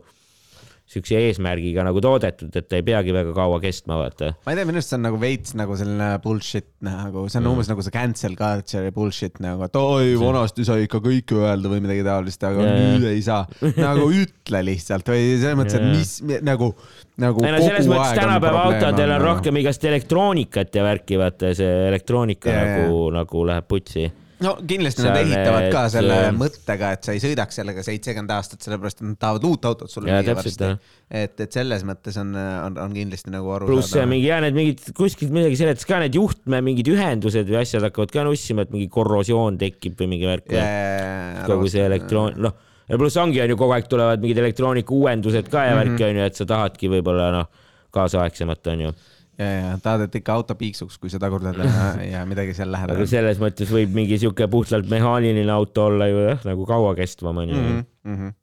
siukse 0.90 1.16
eesmärgiga 1.16 1.84
nagu 1.86 2.02
toodetud, 2.04 2.52
et 2.54 2.68
ta 2.68 2.78
ei 2.78 2.84
peagi 2.86 3.14
väga 3.16 3.32
kaua 3.36 3.60
kestma, 3.64 3.98
vaata. 4.02 4.34
ma 4.44 4.54
ei 4.54 4.60
tea, 4.60 4.68
minu 4.68 4.80
arust 4.82 4.92
see 4.92 4.98
on 5.00 5.06
nagu 5.08 5.20
veits 5.22 5.56
nagu 5.58 5.78
selline 5.80 6.10
bullshit 6.24 6.68
nagu, 6.86 7.24
see 7.30 7.40
on 7.40 7.46
mm. 7.46 7.54
umbes 7.54 7.70
nagu 7.72 7.86
see 7.86 7.94
cancel 7.96 8.36
culture'i 8.40 8.94
bullshit 8.96 9.40
nagu, 9.44 9.64
et 9.66 9.80
oi, 9.80 10.14
vanasti 10.20 10.68
sai 10.68 10.86
ikka 10.88 11.00
kõike 11.04 11.40
öelda 11.40 11.72
või 11.72 11.84
midagi 11.86 12.04
taolist, 12.08 12.44
aga 12.50 12.66
yeah. 12.68 12.82
nüüd 12.84 13.08
ei 13.14 13.24
saa. 13.26 13.46
nagu 13.80 14.10
ütle 14.12 14.64
lihtsalt 14.68 15.14
või 15.14 15.30
selles 15.32 15.60
mõttes, 15.60 15.80
et 15.80 15.88
mis 15.88 16.42
nagu, 16.46 16.74
nagu. 17.24 17.46
ei 17.48 17.56
no 17.56 17.62
selles 17.64 17.90
mõttes 17.90 18.20
tänapäeva 18.20 18.66
autodel 18.68 19.16
on 19.18 19.24
rohkem 19.24 19.62
igast 19.64 19.88
elektroonikat 19.88 20.76
ja 20.76 20.86
värki, 20.86 21.18
vaata 21.22 21.56
see 21.58 21.88
elektroonika 21.94 22.52
yeah, 22.52 22.76
nagu 22.84 23.08
nagu 23.14 23.48
läheb 23.50 23.72
putsi 23.72 24.10
no 24.44 24.54
kindlasti 24.68 25.06
nad 25.06 25.20
ehitavad 25.22 25.68
ka 25.74 25.84
selle 25.94 26.18
et... 26.28 26.36
mõttega, 26.38 26.92
et 26.98 27.08
sa 27.08 27.16
ei 27.16 27.22
sõidaks 27.24 27.60
sellega 27.60 27.86
seitsekümmend 27.86 28.34
aastat, 28.36 28.62
sellepärast 28.66 29.02
et 29.02 29.08
nad 29.08 29.20
tahavad 29.22 29.48
uut 29.50 29.70
autot 29.70 29.92
sulle 29.92 30.12
müüa 30.12 30.36
varsti. 30.38 30.74
et, 31.22 31.46
et 31.46 31.58
selles 31.60 31.86
mõttes 31.88 32.20
on, 32.22 32.34
on, 32.36 32.82
on 32.86 32.98
kindlasti 32.98 33.34
nagu 33.34 33.54
aru 33.58 33.70
pluss 33.72 33.96
mingi 34.10 34.28
ja 34.28 34.42
need 34.44 34.58
mingid 34.58 34.84
kuskilt 34.98 35.34
midagi 35.36 35.60
seletas 35.60 35.88
ka, 35.90 36.02
need 36.04 36.18
juhtme 36.18 36.62
mingid 36.66 36.92
ühendused 36.94 37.50
või 37.50 37.62
asjad 37.64 37.88
hakkavad 37.88 38.14
ka 38.14 38.28
nussima, 38.28 38.68
et 38.68 38.76
mingi 38.76 38.92
korrosioon 38.94 39.58
tekib 39.62 39.98
või 40.02 40.14
mingi 40.16 40.30
värk 40.30 40.54
yeah,. 40.54 41.44
kogu 41.48 41.72
see 41.72 41.86
elektroon, 41.88 42.38
noh 42.44 42.60
ja 42.90 43.00
pluss 43.00 43.18
ongi, 43.18 43.42
on 43.44 43.54
ju, 43.54 43.60
kogu 43.60 43.76
aeg 43.78 43.90
tulevad 43.92 44.24
mingid 44.24 44.42
elektroonika 44.44 44.94
uuendused 44.94 45.50
ka 45.50 45.68
ja 45.68 45.74
mm 45.74 45.80
-hmm. 45.80 45.92
värki 45.94 46.10
on 46.10 46.20
ju, 46.20 46.30
et 46.30 46.36
sa 46.36 46.46
tahadki 46.46 46.92
võib-olla 46.92 47.32
noh, 47.32 47.50
kaasaegsemat 47.94 48.68
on 48.74 48.88
ju 48.88 48.94
ja, 49.40 49.48
ja 49.48 49.74
tahad, 49.84 50.06
et 50.08 50.16
ikka 50.20 50.38
auto 50.38 50.56
piiksuks, 50.60 51.00
kui 51.02 51.12
sa 51.12 51.20
tagurdad 51.22 51.58
ja, 51.64 51.90
ja 52.14 52.24
midagi 52.30 52.56
seal 52.58 52.72
lähedal. 52.74 52.98
aga 52.98 53.10
selles 53.10 53.42
mõttes 53.42 53.72
võib 53.74 53.94
mingi 53.96 54.20
sihuke 54.22 54.48
puhtalt 54.52 54.90
mehaaniline 54.92 55.52
auto 55.54 55.90
olla 55.90 56.10
ju 56.12 56.24
jah, 56.28 56.48
nagu 56.48 56.70
kauakestvam 56.70 57.44
onju 57.44 57.60
mm. 57.60 57.84
-hmm. 58.06 58.34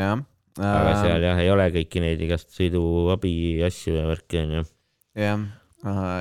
jah. 0.00 0.18
aga 0.58 0.90
äh, 0.90 1.00
seal 1.04 1.28
jah, 1.28 1.44
ei 1.44 1.52
ole 1.52 1.70
kõiki 1.76 2.04
neid 2.04 2.26
igast 2.26 2.52
sõiduabi 2.56 3.32
asju 3.66 3.96
ja 3.98 4.08
värki 4.08 4.44
onju. 4.44 4.66
jah, 5.20 5.46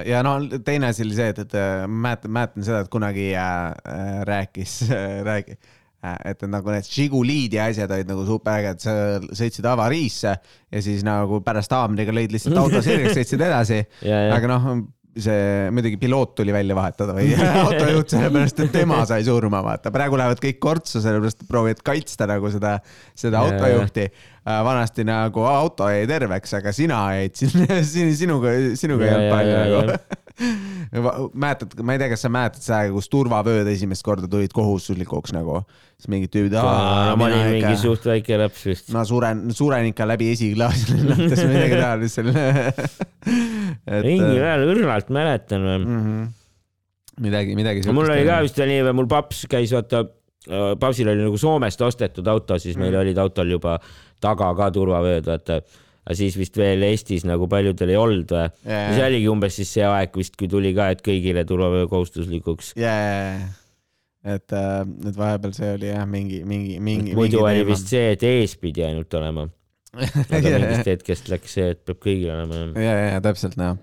ja 0.08 0.24
no 0.28 0.38
teine 0.66 0.92
asi 0.92 1.08
oli 1.08 1.18
see, 1.18 1.32
et, 1.34 1.44
et 1.48 1.58
äh, 1.60 1.88
mäletan, 1.88 2.36
mäletan 2.36 2.68
seda, 2.68 2.84
et 2.86 2.92
kunagi 2.92 3.32
äh, 3.36 4.24
rääkis 4.28 4.82
äh,, 4.92 5.20
rääkis 5.28 5.60
et 6.00 6.46
nagu 6.48 6.72
need 6.72 6.88
Žiguliid 6.88 7.58
ja 7.58 7.66
asjad 7.72 7.92
olid 7.92 8.08
nagu 8.08 8.24
superägedad, 8.28 8.80
sa 8.80 8.94
sõitsid 9.36 9.66
avariisse 9.68 10.32
ja 10.32 10.84
siis 10.84 11.04
nagu 11.08 11.42
pärast 11.44 11.74
haamriga 11.76 12.16
lõid 12.16 12.32
lihtsalt 12.32 12.60
auto 12.62 12.80
sirgeks, 12.86 13.18
sõitsid 13.18 13.44
edasi. 13.50 13.82
aga 14.38 14.52
noh, 14.52 14.70
see 15.20 15.70
muidugi 15.74 15.98
piloot 16.00 16.36
tuli 16.38 16.54
välja 16.54 16.76
vahetada 16.78 17.16
või 17.18 17.34
autojuht, 17.66 18.14
sellepärast 18.14 18.64
et 18.66 18.74
tema 18.74 19.02
sai 19.10 19.26
surma, 19.28 19.62
vaata. 19.66 19.92
praegu 19.94 20.20
lähevad 20.20 20.42
kõik 20.44 20.62
kortsu, 20.64 21.02
sellepärast 21.04 21.44
proovivad 21.50 21.84
kaitsta 21.86 22.30
nagu 22.30 22.52
seda, 22.54 22.78
seda 23.18 23.44
autojuhti. 23.44 24.08
Äh, 24.50 24.62
vanasti 24.66 25.06
nagu 25.08 25.44
auto 25.50 25.90
jäi 25.92 26.08
terveks, 26.10 26.56
aga 26.62 26.74
sina 26.76 27.04
jäid 27.18 27.36
sinuga, 27.40 28.56
sinuga 28.80 29.10
ei 29.10 29.16
olnud 29.18 29.36
palju 29.36 29.60
nagu 29.60 30.28
mäletad, 31.44 31.76
ma 31.84 31.96
ei 31.96 32.02
tea, 32.02 32.10
kas 32.14 32.24
sa 32.26 32.32
mäletad 32.34 32.64
seda 32.64 32.80
aega, 32.84 32.96
kus 32.96 33.10
turvavööd 33.12 33.68
esimest 33.72 34.06
korda 34.06 34.30
tulid 34.32 34.54
kohustuslikuks 34.56 35.34
nagu, 35.36 35.62
siis 36.00 36.12
mingid 36.12 36.34
tüübid. 36.34 36.56
ma 36.60 37.16
olin 37.16 37.46
mingi 37.54 37.76
suht 37.82 38.08
väike 38.10 38.40
laps 38.42 38.66
vist. 38.70 38.92
ma 38.96 39.04
suren, 39.08 39.48
suren 39.56 39.90
ikka 39.92 40.08
läbi 40.10 40.32
esiklaasi 40.36 40.98
lennates 40.98 41.44
midagi 41.50 41.82
taolist 41.82 42.16
seal 42.20 42.32
mingi 44.10 44.38
peal 44.40 44.68
õrnalt 44.70 45.12
mäletan 45.14 45.68
või 45.68 45.80
mm. 45.80 46.00
-hmm. 46.06 46.32
midagi, 47.28 47.60
midagi. 47.60 47.84
mul 47.92 48.10
oli 48.10 48.24
ka 48.28 48.40
vist 48.46 48.64
nii, 48.64 48.88
mul 48.96 49.12
paps 49.12 49.46
käis 49.52 49.76
vaata 49.76 50.06
papsil 50.80 51.10
oli 51.12 51.26
nagu 51.26 51.38
Soomest 51.38 51.82
ostetud 51.84 52.28
auto, 52.28 52.58
siis 52.58 52.78
meil 52.80 52.94
mm. 52.94 53.02
olid 53.04 53.18
autol 53.22 53.52
juba 53.52 53.78
taga 54.24 54.54
ka 54.56 54.70
turvavööd, 54.74 55.28
vaata 55.28 55.60
aga 56.06 56.18
siis 56.18 56.38
vist 56.40 56.58
veel 56.60 56.84
Eestis 56.88 57.26
nagu 57.28 57.50
paljudel 57.52 57.94
ei 57.94 58.00
olnud 58.00 58.34
või 58.34 58.46
yeah.? 58.66 58.94
see 58.96 59.06
oligi 59.06 59.32
umbes 59.32 59.60
siis 59.60 59.74
see 59.78 59.86
aeg 59.86 60.16
vist, 60.18 60.38
kui 60.40 60.50
tuli 60.52 60.74
ka, 60.78 60.90
et 60.96 61.04
kõigile 61.06 61.46
turvavöö 61.50 61.88
kohustuslikuks 61.92 62.74
yeah.. 62.80 63.46
et, 64.24 64.48
äh, 64.56 64.82
et 65.10 65.16
vahepeal 65.16 65.56
see 65.58 65.72
oli 65.78 65.92
jah, 65.92 66.08
mingi, 66.10 66.44
mingi, 66.48 66.82
mingi. 66.84 67.16
muidu 67.18 67.44
oli 67.44 67.62
teema. 67.62 67.72
vist 67.74 67.94
see, 67.94 68.12
et 68.16 68.28
ees 68.28 68.58
pidi 68.60 68.86
ainult 68.88 69.20
olema 69.20 69.50
aga 69.98 70.44
yeah. 70.44 70.62
mingist 70.62 70.92
hetkest 70.92 71.32
läks 71.32 71.58
see, 71.58 71.74
et 71.74 71.82
peab 71.88 72.00
kõigil 72.04 72.30
olema. 72.34 72.62
ja, 72.78 72.94
ja, 72.94 73.10
ja 73.16 73.22
täpselt 73.26 73.58
jah. 73.58 73.78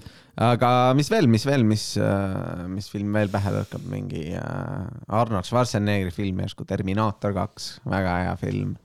aga 0.49 0.71
mis 0.99 1.11
veel, 1.11 1.27
mis 1.31 1.47
veel, 1.49 1.67
mis, 1.67 1.87
äh, 1.99 2.64
mis 2.71 2.89
film 2.93 3.17
veel 3.17 3.31
pähe 3.33 3.53
tõukab, 3.59 3.87
mingi 3.91 4.29
äh, 4.39 4.87
Arnold 5.19 5.49
Schwarzeneggeri 5.49 6.14
film 6.14 6.43
järsku 6.45 6.67
Terminaator 6.69 7.35
kaks, 7.37 7.71
väga 7.91 8.19
hea 8.23 8.37
film 8.43 8.77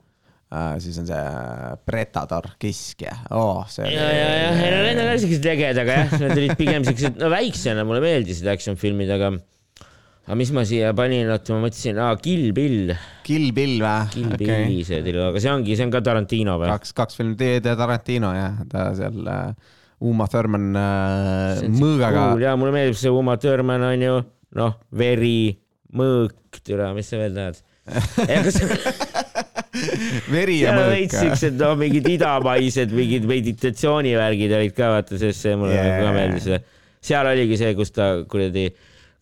siis 0.84 0.97
on 0.99 1.08
see 1.08 1.20
äh, 1.20 1.78
Predator, 1.88 2.49
kiskja 2.60 3.14
oh,. 3.32 3.64
ja, 3.80 3.88
ja, 3.88 4.10
ja, 4.12 4.49
ja 4.52 4.82
need 4.84 4.99
on 4.99 5.08
ka 5.08 5.16
siuksed 5.24 5.47
ägedad, 5.47 5.80
aga 5.86 6.02
jah, 6.02 6.16
need 6.26 6.41
olid 6.41 6.58
pigem 6.60 6.88
siuksed, 6.88 7.16
no 7.22 7.30
väiksena 7.32 7.86
mulle 7.88 8.02
meeldisid 8.04 8.49
action 8.52 8.76
filmid, 8.80 9.14
aga 9.16 9.32
aga 10.28 10.38
mis 10.38 10.52
ma 10.56 10.66
siia 10.68 10.91
panin, 10.97 11.32
oota, 11.32 11.56
ma 11.56 11.68
mõtlesin 11.70 12.02
ah,, 12.04 12.12
Kill 12.22 12.52
Bill. 12.58 12.91
Kill 13.28 13.54
Bill 13.56 13.80
või? 13.80 14.12
Kill 14.14 14.36
okay. 14.36 14.43
Billi 14.43 14.84
see 14.88 14.99
tuli, 15.06 15.24
aga 15.24 15.43
see 15.43 15.54
ongi, 15.54 15.78
see 15.80 15.88
on 15.88 15.95
ka 15.95 16.04
Tarantino 16.10 16.58
või? 16.60 16.74
kaks, 16.74 16.93
kaks 16.99 17.20
filmi, 17.22 17.39
teie 17.39 17.64
Tarantino 17.64 18.36
jah, 18.36 18.60
ta 18.72 18.89
seal 18.97 19.24
uh, 19.24 19.72
Uma 20.12 20.28
Thurman 20.28 20.70
uh, 20.76 21.64
mõõgaga 21.80 22.28
cool,. 22.34 22.43
ja 22.43 22.58
mulle 22.60 22.76
meeldib 22.76 22.99
see 22.99 23.16
Uma 23.16 23.39
Thurman 23.39 23.88
on 23.88 24.08
ju, 24.10 24.22
noh, 24.60 24.78
veri, 24.99 25.56
mõõk, 25.95 26.60
türa, 26.60 26.91
mis 26.97 27.08
sa 27.08 27.24
veel 27.24 27.39
tahad 27.39 27.68
veri 30.36 30.60
ja 30.62 30.76
mõõk. 30.76 30.94
veits 30.96 31.18
siuksed, 31.18 31.58
no 31.62 31.74
mingid 31.80 32.08
idamaised, 32.12 32.96
mingid 32.96 33.28
meditatsioonivärgid 33.30 34.56
olid 34.58 34.78
ka, 34.78 34.94
vaata, 34.98 35.20
sest 35.22 35.48
see 35.48 35.58
mulle 35.60 35.78
yeah. 35.78 36.00
ka 36.04 36.16
meeldis. 36.16 36.72
seal 37.02 37.30
oligi 37.32 37.60
see, 37.62 37.76
kus 37.78 37.94
ta 37.96 38.14
kuradi, 38.30 38.70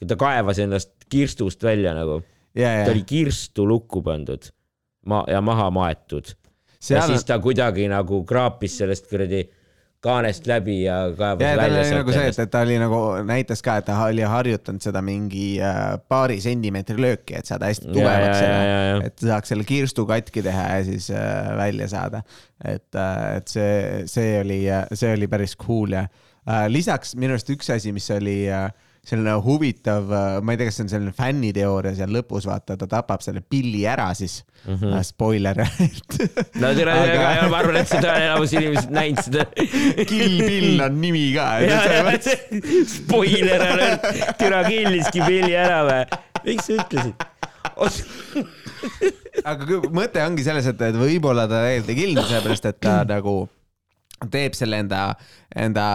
ta 0.05 0.17
kaevas 0.19 0.61
ennast 0.65 0.95
kirstust 1.09 1.63
välja 1.65 1.93
nagu 1.97 2.19
yeah,. 2.19 2.81
Yeah. 2.81 2.85
ta 2.85 2.95
oli 2.95 3.05
kirstu 3.07 3.67
lukku 3.69 4.01
pandud 4.05 4.49
ma 5.05 5.23
ja 5.27 5.41
maha 5.41 5.69
maetud. 5.71 6.33
ja 6.89 7.01
siis 7.07 7.25
ta 7.27 7.39
kuidagi 7.39 7.87
nagu 7.91 8.23
kraapis 8.25 8.77
sellest 8.81 9.09
kuradi 9.09 9.43
kaanest 10.03 10.47
läbi 10.47 10.77
ja 10.85 10.97
kaevas 11.17 11.43
ja, 11.43 11.55
välja 11.59 11.83
nagu 11.97 12.13
see, 12.15 12.27
et, 12.31 12.39
et 12.39 12.51
ta 12.51 12.61
oli 12.63 12.77
nagu, 12.79 12.99
näitas 13.27 13.63
ka, 13.65 13.75
et 13.81 13.87
ta 13.89 13.97
oli 14.05 14.23
harjutanud 14.23 14.83
seda 14.83 15.01
mingi 15.03 15.47
äh, 15.59 15.97
paari 16.11 16.39
sentimeetri 16.43 16.95
lööki, 17.03 17.35
et 17.39 17.49
saada 17.49 17.67
hästi 17.71 17.91
tugevaks 17.91 18.39
selle, 18.39 19.09
et 19.09 19.25
saaks 19.27 19.53
selle 19.53 19.67
kirstu 19.67 20.07
katki 20.09 20.43
teha 20.45 20.67
ja 20.77 20.85
siis 20.87 21.09
äh, 21.11 21.51
välja 21.59 21.89
saada. 21.91 22.23
et 22.63 22.95
äh,, 22.95 23.37
et 23.39 23.51
see, 23.51 24.03
see 24.11 24.39
oli, 24.39 24.61
see 24.93 25.13
oli 25.15 25.27
päris 25.31 25.57
cool 25.59 25.97
ja 25.97 26.07
lisaks 26.71 27.15
minu 27.19 27.35
arust 27.35 27.51
üks 27.53 27.69
asi, 27.75 27.91
mis 27.95 28.07
oli 28.15 28.41
äh, 28.51 28.69
selline 29.09 29.33
huvitav, 29.43 30.11
äh, 30.13 30.37
ma 30.45 30.53
ei 30.53 30.59
tea, 30.59 30.69
kas 30.69 30.79
see 30.79 30.85
on 30.85 30.91
selline 30.93 31.13
fänniteooria 31.17 31.95
seal 31.97 32.13
lõpus, 32.13 32.47
vaata, 32.49 32.77
ta 32.79 32.87
tapab 32.89 33.23
selle 33.25 33.41
pilli 33.41 33.85
ära 33.89 34.09
siis 34.17 34.43
mm. 34.65 34.75
-hmm. 34.75 35.03
Spoiler 35.09 35.61
no 36.61 36.73
tere 36.77 36.93
aga..., 36.93 37.49
ma 37.49 37.61
arvan, 37.63 37.79
et 37.81 37.91
seda 37.91 38.13
on 38.13 38.27
enamus 38.27 38.53
inimesed 38.53 38.93
näinud 38.93 39.23
seda 39.25 39.45
Kill 40.09 40.39
Bill 40.45 40.85
on 40.85 41.01
nimi 41.01 41.25
ka. 41.35 41.49
spoiler 42.97 43.67
alert, 43.67 44.09
türa 44.39 44.63
killiski 44.67 45.25
pilli 45.25 45.55
ära 45.57 45.83
või? 45.87 46.01
miks 46.45 46.69
sa 46.69 46.79
ütlesid? 46.79 47.27
aga 49.49 49.79
mõte 49.93 50.23
ongi 50.23 50.45
selles, 50.45 50.67
et, 50.69 50.81
et 50.89 50.97
võib-olla 50.99 51.47
ta 51.49 51.63
tegelikult 51.65 51.93
ei 51.93 52.01
killnud, 52.03 52.27
sellepärast 52.27 52.69
et 52.71 52.83
ta 52.83 52.99
nagu 53.15 53.41
teeb 54.31 54.55
selle 54.57 54.81
enda, 54.83 55.01
enda 55.55 55.85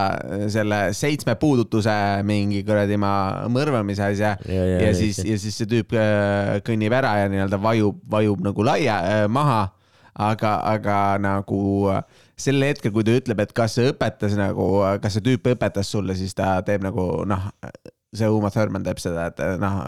selle 0.52 0.78
seitsme 0.96 1.36
puudutuse 1.40 1.92
mingi 2.26 2.62
kuradi 2.66 2.96
ma 3.00 3.12
mõrvamise 3.52 4.06
asja 4.06 4.34
ja, 4.48 4.66
ja, 4.72 4.80
ja 4.86 4.92
siis, 4.96 5.20
ja 5.24 5.38
siis 5.40 5.58
see 5.60 5.70
tüüp 5.70 5.92
äh, 5.98 6.58
kõnnib 6.66 6.94
ära 6.96 7.14
ja 7.22 7.30
nii-öelda 7.32 7.60
vajub, 7.60 8.00
vajub 8.10 8.44
nagu 8.46 8.66
laia 8.66 9.00
äh, 9.04 9.24
maha. 9.28 9.64
aga, 10.14 10.50
aga 10.70 10.96
nagu 11.18 11.90
sel 12.38 12.62
hetkel, 12.62 12.92
kui 12.94 13.02
ta 13.02 13.16
ütleb, 13.18 13.40
et 13.42 13.52
kas 13.52 13.74
see 13.74 13.88
õpetas 13.90 14.36
nagu, 14.38 14.68
kas 15.02 15.16
see 15.16 15.24
tüüp 15.26 15.48
õpetas 15.56 15.90
sulle, 15.90 16.14
siis 16.14 16.36
ta 16.38 16.60
teeb 16.62 16.86
nagu 16.86 17.24
noh, 17.26 17.48
see 18.14 18.28
Uma 18.30 18.52
Thurman 18.54 18.86
teeb 18.86 19.02
seda, 19.02 19.26
et 19.32 19.42
noh 19.58 19.80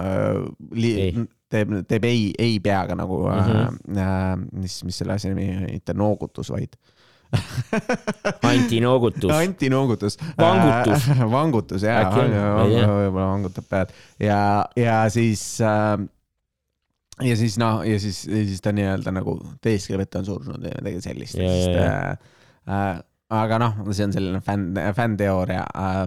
teeb, 1.53 1.73
teeb 1.89 2.07
ei, 2.09 2.29
ei 2.39 2.59
peaga 2.63 2.97
nagu 2.99 3.23
mm, 3.29 3.41
-hmm. 3.41 3.99
äh, 3.99 4.61
mis, 4.63 4.85
mis 4.85 4.99
selle 4.99 5.17
asja 5.17 5.35
nimi, 5.35 5.71
mitte 5.71 5.95
noogutus, 5.95 6.51
vaid 6.51 6.77
antinoogutus. 8.51 9.31
antinoogutus. 9.33 10.19
vangutus 10.39 11.09
äh,. 11.09 11.25
vangutus 11.39 11.87
jaa, 11.87 12.11
võib-olla 12.13 13.31
vangutab 13.33 13.67
pead 13.71 13.97
ja, 14.23 14.39
ja 14.79 15.01
siis 15.13 15.43
äh, 15.65 15.99
ja 17.25 17.37
siis 17.37 17.59
noh, 17.61 17.83
ja 17.87 17.99
siis, 18.01 18.25
ja 18.29 18.45
siis 18.47 18.63
ta 18.65 18.73
nii-öelda 18.77 19.13
nagu 19.17 19.39
teeskleb, 19.65 20.05
et 20.05 20.13
ta 20.13 20.21
on 20.21 20.29
surnud 20.29 20.61
või 20.61 20.73
midagi 20.81 21.05
sellist. 21.05 21.39
Ja, 21.41 21.53
ja, 21.53 21.85
ja. 21.85 22.17
Äh, 22.67 22.99
aga 23.37 23.61
noh, 23.63 23.79
see 23.91 24.07
on 24.07 24.15
selline 24.15 24.43
fänn, 24.45 24.77
fännteooria 24.97 25.65
äh, 25.67 26.03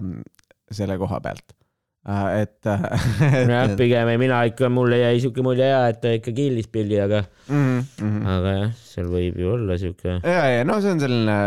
selle 0.72 1.00
koha 1.02 1.22
pealt 1.24 1.48
äh,. 1.52 1.59
et 2.42 2.66
jah, 2.66 3.66
äh,. 3.66 3.76
pigem 3.78 4.08
ei, 4.10 4.18
mina 4.22 4.40
ikka, 4.50 4.70
mulle 4.72 5.02
jäi 5.02 5.20
siuke 5.24 5.44
mulje 5.46 5.68
ja, 5.68 5.82
et 5.92 6.00
ta 6.02 6.14
ikka 6.16 6.32
killis 6.36 6.70
pilli, 6.72 7.00
aga, 7.02 7.26
Mm 7.50 7.82
-hmm. 7.82 8.28
aga 8.30 8.52
jah, 8.60 8.74
seal 8.78 9.08
võib 9.10 9.40
ju 9.42 9.52
olla 9.56 9.78
siuke. 9.78 10.20
ja, 10.24 10.44
ja 10.54 10.64
no 10.64 10.80
see 10.82 10.92
on 10.92 11.00
selline 11.02 11.38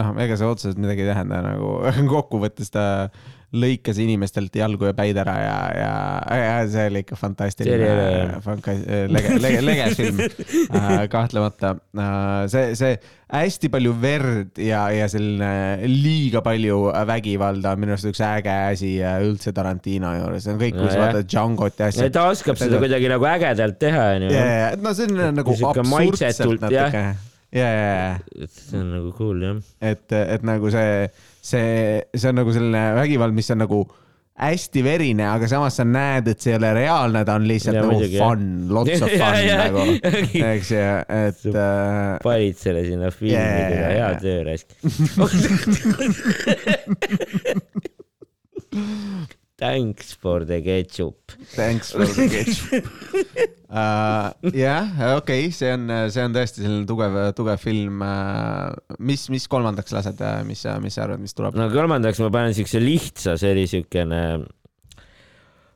noh, 0.00 0.14
ega 0.24 0.36
see 0.40 0.46
otseselt 0.48 0.78
midagi 0.80 1.04
ei 1.04 1.12
tähenda 1.12 1.42
nagu 1.44 1.78
kokkuvõttes 2.14 2.70
ta 2.72 2.84
lõikas 3.54 3.98
inimestelt 4.02 4.54
jalgu 4.58 4.88
ja 4.88 4.94
päid 4.96 5.18
ära 5.20 5.34
ja, 5.38 5.58
ja, 5.78 6.38
ja 6.40 6.54
see 6.70 6.86
oli 6.90 7.02
ikka 7.04 7.18
fantastiline 7.18 7.90
äge,, 8.40 8.78
lege, 9.12 9.34
lege, 9.42 9.60
lege 9.64 9.90
film 9.94 10.22
äh, 10.78 11.04
kahtlemata. 11.12 11.74
see, 12.50 12.72
see 12.78 12.96
hästi 13.34 13.70
palju 13.72 13.94
verd 14.02 14.58
ja, 14.60 14.84
ja 14.94 15.06
selline 15.10 15.88
liiga 15.90 16.42
palju 16.44 16.80
vägivalda 17.08 17.74
on 17.74 17.84
minu 17.84 17.94
arust 17.96 18.10
üks 18.10 18.22
äge 18.26 18.54
asi 18.72 18.96
äh, 19.02 19.20
üldse 19.26 19.54
Tarantino 19.56 20.14
juures, 20.18 20.46
see 20.46 20.54
on 20.54 20.62
kõik, 20.62 20.78
kui 20.78 20.90
sa 20.90 21.04
vaatad 21.04 21.30
Django't 21.30 21.82
ja 21.82 21.90
asja. 21.92 22.08
ta 22.14 22.26
oskab 22.32 22.58
seda 22.60 22.80
kuidagi 22.82 23.10
nagu 23.12 23.28
ägedalt 23.30 23.78
teha, 23.82 24.08
onju. 24.16 24.32
no 24.82 24.96
see 24.96 25.10
on 25.10 25.38
nagu 25.38 25.54
absurdselt 25.70 26.66
natuke. 26.66 27.04
ja, 27.54 27.70
ja, 27.70 27.94
ja 28.34 28.50
see 28.50 28.82
on 28.82 28.90
nagu 28.96 29.14
cool 29.18 29.46
jah. 29.46 29.62
et, 29.92 30.06
et 30.24 30.46
nagu 30.46 30.74
see, 30.74 31.06
see, 31.44 32.00
see 32.14 32.30
on 32.30 32.36
nagu 32.40 32.50
selline 32.54 32.82
vägivald, 32.98 33.34
mis 33.36 33.50
on 33.54 33.58
nagu 33.64 33.80
hästi 34.34 34.80
verine, 34.82 35.24
aga 35.30 35.46
samas 35.50 35.76
sa 35.78 35.84
näed, 35.86 36.28
et 36.32 36.38
see 36.42 36.52
ei 36.54 36.58
ole 36.58 36.70
reaalne, 36.74 37.20
ta 37.26 37.32
on 37.38 37.44
lihtsalt 37.46 37.76
Ja 37.76 37.82
nagu 37.84 37.92
muidugi, 37.94 38.18
fun, 38.18 38.40
lots 38.74 38.98
of 38.98 39.08
fun 39.20 39.36
ja, 39.38 39.56
nagu, 39.68 39.82
eks 40.48 40.68
ju, 40.74 40.82
et 41.20 41.40
äh, 41.52 42.18
panid 42.24 42.56
selle 42.58 42.82
sinna 42.88 43.08
filmi 43.14 43.36
yeah,, 43.36 43.94
hea 43.94 44.10
töö 44.24 44.38
raisk. 44.50 44.68
Thanks 49.64 50.12
for 50.12 50.44
the 50.44 50.60
ketchup. 50.60 51.32
thanks 51.56 51.92
for 51.92 52.04
the 52.04 52.26
ketchup 52.28 52.84
uh,. 53.72 54.28
jah, 54.52 54.84
okei 55.16 55.46
okay,, 55.48 55.50
see 55.56 55.70
on, 55.72 55.88
see 56.12 56.20
on 56.20 56.34
tõesti 56.36 56.60
selline 56.60 56.84
tugev, 56.88 57.16
tugev 57.38 57.62
film 57.62 58.04
uh,. 58.04 58.74
mis, 59.00 59.24
mis 59.32 59.48
kolmandaks 59.48 59.94
lased, 59.96 60.20
mis 60.44 60.66
sa, 60.66 60.76
mis 60.84 60.98
sa 60.98 61.06
arvad, 61.06 61.22
mis 61.24 61.32
tuleb? 61.32 61.56
no 61.56 61.70
kolmandaks 61.72 62.20
ma 62.20 62.28
panen 62.34 62.52
siukse 62.58 62.82
lihtsa, 62.82 63.38
see 63.40 63.54
oli 63.56 63.64
siukene 63.70 64.20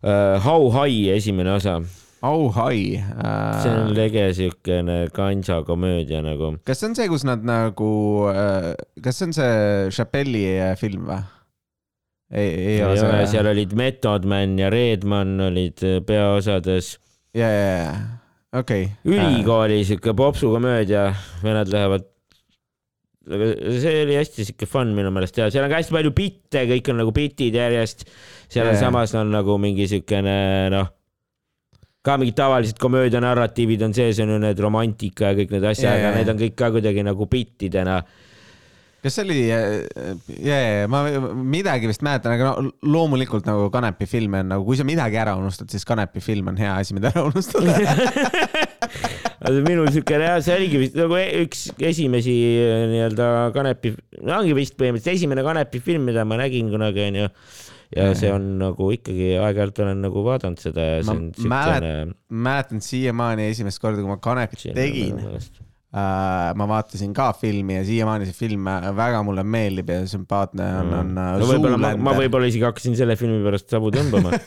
uh, 0.05 0.37
How 0.45 0.69
High 0.77 1.17
esimene 1.17 1.57
osa. 1.57 1.79
Oh 2.21 2.51
hi 2.51 2.99
uh,. 2.99 3.63
see 3.63 3.73
on 3.73 3.93
lege 3.95 4.27
siukene 4.35 4.99
kanja 5.15 5.63
komöödia 5.65 6.21
nagu. 6.23 6.57
kas 6.67 6.83
see 6.83 6.91
on 6.91 6.99
see, 6.99 7.09
kus 7.09 7.25
nad 7.25 7.47
nagu 7.47 7.91
uh,, 8.29 8.73
kas 9.01 9.21
see 9.23 9.31
on 9.31 9.37
see 9.41 9.91
Chappelli 9.95 10.45
äh, 10.59 10.77
film 10.77 11.09
või? 11.09 11.23
ei, 12.31 12.51
ei 12.75 12.83
ole 12.85 13.25
seal 13.31 13.49
olid 13.53 13.73
Method 13.79 14.29
Man 14.29 14.59
ja 14.61 14.71
Redman 14.73 15.39
olid 15.49 15.85
äh, 15.87 15.99
peaosades. 16.05 16.99
ja, 17.35 17.49
ja, 17.49 17.73
ja, 17.79 17.97
okei. 18.61 18.89
ülikooli 19.05 19.83
siuke 19.85 20.15
popsukomöödia, 20.17 21.09
vennad 21.43 21.73
lähevad. 21.73 22.07
aga 23.29 23.49
see 23.81 23.97
oli 24.05 24.17
hästi 24.17 24.45
siuke 24.49 24.67
fun 24.67 24.95
minu 24.97 25.11
meelest 25.13 25.37
ja 25.37 25.51
seal 25.53 25.67
on 25.67 25.73
ka 25.73 25.81
hästi 25.83 25.97
palju 25.97 26.13
bitte, 26.17 26.65
kõik 26.71 26.93
on 26.93 27.03
nagu 27.03 27.13
bitid 27.17 27.57
järjest. 27.61 28.07
seal 28.49 28.69
on 28.69 28.77
Jaa. 28.77 28.87
samas 28.89 29.15
on 29.19 29.33
nagu 29.33 29.59
mingi 29.61 29.89
siukene 29.89 30.39
noh, 30.73 30.95
ka 32.05 32.17
mingid 32.21 32.37
tavalised 32.39 32.79
komöödia 32.81 33.21
narratiivid 33.25 33.83
on 33.85 33.95
sees, 33.97 34.21
on 34.25 34.33
ju 34.33 34.39
need 34.43 34.61
romantika 34.63 35.33
ja 35.33 35.39
kõik 35.39 35.53
need 35.57 35.69
asjad, 35.73 35.99
aga 35.99 36.17
need 36.17 36.33
on 36.33 36.41
kõik 36.41 36.57
ka 36.59 36.71
kuidagi 36.77 37.05
nagu 37.05 37.29
bittidena. 37.31 38.01
Kas 39.09 39.17
see 39.17 39.25
oli, 39.25 39.39
ja, 39.49 39.59
ja 40.45 40.89
ma 40.93 41.03
midagi 41.35 41.89
vist 41.89 42.05
mäletan, 42.05 42.35
aga 42.37 42.53
no 42.53 42.73
loomulikult 42.85 43.49
nagu 43.49 43.69
Kanepi 43.73 44.09
filme 44.11 44.43
on 44.45 44.53
nagu, 44.53 44.67
kui 44.69 44.77
sa 44.79 44.87
midagi 44.89 45.19
ära 45.21 45.37
unustad, 45.41 45.71
siis 45.73 45.87
Kanepi 45.89 46.23
film 46.25 46.53
on 46.53 46.61
hea 46.61 46.75
asi, 46.77 46.97
mida 46.97 47.13
ära 47.15 47.25
unustada. 47.29 47.73
minul 49.69 49.89
siuke 49.95 50.19
rea-, 50.21 50.41
see 50.45 50.57
oligi 50.59 50.83
vist 50.83 50.99
nagu 50.99 51.17
e- 51.19 51.45
üks 51.45 51.69
esimesi 51.91 52.35
äh, 52.65 52.85
nii-öelda 52.93 53.31
Kanepi, 53.57 53.95
ongi 54.27 54.57
vist 54.59 54.77
põhimõtteliselt 54.79 55.17
esimene 55.17 55.47
Kanepi 55.47 55.83
film, 55.85 56.09
mida 56.11 56.27
ma 56.29 56.41
nägin 56.41 56.71
kunagi 56.75 57.07
onju. 57.09 57.31
ja 57.97 58.11
see 58.13 58.29
on 58.29 58.51
nagu 58.61 58.91
ikkagi 58.93 59.31
aeg-ajalt 59.41 59.79
olen 59.81 60.03
nagu 60.05 60.21
vaadanud 60.27 60.61
seda 60.61 60.85
ja 60.85 60.99
see 61.01 61.15
on 61.15 61.31
siukene. 61.33 61.95
mäletan 62.29 62.85
siiamaani 62.85 63.49
esimest 63.49 63.81
korda, 63.81 64.03
kui 64.03 64.13
ma 64.13 64.19
Kanepit 64.21 64.69
tegin, 64.77 65.23
ma 65.93 66.67
vaatasin 66.69 67.15
ka 67.17 67.31
filmi 67.33 67.79
ja 67.79 67.85
siiamaani 67.89 68.27
see 68.29 68.37
film 68.37 68.67
äh, 68.69 68.91
väga 68.97 69.23
mulle 69.25 69.41
meeldib 69.45 69.89
ja 69.89 70.03
sümpaatne 70.11 70.67
on, 70.83 70.91
on 70.99 71.15
äh, 71.17 71.31
no 71.41 71.47
võib-olla 71.49 71.79
ma, 71.81 71.95
ma 72.11 72.15
võib-olla 72.19 72.51
isegi 72.51 72.67
hakkasin 72.69 72.97
selle 72.99 73.17
filmi 73.17 73.41
pärast 73.47 73.73
sabu 73.73 73.89
tõmbama. 73.95 74.35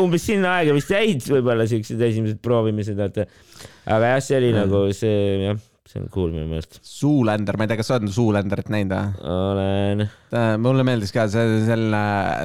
umbes 0.00 0.24
sinna 0.26 0.56
aega 0.58 0.74
vist 0.76 0.90
jäid 0.92 1.22
võib-olla 1.28 1.66
siuksed 1.70 2.00
esimesed 2.08 2.40
proovimised, 2.44 2.96
vaata. 2.98 3.26
aga 3.84 4.14
jah, 4.14 4.20
see 4.24 4.38
oli 4.40 4.50
Mm. 4.54 4.58
nagu 4.64 4.80
see 4.96 5.18
jah, 5.44 5.58
see 5.90 6.00
on 6.00 6.08
cool 6.14 6.30
minu 6.32 6.46
meelest. 6.50 6.80
Zoolander, 6.86 7.58
ma 7.58 7.66
ei 7.66 7.70
tea, 7.72 7.78
kas 7.80 7.90
sa 7.92 7.98
oled 7.98 8.12
Zoolanderit 8.14 8.70
näinud 8.72 8.96
või? 8.96 9.04
olen, 9.36 10.04
mulle 10.64 10.86
meeldis 10.86 11.12
ka 11.14 11.26
see, 11.32 11.60
selline, 11.68 12.04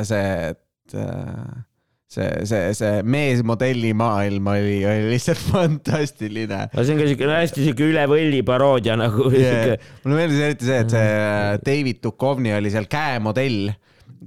see, 0.09 0.27
et 0.51 0.97
äh, 0.99 1.63
see, 2.09 2.29
see, 2.49 2.71
see 2.77 3.03
meesmodelli 3.05 3.91
maailm 3.97 4.49
oli, 4.53 4.79
oli 4.85 5.11
lihtsalt 5.13 5.41
fantastiline. 5.53 6.63
Aga 6.69 6.85
see 6.85 6.95
on 6.95 7.03
ka 7.03 7.09
siuke 7.11 7.29
hästi 7.33 7.67
siuke 7.67 7.89
üle 7.91 8.05
võlli 8.09 8.41
paroodia 8.47 8.97
nagu 8.99 9.29
yeah. 9.33 9.75
mulle 10.03 10.23
meeldis 10.23 10.41
eriti 10.47 10.69
see, 10.69 10.79
et 10.85 10.95
see 10.95 11.11
äh, 11.19 11.51
David 11.65 12.01
Duchovny 12.05 12.55
oli 12.57 12.73
seal 12.73 12.89
käemodell 12.89 13.69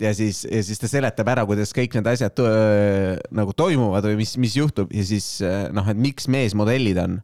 ja 0.01 0.14
siis, 0.16 0.45
ja 0.47 0.62
siis 0.64 0.80
ta 0.80 0.91
seletab 0.91 1.33
ära, 1.35 1.45
kuidas 1.49 1.74
kõik 1.76 1.99
need 1.99 2.09
asjad 2.09 2.39
öö, 2.45 3.18
nagu 3.35 3.53
toimuvad 3.57 4.07
või 4.09 4.22
mis, 4.22 4.37
mis 4.41 4.57
juhtub 4.57 4.93
ja 4.95 5.05
siis 5.07 5.35
äh, 5.45 5.66
noh, 5.74 5.91
et 5.91 6.01
miks 6.01 6.30
meesmodellid 6.33 7.03
on. 7.03 7.20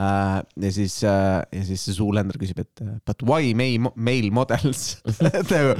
Ja 0.00 0.70
siis 0.72 0.94
ja 1.04 1.42
siis 1.52 1.82
see 1.84 1.92
Zoolander 1.92 2.38
küsib, 2.40 2.62
et 2.62 2.80
but 3.04 3.20
why 3.26 3.52
male, 3.52 4.30
models? 4.32 4.94
Nagu, 5.20 5.74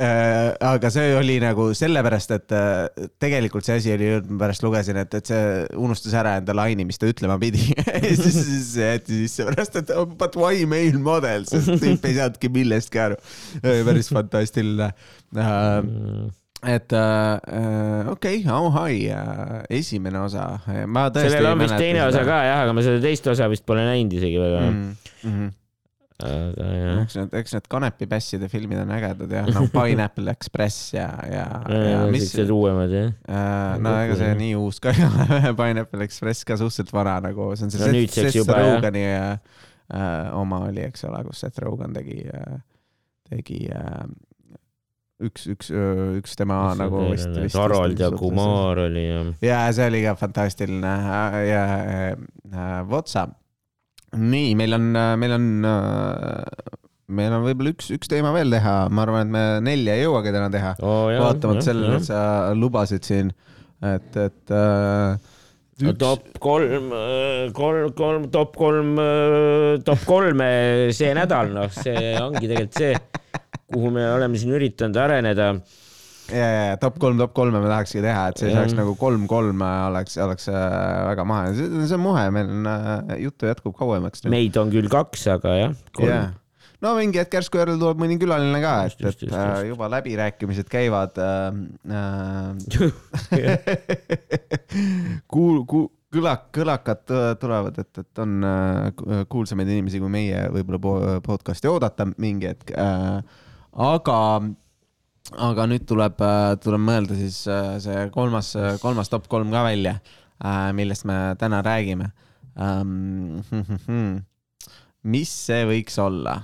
aga 0.00 0.90
see 0.92 1.12
oli 1.18 1.36
nagu 1.42 1.70
sellepärast, 1.76 2.34
et 2.36 2.54
uh, 2.56 3.08
tegelikult 3.20 3.66
see 3.66 3.76
asi 3.80 3.92
oli, 3.94 4.10
pärast 4.40 4.64
lugesin, 4.64 5.00
et, 5.02 5.14
et 5.18 5.32
see 5.32 5.44
unustas 5.76 6.14
ära 6.16 6.38
enda 6.40 6.56
laine, 6.56 6.86
mis 6.88 7.00
ta 7.00 7.10
ütlema 7.10 7.36
pidi 7.42 7.66
siis, 8.22 8.38
siis 8.38 8.72
see 8.74 8.88
jäeti 8.88 9.22
sisse 9.26 9.48
pärast, 9.50 9.76
et 9.82 9.92
oh, 9.96 10.08
but 10.08 10.38
why 10.40 10.64
male 10.68 11.00
models, 11.04 11.52
sest 11.52 11.76
tüüp 11.82 12.08
ei 12.08 12.16
saanudki 12.16 12.52
millestki 12.52 13.02
aru. 13.02 13.20
päris 13.60 14.08
fantastiline 14.12 14.92
uh, 15.36 16.30
et 16.66 16.92
äh, 16.92 18.08
okei 18.10 18.40
okay,, 18.40 18.44
How 18.44 18.68
High 18.74 19.12
äh, 19.12 19.62
esimene 19.80 20.20
osa, 20.20 20.44
ma 20.86 21.06
tõesti 21.08 21.32
sellel 21.32 21.54
on 21.54 21.62
vist 21.64 21.76
teine 21.80 22.02
osa 22.04 22.24
ka 22.26 22.42
jah, 22.44 22.64
aga 22.66 22.74
ma 22.76 22.84
seda 22.84 23.00
teist 23.04 23.28
osa 23.32 23.48
vist 23.52 23.64
pole 23.68 23.84
näinud 23.86 24.12
isegi 24.18 24.36
väga 24.40 24.60
mm. 24.66 24.90
-hmm. 25.24 25.56
Aga 26.26 26.68
jah, 26.74 27.00
eks 27.04 27.16
need, 27.18 27.34
eks 27.40 27.54
need 27.56 27.68
kanepipässide 27.72 28.50
filmid 28.52 28.82
on 28.82 28.92
ägedad 28.96 29.34
jah, 29.34 29.50
nagu 29.50 29.70
Pineapple 29.74 30.34
Express 30.34 30.94
ja, 30.96 31.08
ja, 31.30 31.46
ja 31.92 32.04
mis, 32.12 32.28
siuksed 32.28 32.52
uuemad 32.54 32.94
jah. 32.94 33.12
äh, 33.28 33.74
no 33.82 33.94
ega 34.04 34.18
see 34.20 34.30
nii 34.40 34.54
uus 34.60 34.80
ka 34.82 34.94
ei 34.94 35.04
ole, 35.06 35.40
Pineapple 35.60 36.06
Express 36.06 36.46
ka 36.48 36.58
suhteliselt 36.60 36.94
vana 36.96 37.18
nagu, 37.30 37.50
see 37.56 37.68
on 37.68 37.74
see 37.74 37.84
No 37.84 37.92
Seth, 37.92 38.16
Seth 38.16 38.40
jah. 38.42 38.64
Rogani 38.76 39.04
äh, 39.10 39.30
äh, 39.94 40.32
oma 40.36 40.64
oli, 40.70 40.84
eks 40.86 41.06
ole, 41.08 41.22
kus 41.28 41.44
Seth 41.44 41.62
Rogan 41.64 41.96
tegi 41.96 42.22
äh,, 42.28 42.58
tegi 43.30 43.64
äh, 43.74 44.04
üks, 45.20 45.44
üks, 45.52 45.70
üks 46.20 46.38
tema 46.38 46.60
nagu 46.78 47.04
vist, 47.10 47.30
vist. 47.34 47.56
Harold 47.58 48.00
ja 48.00 48.10
Kumar 48.14 48.80
oli 48.86 49.04
ja. 49.06 49.20
ja 49.44 49.60
see 49.76 49.90
oli 49.90 50.02
ka 50.06 50.16
fantastiline 50.20 50.94
ja, 51.04 51.20
ja 51.44 51.64
äh, 52.14 52.80
vot 52.88 53.10
sa. 53.10 53.28
nii, 54.16 54.54
meil 54.58 54.76
on, 54.76 54.86
meil 55.20 55.34
on, 55.36 55.48
meil 57.14 57.34
on 57.36 57.44
võib-olla 57.46 57.74
üks, 57.74 57.90
üks 57.94 58.10
teema 58.10 58.32
veel 58.34 58.52
teha, 58.54 58.76
ma 58.90 59.04
arvan, 59.06 59.26
et 59.26 59.34
me 59.34 59.44
nelja 59.70 59.98
ei 59.98 60.06
jõuagi 60.06 60.32
täna 60.34 60.48
teha, 60.52 60.72
oh,. 60.82 61.10
vaatamata 61.10 61.66
sellele, 61.66 62.00
et 62.00 62.08
sa 62.08 62.22
lubasid 62.56 63.06
siin, 63.06 63.30
et, 63.86 64.10
et 64.18 64.54
äh, 64.54 65.36
no,. 65.86 65.94
top 65.98 66.26
kolm, 66.42 66.90
kolm, 67.56 67.92
kolm, 67.98 68.26
top 68.32 68.56
kolm, 68.58 68.96
top 69.86 70.06
kolme 70.08 70.50
see 70.96 71.12
nädal, 71.16 71.52
noh, 71.56 71.70
see 71.74 72.14
ongi 72.20 72.46
tegelikult 72.46 72.80
see, 72.82 72.94
kuhu 73.70 73.92
me 73.94 74.06
oleme 74.14 74.40
siin 74.40 74.56
üritanud 74.58 74.98
areneda. 75.00 75.52
ja, 76.34 76.48
ja 76.70 76.76
top 76.80 76.96
kolm, 77.02 77.18
top 77.20 77.32
kolme 77.36 77.58
me 77.62 77.68
tahakski 77.70 78.00
teha, 78.04 78.22
et 78.32 78.38
see 78.42 78.50
saaks 78.54 78.74
nagu 78.78 78.92
kolm-kolm 79.00 79.58
oleks, 79.66 80.14
oleks 80.22 80.44
äh, 80.52 80.58
väga 81.10 81.22
mahe, 81.28 81.46
see 81.56 81.96
on 81.96 82.02
muhe, 82.04 82.24
meil 82.34 82.48
on 82.50 82.62
äh, 82.70 83.16
juttu 83.26 83.42
jätkub 83.50 83.74
kauemaks. 83.78 84.18
meid 84.32 84.54
on 84.60 84.68
küll 84.72 84.88
kaks, 84.92 85.22
aga 85.36 85.50
jah, 85.58 85.72
kolm 85.96 86.08
jah, 86.10 86.28
no 86.84 86.88
mingi 86.98 87.18
hetk 87.20 87.32
järsku 87.38 87.56
jälle 87.60 87.76
tuleb 87.80 87.98
mõni 88.02 88.16
külaline 88.20 88.60
ka, 88.62 88.72
et, 88.88 88.94
et 88.98 89.02
just, 89.08 89.20
äh, 89.28 89.30
just. 89.30 89.38
juba 89.74 89.84
läbirääkimised 89.96 90.68
käivad 90.72 91.14
äh,. 91.20 91.26
Äh, 91.90 93.30
kuul-, 95.32 95.64
kuul-, 95.68 95.90
kõlak, 96.14 96.42
kõlakad 96.56 97.04
tulevad, 97.40 97.74
et, 97.82 97.92
et 98.02 98.14
on 98.22 98.30
äh, 98.46 98.54
ku- 98.98 99.08
kuulsamaid 99.36 99.68
inimesi 99.70 99.98
kui 100.02 100.10
meie 100.12 100.38
võib-olla 100.54 100.80
po- 100.82 101.20
podcast'i 101.26 101.66
oodata 101.70 102.02
mingi 102.16 102.46
hetk 102.50 102.66
äh,. 102.74 103.20
aga, 103.90 104.18
aga 105.36 105.66
nüüd 105.70 105.84
tuleb, 105.88 106.22
tuleb 106.64 106.82
mõelda 106.82 107.18
siis 107.18 107.42
äh, 107.50 107.76
see 107.82 108.08
kolmas, 108.14 108.54
kolmas 108.82 109.12
top 109.12 109.28
kolm 109.30 109.52
ka 109.54 109.62
välja 109.66 109.98
äh,, 110.42 110.70
millest 110.76 111.06
me 111.08 111.20
täna 111.38 111.62
räägime 111.66 112.10
ähm. 112.58 113.40
mis 115.02 115.30
see 115.46 115.64
võiks 115.68 115.96
olla? 116.02 116.40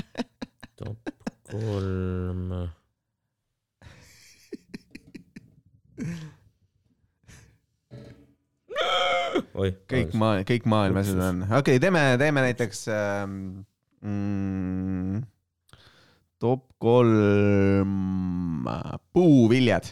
top 0.80 1.10
kolm. 1.50 2.52
oih, 9.60 9.74
kõik 9.90 10.14
maa, 10.16 10.40
kõik 10.48 10.68
maailmas 10.70 11.10
need 11.10 11.24
on. 11.26 11.42
okei 11.50 11.76
okay,, 11.76 11.82
teeme, 11.82 12.04
teeme 12.22 12.46
näiteks 12.46 12.86
ähm, 12.94 13.34
mm, 14.00 15.20
top 16.40 16.69
kolm 16.80 18.68
äh, 18.68 18.94
puuviljad. 19.12 19.90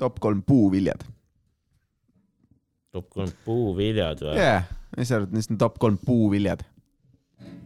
top 0.00 0.20
kolm 0.20 0.42
puuviljad. 0.42 1.04
top 2.94 3.10
kolm 3.10 3.30
puuviljad 3.44 4.22
või 4.24 4.38
jaa 4.38 4.46
yeah., 4.46 4.72
mis 4.96 5.10
sa 5.10 5.18
arvad, 5.18 5.34
mis 5.34 5.50
on 5.50 5.60
top 5.60 5.78
kolm 5.82 5.98
puuviljad? 6.00 6.64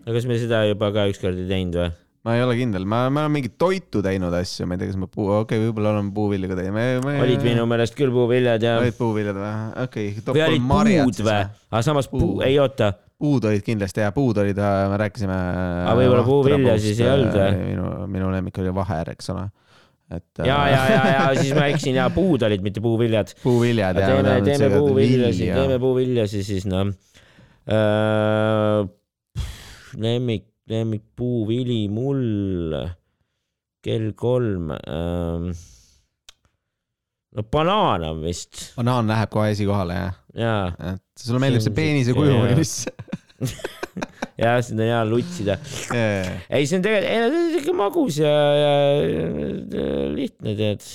aga 0.04 0.16
kas 0.16 0.28
me 0.28 0.38
seda 0.40 0.64
juba 0.68 0.92
ka 0.94 1.08
ükskord 1.12 1.38
ei 1.38 1.48
teinud 1.50 1.80
või? 1.80 1.90
ma 2.26 2.34
ei 2.36 2.44
ole 2.44 2.56
kindel, 2.58 2.84
ma, 2.88 3.04
ma 3.12 3.24
olen 3.24 3.36
mingit 3.38 3.54
toitu 3.60 4.02
teinud 4.04 4.34
asju, 4.34 4.66
ma 4.68 4.76
ei 4.76 4.82
tea, 4.82 4.90
kas 4.90 5.00
ma 5.00 5.08
puu, 5.08 5.28
okei 5.30 5.58
okay,, 5.58 5.64
võib-olla 5.64 5.94
olen 5.94 6.10
puuvilja 6.16 6.50
ka 6.50 6.58
teinud. 6.58 7.06
olid 7.14 7.44
minu 7.46 7.66
meelest 7.70 7.96
küll 7.98 8.12
puuviljad 8.14 8.64
ja. 8.64 8.78
olid 8.82 8.96
puuviljad 8.98 9.38
või? 9.38 9.52
okei 9.84 10.08
okay,, 10.10 10.24
top 10.26 10.36
või 10.36 10.46
olid 10.48 10.66
puud 10.66 11.22
või? 11.28 11.38
aga 11.70 11.84
samas 11.86 12.10
puu, 12.10 12.24
Puu. 12.24 12.40
ei 12.44 12.58
oota, 12.60 12.92
puud 13.18 13.46
olid 13.50 13.64
kindlasti 13.66 14.04
ja 14.04 14.10
puud 14.14 14.38
olid, 14.38 14.58
me 14.58 14.98
rääkisime. 15.00 15.38
Aga 15.84 15.94
võib-olla 15.98 16.26
puuvilja 16.26 16.76
siis 16.82 17.00
ei 17.02 17.10
olnud 17.10 17.34
või? 17.34 17.62
minu, 17.72 17.88
minu 18.14 18.34
lemmik 18.34 18.60
oli 18.62 18.74
vaher, 18.74 19.10
eks 19.14 19.32
ole. 19.34 19.48
et. 20.14 20.42
ja, 20.46 20.58
ja, 20.70 20.82
ja, 20.92 21.00
ja 21.12 21.24
siis 21.36 21.54
ma 21.58 21.66
eksin 21.72 21.98
ja 21.98 22.06
puud 22.14 22.44
olid, 22.46 22.62
mitte 22.64 22.82
puuviljad. 22.84 23.34
puuviljad 23.42 23.98
ja. 23.98 24.12
teeme, 24.12 24.36
teeme 24.46 24.70
puuviljasi, 24.76 25.50
teeme 25.50 25.80
puuviljasi 25.82 26.44
siis 26.46 26.68
noh 26.70 26.92
äh,. 27.68 28.86
lemmik, 29.98 30.46
lemmik 30.70 31.04
puuvili 31.16 31.82
mul 31.92 32.22
kell 33.84 34.12
kolm 34.16 34.70
ähm,. 34.78 35.50
no 37.34 37.44
banaan 37.50 38.06
on 38.12 38.22
vist 38.22 38.70
banaan 38.78 39.10
läheb 39.10 39.34
kohe 39.34 39.50
esikohale 39.52 39.98
jah, 39.98 40.14
ja, 40.14 40.27
et 40.94 41.24
sulle 41.24 41.40
meeldib 41.42 41.64
See 41.64 41.70
see 41.70 41.76
peenise 41.76 42.14
kuju 42.16 42.38
või 42.44 42.58
mis? 42.58 42.74
ja 44.42 44.54
on 44.76 44.82
hea 44.84 45.02
lutsida. 45.08 45.58
ei, 45.94 46.66
see 46.66 46.78
on 46.78 46.86
tegelikult, 46.86 47.10
ei 47.10 47.22
no 47.22 47.28
see 47.32 47.42
on 47.42 47.52
siuke 47.56 47.76
magus 47.78 48.20
ja, 48.22 48.34
ja, 48.62 48.72
ja 49.74 50.08
lihtne 50.14 50.54
tead. 50.58 50.88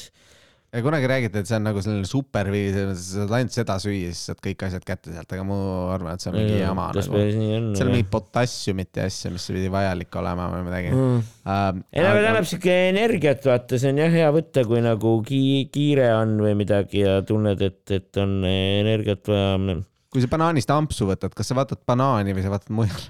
Kunagi 0.81 1.05
räägiti, 1.05 1.37
et 1.37 1.45
see 1.45 1.57
on 1.59 1.67
nagu 1.67 1.81
selline 1.85 2.07
superviis, 2.09 2.73
sa 2.73 2.95
saad 3.19 3.33
ainult 3.37 3.53
seda 3.53 3.75
süüa, 3.81 4.09
siis 4.09 4.23
saad 4.31 4.39
kõik 4.41 4.63
asjad 4.65 4.85
kätte 4.87 5.13
sealt, 5.13 5.35
aga 5.35 5.45
ma 5.45 5.57
arvan, 5.93 6.17
et 6.17 6.23
see 6.23 6.31
on 6.31 6.37
mingi 6.39 6.55
jama 6.57 6.87
nagu. 6.95 7.03
seal 7.05 7.85
on 7.85 7.91
mingi 7.93 8.07
potassiumit 8.09 8.97
ja 8.97 9.05
asju, 9.05 9.33
mis 9.35 9.45
pidi 9.53 9.69
vajalik 9.73 10.17
olema 10.23 10.49
või 10.55 10.65
midagi 10.65 10.93
Mm. 10.93 11.21
ähm,. 11.49 11.83
ei 11.93 12.01
no 12.01 12.09
aga 12.09 12.25
tähendab 12.25 12.49
siuke 12.49 12.73
energiat, 12.89 13.45
vaata, 13.45 13.77
see 13.81 13.93
on 13.93 14.01
jah 14.01 14.17
hea 14.17 14.33
võtta, 14.33 14.65
kui 14.65 14.81
nagu 14.81 15.13
ki-, 15.27 15.69
kiire 15.73 16.09
on 16.17 16.35
või 16.41 16.57
midagi 16.57 17.05
ja 17.05 17.19
tunned, 17.27 17.61
et, 17.61 17.81
et 17.93 18.21
on 18.21 18.39
energiat 18.49 19.29
vaja. 19.29 19.77
kui 20.13 20.25
sa 20.25 20.29
banaanist 20.33 20.73
ampsu 20.73 21.05
võtad, 21.09 21.33
kas 21.37 21.53
sa 21.53 21.57
vaatad 21.57 21.85
banaani 21.85 22.33
või 22.33 22.45
sa 22.45 22.53
vaatad 22.53 22.73
mujale? 22.73 23.09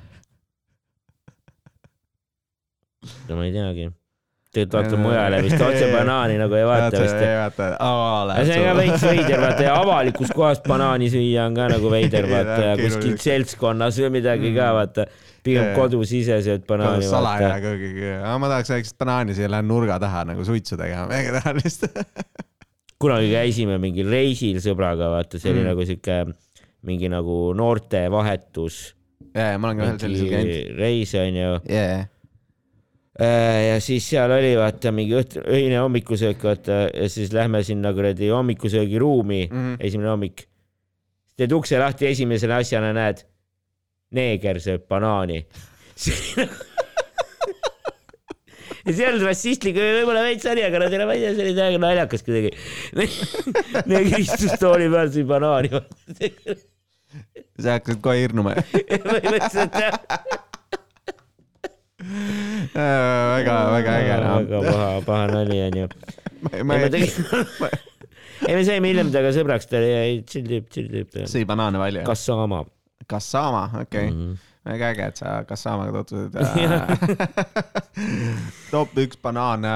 no 3.30 3.40
ma 3.40 3.48
ei 3.48 3.56
teagi. 3.56 3.92
Tegelikult 4.54 4.84
vaatad 4.86 5.02
mujale 5.02 5.40
vist, 5.46 5.62
otse 5.66 5.88
banaani 5.94 6.38
nagu 6.42 6.56
ei 6.60 6.66
vaata 6.70 7.02
vist. 7.02 7.20
ei 7.26 7.36
vaata, 7.40 7.68
aga 7.82 8.46
see 8.48 8.60
on 8.62 8.66
ka 8.70 8.74
veits 8.80 9.06
veider, 9.10 9.42
vaata 9.42 9.66
ja 9.66 9.76
avalikus 9.82 10.32
kohas 10.38 10.62
banaani 10.68 11.10
süüa 11.14 11.48
on 11.50 11.58
ka 11.58 11.68
nagu 11.74 11.92
veider, 11.94 12.28
vaata 12.36 12.60
ja 12.70 12.76
kuskil 12.80 13.18
seltskonnas 13.24 13.98
või 14.04 14.12
midagi 14.20 14.54
ka, 14.56 14.70
vaata. 14.78 15.08
pigem 15.44 15.74
kodus 15.76 16.14
ise 16.16 16.38
sööd 16.46 16.64
banaani, 16.70 17.04
salaja 17.10 17.50
vaata. 17.50 17.62
kuhugi, 17.66 18.14
ma 18.40 18.52
tahaks 18.54 18.70
väikest 18.78 18.98
banaani 19.02 19.36
siia, 19.36 19.50
lähen 19.52 19.68
nurga 19.68 19.98
taha 20.00 20.24
nagu 20.30 20.46
suitsu 20.48 20.78
tegema, 20.80 21.10
mega 21.12 21.40
tahan 21.42 21.60
lihtsalt. 21.60 22.00
kunagi 23.04 23.34
käisime 23.34 23.76
mingil 23.84 24.08
reisil 24.14 24.62
sõbraga, 24.64 25.10
vaata, 25.18 25.42
see 25.42 25.52
oli 25.52 25.64
Mm. 25.66 25.72
nagu 25.74 25.86
siuke 25.90 26.20
mingi 26.88 27.10
nagu 27.12 27.36
noortevahetus, 27.60 28.78
jaa, 29.36 29.58
ma 29.60 29.70
olen 29.70 29.78
ka 29.82 29.86
ühel 29.90 30.00
sellisel 30.00 30.30
käinud. 30.32 30.72
reis 30.80 31.14
onju. 31.20 31.52
jaa, 31.70 32.06
ja 33.20 33.78
siis 33.84 34.08
seal 34.10 34.32
oli 34.34 34.56
vaata 34.58 34.92
mingi 34.96 35.14
õht-, 35.20 35.38
öine 35.46 35.78
hommikusöök, 35.78 36.44
vaata 36.48 36.88
ja 36.90 37.10
siis 37.12 37.34
lähme 37.34 37.64
sinna 37.64 37.94
kuradi 37.94 38.30
hommikusöögiruumi 38.34 39.48
mm. 39.52 39.58
-hmm. 39.58 39.78
esimene 39.80 40.10
hommik. 40.10 40.48
teed 41.38 41.52
ukse 41.52 41.80
lahti, 41.80 42.08
esimese 42.08 42.50
asjana 42.54 42.94
näed, 42.94 43.24
neeger 44.14 44.60
sööb 44.62 44.88
banaani. 44.90 45.46
ja 48.86 48.94
see 48.94 49.04
ei 49.06 49.10
olnud 49.10 49.26
rassistlik, 49.28 49.78
võib-olla 49.78 50.24
veits 50.26 50.46
oli, 50.50 50.64
aga 50.66 50.82
no 50.82 50.90
teile 50.92 51.08
ma 51.10 51.16
ei 51.18 51.24
tea, 51.24 51.34
see 51.34 51.46
oli 51.48 51.56
täiega 51.58 51.82
naljakas 51.82 52.26
kuidagi. 52.28 52.52
neeger 53.92 54.20
istus 54.20 54.58
tooli 54.62 54.90
peal, 54.94 55.10
sõi 55.14 55.26
banaani. 55.30 55.70
sa 57.62 57.78
hakkasid 57.78 58.02
kohe 58.06 58.18
hirnuma. 58.26 58.58
põhimõtteliselt 59.10 59.80
jah. 59.82 59.96
väga, 62.74 63.56
väga 63.72 63.96
äge 64.00 64.14
väga 64.18 64.62
noh. 64.62 64.68
paha, 64.68 65.02
paha 65.08 65.28
nali 65.32 65.60
onju. 65.68 65.88
ma 66.44 66.52
ei, 66.54 66.64
me 66.64 66.78
ei, 66.78 66.90
tegime, 66.94 67.70
ei 68.48 68.56
me 68.58 68.64
saime 68.68 68.92
hiljem 68.92 69.12
temaga 69.14 69.34
sõbraks, 69.36 69.70
ta 69.70 69.82
oli 69.82 70.22
chill 70.30 70.50
tüüp, 70.50 70.70
chill 70.74 70.90
tüüp. 70.94 71.22
sõi 71.30 71.46
banaane 71.50 71.82
palju. 71.82 72.04
Kassama. 72.08 72.64
Kassama, 73.10 73.66
okei 73.82 74.12
okay.. 74.12 74.38
väga 74.70 74.92
äge, 74.94 75.10
et 75.12 75.24
sa 75.24 75.34
Kassamaga 75.48 76.06
tutvusid. 76.08 76.70
top 78.74 78.96
üks 79.04 79.20
banaan, 79.24 79.68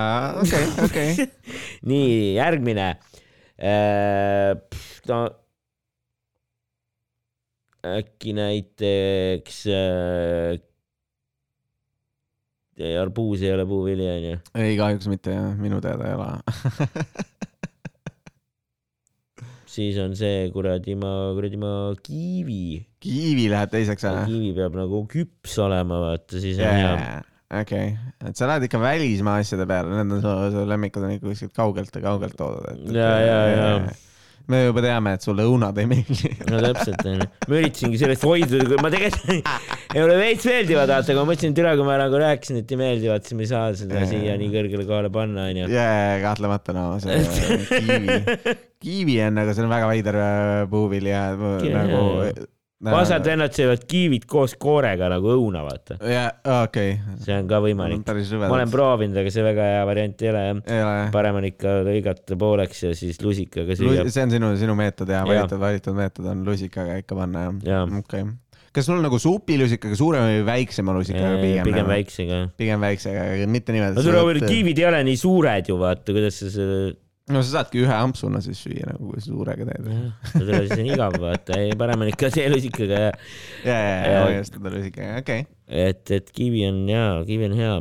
okei, 0.44 0.70
okei. 0.86 1.28
nii, 1.90 2.38
järgmine. 2.38 2.94
no 5.10 5.20
äkki 7.88 8.34
näiteks 8.36 9.62
äh, 9.72 10.58
arbuus 13.02 13.42
ei 13.42 13.54
ole 13.54 13.66
puuvili 13.70 14.06
onju. 14.12 14.40
ei, 14.56 14.78
kahjuks 14.78 15.08
mitte 15.12 15.34
jah, 15.34 15.54
minu 15.58 15.82
teada 15.84 16.10
ei 16.10 16.18
ole. 16.18 16.28
siis 19.78 19.98
on 20.02 20.16
see 20.18 20.50
kuradi 20.54 20.96
ma, 21.00 21.14
kuradi 21.38 21.60
ma 21.62 21.72
kiivi. 22.04 22.82
kiivi 23.04 23.48
läheb 23.54 23.74
teiseks 23.74 24.08
ära. 24.10 24.26
kiivi 24.30 24.54
peab 24.58 24.78
nagu 24.78 25.04
küps 25.12 25.58
olema, 25.64 26.02
vaata 26.06 26.42
siis 26.44 26.62
on 26.62 26.82
hea. 26.82 27.22
okei, 27.62 27.94
et 28.30 28.40
sa 28.40 28.50
lähed 28.50 28.68
ikka 28.70 28.82
välismaa 28.82 29.40
asjade 29.44 29.68
peale, 29.70 29.94
need 29.94 30.18
on 30.18 30.26
su, 30.26 30.36
su 30.56 30.66
lemmikud 30.70 31.08
on 31.08 31.16
ikka 31.18 31.32
kuskilt 31.32 31.56
kaugelt 31.58 31.98
ja 31.98 32.04
kaugelt 32.10 32.38
toodud. 32.40 32.94
Ja, 32.94 33.14
ja, 33.24 33.40
ja. 33.54 33.72
Me 34.52 34.62
juba 34.66 34.84
teame, 34.84 35.14
et 35.18 35.26
sulle 35.26 35.46
õunad 35.48 35.78
ei 35.82 35.90
meeldi. 35.90 36.32
no 36.52 36.62
täpselt 36.64 37.04
onju, 37.04 37.28
ma 37.48 37.60
üritasingi 37.60 38.02
sellest 38.02 38.26
hoiduda, 38.28 38.80
ma 38.84 38.92
tegelikult 38.94 39.96
ei 39.96 40.04
ole 40.04 40.18
veits 40.20 40.48
meeldivad, 40.48 40.92
vaata, 40.92 41.14
aga 41.14 41.24
ma 41.24 41.32
mõtlesin, 41.32 41.56
et 41.56 41.62
üle, 41.64 41.74
kui 41.80 41.88
ma 41.88 41.98
nagu 42.02 42.22
rääkisin, 42.24 42.62
et 42.64 42.74
ei 42.74 42.82
meeldi, 42.82 43.12
vaata 43.12 43.30
siis 43.30 43.38
ma 43.40 43.46
ei 43.46 43.52
saa 43.52 43.70
seda 43.84 44.02
Jaa. 44.02 44.12
siia 44.12 44.36
nii 44.40 44.52
kõrgele 44.54 44.88
kohale 44.90 45.14
panna 45.14 45.48
onju. 45.52 45.72
jaa, 45.74 46.20
kahtlemata 46.24 46.76
no 46.78 46.90
see 47.04 47.24
kiivi, 47.72 48.20
kiivi 48.84 49.18
on 49.28 49.42
nagu, 49.42 49.56
see 49.56 49.68
on 49.68 49.74
väga 49.74 49.90
veider 49.92 50.22
äh, 50.24 50.62
puuvili 50.72 51.12
ja 51.14 51.26
nagu. 51.36 52.06
Vasad 52.86 53.26
vennad 53.26 53.54
söövad 53.56 53.84
kiivid 53.90 54.26
koos 54.30 54.54
koorega 54.60 55.10
nagu 55.10 55.32
õuna, 55.34 55.64
vaata. 55.66 55.98
jaa, 56.12 56.30
okei. 56.64 56.98
see 57.26 57.34
on 57.34 57.50
ka 57.50 57.60
võimalik. 57.64 58.04
ma 58.06 58.52
olen 58.54 58.74
proovinud, 58.74 59.18
aga 59.18 59.32
see 59.34 59.46
väga 59.46 59.70
hea 59.72 59.86
variant 59.90 60.22
ei 60.22 60.30
ole 60.30 60.44
jah. 60.46 60.60
jah? 60.78 60.98
parem 61.14 61.40
on 61.42 61.48
ikka 61.50 61.78
lõigata 61.88 62.38
pooleks 62.40 62.84
ja 62.86 62.92
siis 62.98 63.22
lusikaga 63.26 63.78
süüa. 63.80 64.06
see 64.14 64.28
on 64.28 64.36
sinu, 64.36 64.52
sinu 64.62 64.76
meetod 64.78 65.10
ja 65.10 65.24
Jaa. 65.24 65.30
valitud, 65.32 65.62
valitud 65.64 65.98
meetod 65.98 66.30
on 66.34 66.46
lusikaga 66.46 67.00
ikka 67.02 67.18
panna 67.18 67.48
jah 67.48 67.58
Jaa. 67.72 67.88
okei 67.88 68.28
okay. 68.28 68.70
kas 68.78 68.86
sul 68.86 69.00
on 69.00 69.04
nagu 69.08 69.18
supilusikaga 69.26 69.98
suurema 69.98 70.30
või 70.36 70.46
väiksema 70.52 70.96
lusikaga 71.00 71.34
pigem? 71.42 71.72
pigem. 71.72 71.92
väiksega. 71.96 72.40
pigem 72.62 72.88
väiksega, 72.90 73.26
mitte 73.50 73.74
niimoodi. 73.74 73.98
no 73.98 74.22
sul 74.22 74.46
kiivid 74.46 74.86
ei 74.86 74.90
ole 74.92 75.04
nii 75.10 75.18
suured 75.26 75.74
ju 75.74 75.82
vaata, 75.82 76.14
kuidas 76.14 76.44
sa 76.44 76.54
selle 76.54 76.94
no 77.34 77.42
sa 77.44 77.60
saadki 77.60 77.82
ühe 77.84 77.94
ampsuna 77.94 78.42
siis 78.44 78.60
süüa 78.64 78.88
nagu, 78.92 79.12
kui 79.12 79.24
sa 79.24 79.32
suurega 79.32 79.68
teed. 79.68 79.88
võib-olla 79.88 80.62
siis 80.64 80.78
on 80.78 80.92
igav, 80.94 81.18
vaata, 81.24 81.58
ei 81.64 81.74
parem 81.80 82.06
on 82.06 82.12
ikka 82.12 82.30
teelusikaga 82.34 83.02
ja 83.02 83.10
ja, 83.10 83.74
ja, 83.74 83.98
ja, 84.12 84.22
ja 84.30 84.46
oli 84.70 84.86
siuke, 84.86 85.10
okei. 85.24 85.48
et, 85.68 86.06
et 86.20 86.32
kivi 86.36 86.64
on 86.70 86.86
hea, 86.88 87.10
kivi 87.28 87.50
on 87.50 87.58
hea. 87.60 87.76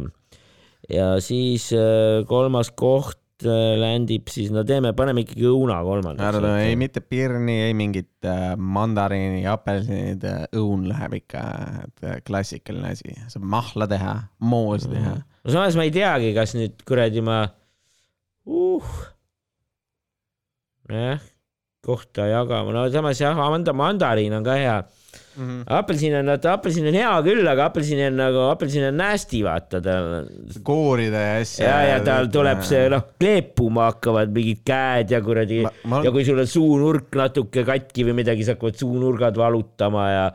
ja 0.97 1.07
siis 1.23 1.69
äh, 1.77 2.27
kolmas 2.27 2.73
koht 2.75 3.47
äh, 3.47 3.77
landib 3.79 4.33
siis, 4.35 4.51
no 4.55 4.67
teeme, 4.67 4.97
paneme 4.99 5.23
ikkagi 5.23 5.47
õuna 5.47 5.79
ära 5.79 5.87
kolmandaks 5.93 6.41
tule, 6.41 6.55
ei. 6.67 6.79
mitte 6.81 7.05
pirni, 7.07 7.61
ei 7.69 7.79
mingit 7.79 8.27
äh, 8.27 8.49
mandariini, 8.59 9.45
apelsinid, 9.51 10.27
õun 10.59 10.89
läheb 10.91 11.21
ikka, 11.23 11.49
et 11.87 12.09
klassikaline 12.27 12.97
asi, 12.97 13.15
saab 13.31 13.47
mahla 13.55 13.87
teha, 13.95 14.21
moosi 14.43 14.91
teha. 14.91 15.21
no 15.23 15.55
samas 15.55 15.79
ma 15.79 15.87
ei 15.87 15.95
teagi, 15.95 16.35
kas 16.35 16.59
nüüd 16.59 16.83
kuradi 16.89 17.23
ma 17.23 17.45
uh., 18.47 18.97
jah, 20.91 21.21
kohta 21.87 22.27
jagama, 22.31 22.73
no 22.75 22.87
samas 22.91 23.21
jah, 23.21 23.35
manda-, 23.39 23.75
mandariin 23.77 24.33
on 24.39 24.45
ka 24.47 24.55
hea. 24.59 24.79
Mhm. 25.37 25.63
apelsin 25.69 26.15
on, 26.19 26.27
vaata 26.29 26.53
apelsin 26.57 26.87
on 26.89 26.95
hea 26.97 27.11
küll, 27.25 27.45
aga 27.49 27.67
apelsin 27.71 28.01
on 28.07 28.15
nagu, 28.21 28.41
apelsin 28.53 28.87
on 28.89 28.97
nasty, 29.01 29.43
vaata 29.45 29.81
tal 29.85 30.27
kooride 30.65 31.21
ja 31.23 31.35
asja. 31.43 31.69
ja, 31.69 31.79
ja 31.91 31.99
tal 32.05 32.29
tuleb 32.33 32.61
see 32.65 32.87
noh, 32.93 33.05
kleepuma 33.21 33.91
hakkavad 33.91 34.33
mingid 34.33 34.61
käed 34.67 35.13
ja 35.13 35.21
kuradi 35.25 35.63
ma- 35.89 36.03
ja 36.05 36.13
kui 36.13 36.25
sul 36.25 36.41
on 36.41 36.49
suunurk 36.49 37.17
natuke 37.21 37.65
katki 37.69 38.05
või 38.09 38.17
midagi, 38.23 38.45
siis 38.45 38.55
hakkavad 38.57 38.81
suunurgad 38.81 39.37
valutama 39.41 40.07
ja. 40.13 40.27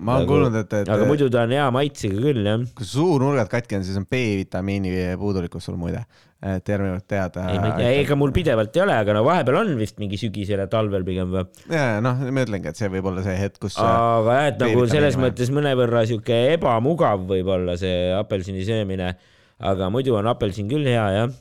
Ma 0.00 0.16
olen 0.18 0.28
kuulnud, 0.28 0.56
et, 0.62 0.72
et 0.80 0.88
aga 0.90 1.06
muidu 1.08 1.28
ta 1.32 1.42
on 1.44 1.52
hea 1.52 1.66
maitsega 1.74 2.22
küll 2.22 2.46
jah. 2.46 2.64
kui 2.76 2.88
suunurgad 2.88 3.50
katki 3.52 3.78
on, 3.78 3.84
siis 3.86 3.98
on 4.00 4.06
B-vitamiini 4.08 5.12
puudulikkus 5.20 5.68
sul 5.68 5.76
muide. 5.80 6.04
et 6.38 6.70
järgmine 6.70 6.94
kord 6.94 7.06
teada. 7.10 7.44
ei, 7.82 7.98
ega 8.04 8.16
mul 8.18 8.32
pidevalt 8.34 8.76
ei 8.76 8.84
ole, 8.84 8.94
aga 8.94 9.16
no 9.16 9.24
vahepeal 9.26 9.58
on 9.60 9.72
vist 9.80 9.98
mingi 9.98 10.20
sügisel 10.20 10.62
ja 10.62 10.68
talvel 10.70 11.04
pigem 11.06 11.32
või. 11.34 11.44
ja 11.74 11.98
noh, 12.04 12.22
ma 12.30 12.46
ütlengi, 12.46 12.70
et 12.70 12.80
see 12.80 12.90
võib 12.92 13.10
olla 13.10 13.24
see 13.26 13.34
hetk, 13.38 13.58
kus. 13.64 13.78
aga 13.82 14.38
jah, 14.38 14.52
et 14.52 14.62
nagu 14.62 14.86
selles 14.90 15.18
mõttes 15.20 15.52
mõnevõrra 15.54 16.04
sihuke 16.08 16.38
ebamugav 16.54 17.26
võib-olla 17.28 17.76
see 17.80 18.08
apelsini 18.16 18.64
söömine. 18.68 19.12
aga 19.58 19.90
muidu 19.92 20.16
on 20.16 20.30
apelsin 20.30 20.70
küll 20.70 20.86
hea 20.88 21.04
jah. 21.18 21.36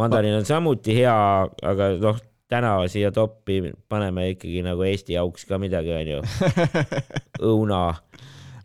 mandariin 0.00 0.38
on 0.38 0.48
samuti 0.48 0.96
hea, 0.96 1.18
aga 1.74 1.92
noh, 2.00 2.22
täna 2.52 2.72
siia 2.90 3.10
toppi 3.14 3.60
paneme 3.90 4.30
ikkagi 4.34 4.62
nagu 4.66 4.84
Eesti 4.86 5.16
auks 5.20 5.46
ka 5.48 5.58
midagi, 5.62 5.92
onju. 5.96 6.20
õuna. 7.50 7.80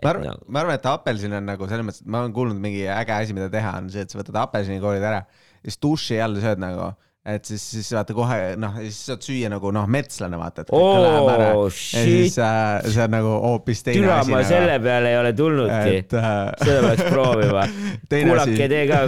ma 0.01 0.11
arvan, 0.13 0.41
ma 0.47 0.63
arvan, 0.63 0.77
et 0.77 0.89
apelsin 0.89 1.37
on 1.37 1.47
nagu 1.49 1.69
selles 1.69 1.87
mõttes, 1.87 2.03
et 2.05 2.11
ma 2.11 2.23
olen 2.23 2.35
kuulnud 2.35 2.61
mingi 2.61 2.85
äge 2.89 3.15
asi, 3.15 3.37
mida 3.37 3.49
teha, 3.53 3.75
on 3.81 3.89
see, 3.93 4.05
et 4.05 4.13
sa 4.13 4.21
võtad 4.21 4.37
apelsinikoolid 4.43 5.05
ära, 5.11 5.23
siis 5.65 5.81
duši 5.81 6.21
all 6.21 6.37
sööd 6.41 6.61
nagu, 6.61 6.91
et 7.21 7.45
siis, 7.45 7.61
siis 7.75 7.89
vaata 7.93 8.15
kohe 8.17 8.37
noh, 8.57 8.77
siis 8.81 8.97
saad 9.11 9.21
süüa 9.21 9.49
nagu 9.53 9.69
noh, 9.75 9.85
metslane 9.93 10.39
vaata, 10.41 10.63
et 10.63 10.71
kõik 10.71 11.01
läheb 11.03 11.27
ära 11.29 11.49
ja 11.51 11.67
siis 11.75 12.37
äh, 12.41 12.87
see 12.87 13.03
on 13.03 13.13
nagu 13.13 13.35
hoopis 13.43 13.85
teine 13.85 14.01
türa 14.01 14.15
asi. 14.23 14.33
ma 14.33 14.39
selle 14.49 14.79
peale 14.81 15.11
ei 15.13 15.19
ole 15.19 15.33
tulnudki. 15.37 15.99
et 15.99 16.15
äh, 16.17 16.39
seda 16.63 16.79
peaks 16.87 17.11
proovima. 17.11 17.67
Kuulake 18.11 18.69
te 18.73 18.81
ka, 18.89 19.03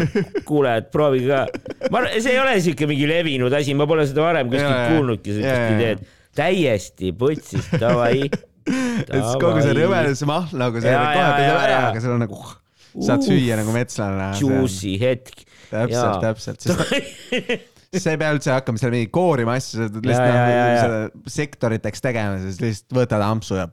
kuulajad, 0.46 0.92
proovige 0.94 1.32
ka. 1.32 1.42
ma 1.90 2.04
arvan, 2.04 2.20
see 2.20 2.36
ei 2.36 2.42
ole 2.44 2.54
siuke 2.68 2.90
mingi 2.94 3.10
levinud 3.10 3.58
asi, 3.58 3.74
ma 3.78 3.90
pole 3.90 4.06
seda 4.10 4.28
varem 4.28 4.54
kuskilt 4.54 4.94
kuulnudki, 4.94 5.38
siukest 5.40 5.74
ideed. 5.74 6.08
täiesti 6.38 7.14
putsis, 7.18 7.74
davai. 7.82 8.30
et 9.04 9.10
siis 9.10 9.36
kogu 9.42 9.58
see 9.66 9.74
rõvedus 9.82 10.22
mahl 10.30 10.54
nagu 10.62 10.86
see 10.86 10.94
Jaa, 10.94 11.10
kohe 11.18 11.50
jaa, 11.50 11.60
ära, 11.66 11.84
aga 11.90 12.06
sul 12.06 12.14
on 12.14 12.26
nagu 12.28 12.46
saad 12.94 13.26
süüa 13.26 13.58
nagu 13.58 13.74
metslane. 13.74 14.36
Juicy 14.38 15.00
hetk. 15.02 15.48
täpselt, 15.74 16.22
täpselt, 16.22 17.70
sa 18.02 18.14
ei 18.14 18.20
pea 18.22 18.32
üldse 18.36 18.54
hakkama 18.54 18.82
seal 18.82 18.94
mingi 18.94 19.10
koorima 19.14 19.58
asju, 19.60 19.78
sa 19.78 19.90
pead 19.92 20.08
lihtsalt 20.10 20.94
nagu 20.94 21.34
sektoriteks 21.36 22.04
tegema, 22.04 22.40
siis 22.42 22.62
lihtsalt 22.64 22.98
võtad 22.98 23.26
ampsu 23.26 23.60
ja 23.60 23.68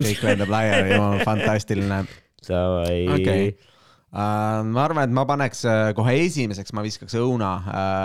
kõik 0.00 0.24
lendab 0.26 0.52
laiali, 0.52 0.94
jumal 0.94 1.22
fantastiline. 1.24 2.02
okei. 3.14 3.46
ma 4.14 4.84
arvan, 4.84 5.04
et 5.06 5.14
ma 5.14 5.24
paneks 5.28 5.64
äh, 5.70 5.84
kohe 5.96 6.16
esimeseks, 6.26 6.74
ma 6.76 6.84
viskaks 6.86 7.16
õuna. 7.18 7.52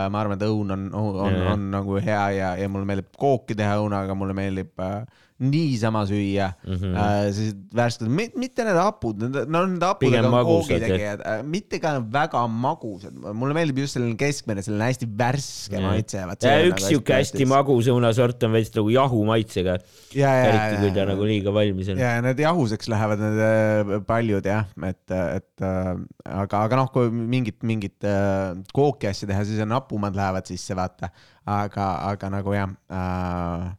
ma 0.10 0.22
arvan, 0.22 0.38
et 0.40 0.46
õun 0.48 0.76
on, 0.76 0.86
on, 0.96 1.18
on, 1.28 1.40
on 1.54 1.66
nagu 1.76 2.00
hea 2.04 2.24
ja, 2.38 2.54
ja 2.60 2.70
mulle 2.72 2.88
meeldib 2.90 3.12
kooki 3.20 3.58
teha 3.60 3.78
õunaga, 3.82 4.16
mulle 4.18 4.38
meeldib 4.38 4.86
äh, 4.86 5.02
niisama 5.40 6.04
süüa 6.06 6.50
mm. 6.68 6.74
-hmm. 6.74 7.32
sellised 7.32 7.60
värsked, 7.76 8.08
mitte 8.12 8.66
need 8.68 8.76
hapud, 8.76 9.22
no 9.24 9.62
need 9.70 9.84
hapud 9.86 10.16
on 10.20 10.36
koogitegijad, 10.50 11.24
mitte 11.48 11.80
ka 11.80 11.94
väga 12.04 12.42
magusad, 12.52 13.16
mulle 13.16 13.56
meeldib 13.56 13.80
just 13.86 13.96
selline 13.96 14.18
keskmine, 14.20 14.64
selline 14.66 14.90
hästi 14.90 15.08
värske 15.22 15.84
maitse. 15.84 16.26
ja 16.44 16.58
üks 16.68 16.90
siuke 16.92 17.16
hästi. 17.22 17.48
magus 17.48 17.88
õunasort 17.88 18.44
on 18.44 18.58
veits 18.58 18.74
nagu 18.76 18.92
jahu 18.92 19.24
maitsega, 19.32 19.78
ja, 20.12 20.34
ja, 20.42 20.52
eriti 20.52 20.84
kui 20.84 20.94
ta 20.98 21.08
nagu 21.08 21.32
liiga 21.32 21.56
valmis 21.56 21.94
on. 21.94 22.04
ja 22.04 22.18
need 22.26 22.44
jahuseks 22.44 22.92
lähevad 22.92 23.24
need 23.24 23.44
äh, 23.48 23.96
paljud 24.12 24.52
jah, 24.52 24.68
et, 24.92 25.06
et 25.16 25.64
äh, 25.64 25.94
aga, 26.28 26.66
aga 26.66 26.84
noh, 26.84 26.92
kui 26.92 27.08
mingit, 27.16 27.62
mingit 27.64 28.04
äh, 28.04 28.60
kooki 28.76 29.08
asja 29.08 29.32
teha, 29.32 29.48
siis 29.48 29.64
on 29.64 29.78
hapumad 29.78 30.20
lähevad 30.20 30.52
sisse, 30.52 30.76
vaata. 30.76 31.14
aga, 31.50 31.86
aga 32.12 32.30
nagu 32.30 32.54
jah 32.54 32.68
äh,, 32.92 33.00
äh, 33.00 33.79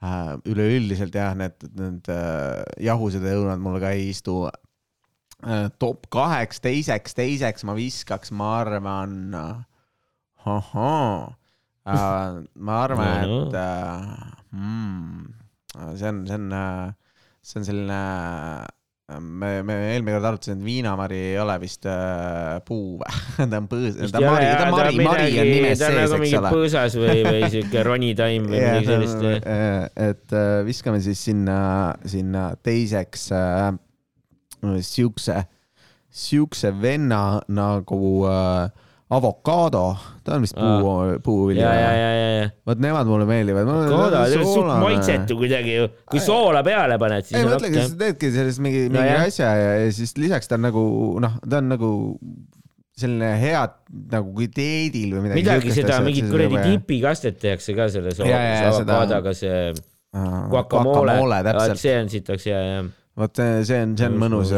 üleüldiselt 0.00 1.14
jah, 1.14 1.34
need, 1.36 1.56
need 1.76 2.08
äh, 2.08 2.62
jahused 2.80 3.24
ja 3.24 3.34
õunad 3.36 3.60
mulle 3.60 3.82
ka 3.82 3.92
ei 3.92 4.08
istu 4.14 4.46
äh,. 4.48 5.68
top 5.80 6.08
kaheks, 6.12 6.62
teiseks, 6.64 7.16
teiseks 7.16 7.66
ma 7.68 7.76
viskaks, 7.76 8.32
ma 8.32 8.54
arvan 8.62 9.36
äh,, 9.36 9.60
ahhaa 10.48 11.36
äh,, 11.84 12.40
ma 12.56 12.80
arvan, 12.86 13.28
et 13.28 13.60
äh, 13.60 14.08
mm, 14.56 15.28
see 16.00 16.08
on, 16.08 16.24
see 16.26 16.40
on, 16.40 16.50
see 17.44 17.60
on 17.60 17.68
selline, 17.68 18.00
me, 19.18 19.50
me 19.66 19.76
eelmine 19.90 20.14
kord 20.16 20.28
arutasime, 20.30 20.58
et 20.60 20.64
viinamari 20.64 21.18
ei 21.32 21.38
ole 21.42 21.56
vist 21.62 21.86
äh, 21.90 22.58
puu 22.66 22.98
või? 23.00 23.14
ta 23.50 23.58
on 23.58 23.68
põõs, 23.70 23.96
ta 24.12 24.20
on 24.20 24.26
mari, 24.28 24.48
ta 24.48 24.66
on 24.68 24.74
mari, 24.76 24.98
mari 25.04 25.38
on 25.42 25.50
nimes 25.50 25.80
sees, 25.80 25.96
nagu 25.96 26.16
eks 26.18 26.24
mingi 26.24 26.38
ole. 26.38 26.52
põõsas 26.54 26.98
või, 27.00 27.22
või 27.26 27.48
siuke 27.54 27.84
ronitaim 27.86 28.50
või 28.50 28.60
Jah, 28.60 28.76
midagi 28.78 28.92
sellist. 28.92 29.48
äh, 29.56 29.88
et 30.10 30.36
äh, 30.36 30.50
viskame 30.68 31.00
siis 31.04 31.24
sinna, 31.30 31.60
sinna 32.08 32.50
teiseks 32.62 33.30
äh, 33.34 33.72
siukse, 34.86 35.40
siukse 36.10 36.74
venna 36.82 37.24
nagu 37.50 38.04
äh, 38.30 38.88
avokaado, 39.10 39.84
ta 40.22 40.36
on 40.36 40.44
vist 40.44 40.54
puu, 40.54 40.92
puuvilja 41.24 41.66
ja, 41.66 41.80
ja, 41.80 41.90
ja, 41.98 42.10
ja, 42.14 42.28
ja. 42.36 42.44
vot 42.66 42.78
nemad 42.82 43.08
mulle 43.10 43.26
meeldivad. 43.26 43.66
kooda, 43.90 44.22
see 44.30 44.38
on 44.38 44.52
suht 44.52 44.70
maitsetu 44.84 45.38
kuidagi 45.40 45.74
ju. 45.80 45.88
kui 46.12 46.22
soola 46.22 46.62
peale 46.66 46.98
paned, 47.02 47.26
siis 47.26 47.40
ei, 47.40 47.48
mõtlegi, 47.48 47.82
sa. 47.82 47.98
teedki 48.04 48.30
sellest 48.36 48.62
mingi, 48.62 48.84
mingi 48.92 49.08
jah. 49.08 49.26
asja 49.26 49.50
ja, 49.58 49.72
ja 49.82 49.90
siis 49.96 50.14
lisaks 50.20 50.50
ta 50.50 50.60
on 50.60 50.66
nagu 50.68 50.84
noh, 51.26 51.36
ta 51.42 51.58
on 51.58 51.72
nagu 51.74 51.90
selline 53.00 53.32
hea 53.40 53.64
nagu 54.12 54.34
kui 54.36 54.46
dieedil 54.52 55.16
või 55.16 55.26
midagi. 55.26 55.42
midagi 55.42 55.74
seda, 55.74 55.98
mingit 56.06 56.30
kuradi. 56.30 56.62
dipikastet 56.68 57.40
tehakse 57.42 57.74
ka 57.74 57.88
selle 57.90 58.14
Ja, 58.20 58.28
ja, 58.30 58.38
ja, 58.38 58.72
seda- 58.76 59.00
avokaadoga, 59.00 59.34
see 59.34 59.72
guacamole, 60.50 61.42
täpselt, 61.46 61.82
see 61.82 61.98
on 61.98 62.10
sitaks 62.12 62.46
hea, 62.50 62.62
jah. 62.66 62.88
Vot 63.18 63.40
see, 63.40 63.64
see 63.66 63.80
on, 63.82 63.96
see 63.98 64.06
on 64.06 64.16
mõnus. 64.20 64.52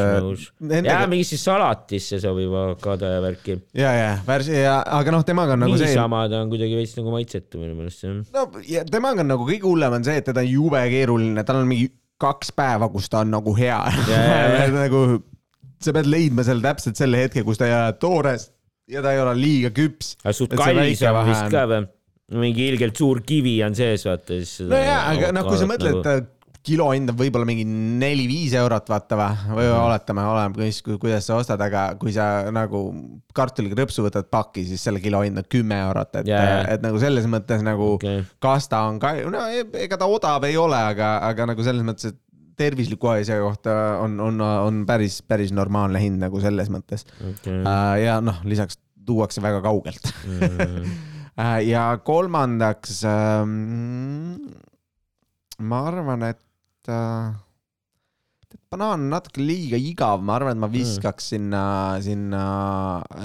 ja 0.84 0.98
mingisse 1.10 1.38
salatisse 1.40 2.20
sobib 2.22 2.52
avokaado 2.52 3.08
ja 3.08 3.22
värki. 3.24 3.56
ja, 3.78 3.92
ja 3.96 4.10
värs- 4.26 4.52
ja, 4.52 4.76
aga 4.98 5.14
noh, 5.14 5.24
temaga 5.26 5.56
on 5.56 5.64
nagu 5.64 5.78
see, 5.80 5.88
niisama 5.90 6.26
ta 6.30 6.42
on 6.44 6.52
kuidagi 6.52 6.76
veits 6.78 6.94
nagu 6.98 7.14
maitsetu 7.14 7.62
minu 7.62 7.76
meelest, 7.78 8.04
jah. 8.04 8.20
no 8.36 8.46
ja 8.68 8.84
temaga 8.88 9.24
on 9.24 9.32
nagu 9.32 9.48
kõige 9.48 9.66
hullem 9.68 9.98
on 9.98 10.06
see, 10.06 10.20
et 10.20 10.28
teda 10.28 10.44
on 10.44 10.50
jube 10.50 10.84
keeruline, 10.92 11.46
tal 11.48 11.62
on 11.62 11.70
mingi 11.70 11.90
kaks 12.22 12.52
päeva, 12.54 12.90
kus 12.92 13.08
ta 13.10 13.24
on 13.24 13.32
nagu 13.34 13.54
hea 13.58 13.80
nagu 14.82 15.06
sa 15.82 15.94
pead 15.96 16.10
leidma 16.10 16.44
seal 16.46 16.62
täpselt 16.62 17.00
selle 17.00 17.24
hetke, 17.24 17.42
kus 17.46 17.58
ta 17.58 17.66
ei 17.66 17.74
ole 17.74 17.96
toores 18.02 18.50
ja 18.92 19.02
ta 19.02 19.14
ei 19.14 19.22
ole 19.22 19.34
liiga 19.38 19.72
küps. 19.74 20.14
aga 20.22 20.36
suht 20.36 20.54
kallis 20.58 21.02
on 21.08 21.24
vist 21.30 21.48
ka 21.52 21.64
või? 21.70 21.82
mingi 22.42 22.68
ilgelt 22.70 22.96
suur 22.96 23.20
kivi 23.26 23.58
on 23.66 23.74
sees, 23.76 24.06
vaata 24.08 24.38
siis. 24.38 24.68
no 24.70 24.78
jaa, 24.78 25.00
aga 25.12 25.32
noh, 25.36 25.48
kui 25.48 25.58
sa 25.60 25.68
mõtled 25.68 25.98
nagu..., 25.98 26.22
et 26.22 26.30
kilo 26.62 26.86
hind 26.92 27.10
on 27.10 27.16
võib-olla 27.18 27.46
mingi 27.48 27.64
neli-viis 27.66 28.52
eurot, 28.58 28.86
vaata 28.92 29.16
või, 29.18 29.30
või 29.58 29.66
Mhm. 29.66 29.80
oletame, 29.82 30.24
oleneb, 30.30 30.98
kuidas 31.02 31.26
sa 31.26 31.36
ostad, 31.40 31.60
aga 31.60 31.94
kui 31.98 32.12
sa 32.14 32.50
nagu 32.54 32.82
kartulikrõpsu 33.34 34.04
võtad 34.06 34.28
pakki, 34.30 34.64
siis 34.68 34.82
selle 34.84 35.00
kilo 35.02 35.22
hind 35.26 35.38
on 35.42 35.48
kümme 35.50 35.78
eurot, 35.88 36.14
et 36.22 36.26
Jaa, 36.30 36.42
jaa. 36.44 36.64
et 36.76 36.82
nagu 36.84 36.98
selles 37.02 37.26
mõttes 37.26 37.62
nagu 37.66 37.94
Okei. 37.96 38.22
kas 38.40 38.68
ta 38.68 38.84
on 38.88 39.00
ka, 39.02 39.14
no 39.30 39.42
ega 39.74 39.98
ta 39.98 40.06
odav 40.06 40.44
ei 40.44 40.56
ole, 40.56 40.76
aga, 40.76 41.18
aga 41.28 41.46
nagu 41.50 41.62
selles 41.66 41.82
mõttes, 41.82 42.12
et 42.12 42.20
tervisliku 42.56 43.08
asja 43.08 43.40
kohta 43.40 43.72
on, 44.04 44.18
on, 44.20 44.40
on 44.40 44.82
päris, 44.86 45.22
päris 45.26 45.50
normaalne 45.56 45.98
hind 45.98 46.20
nagu 46.20 46.38
selles 46.40 46.68
mõttes. 46.70 47.06
okay.. 47.32 47.62
ja 48.04 48.20
noh, 48.20 48.38
lisaks 48.44 48.78
tuuakse 49.06 49.42
väga 49.42 49.62
kaugelt. 49.64 50.12
Mm. 50.28 50.92
Äh, 51.32 51.62
ja 51.64 51.96
kolmandaks 52.04 52.98
ähm, 53.08 54.36
ma 55.64 55.78
arvan, 55.88 56.26
et 56.28 56.38
äh, 56.90 57.32
banaan 58.72 59.00
on 59.00 59.10
natuke 59.12 59.42
liiga 59.44 59.78
igav, 59.80 60.22
ma 60.24 60.36
arvan, 60.38 60.56
et 60.56 60.60
ma 60.62 60.68
viskaks 60.72 61.26
mm. 61.26 61.32
sinna, 61.34 61.62
sinna, 62.04 62.44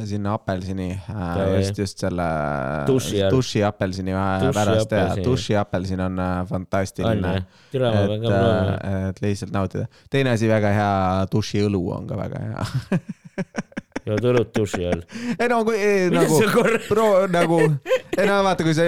sinna 0.09 0.35
apelsini 0.35 0.89
äh, 0.91 1.39
just, 1.57 1.79
just 1.81 2.03
selle 2.03 2.27
duši, 2.89 3.21
duši 3.31 3.63
apelsini 3.67 4.15
pärast 4.55 4.95
ja 4.95 5.07
duši 5.23 5.57
apelsin 5.59 6.03
on 6.03 6.19
äh, 6.19 6.41
fantastiline. 6.49 7.33
et, 7.37 8.29
et 9.11 9.23
lihtsalt 9.23 9.55
nautida. 9.55 9.87
teine 10.11 10.35
asi, 10.35 10.51
väga 10.51 10.73
hea 10.75 10.93
dušiõlu 11.31 11.83
on 11.95 12.11
ka 12.11 12.19
väga 12.19 12.43
hea 12.45 13.01
jood 14.07 14.27
õlut 14.31 14.51
duši 14.55 14.85
all. 14.87 15.01
ei 15.35 15.49
no 15.51 15.59
kui 15.67 15.77
ei, 15.77 16.07
nagu, 16.13 16.39
pro 16.87 17.07
nagu, 17.31 17.59
ei 18.17 18.27
no 18.27 18.37
vaata, 18.45 18.65
kui 18.65 18.75
sa 18.77 18.83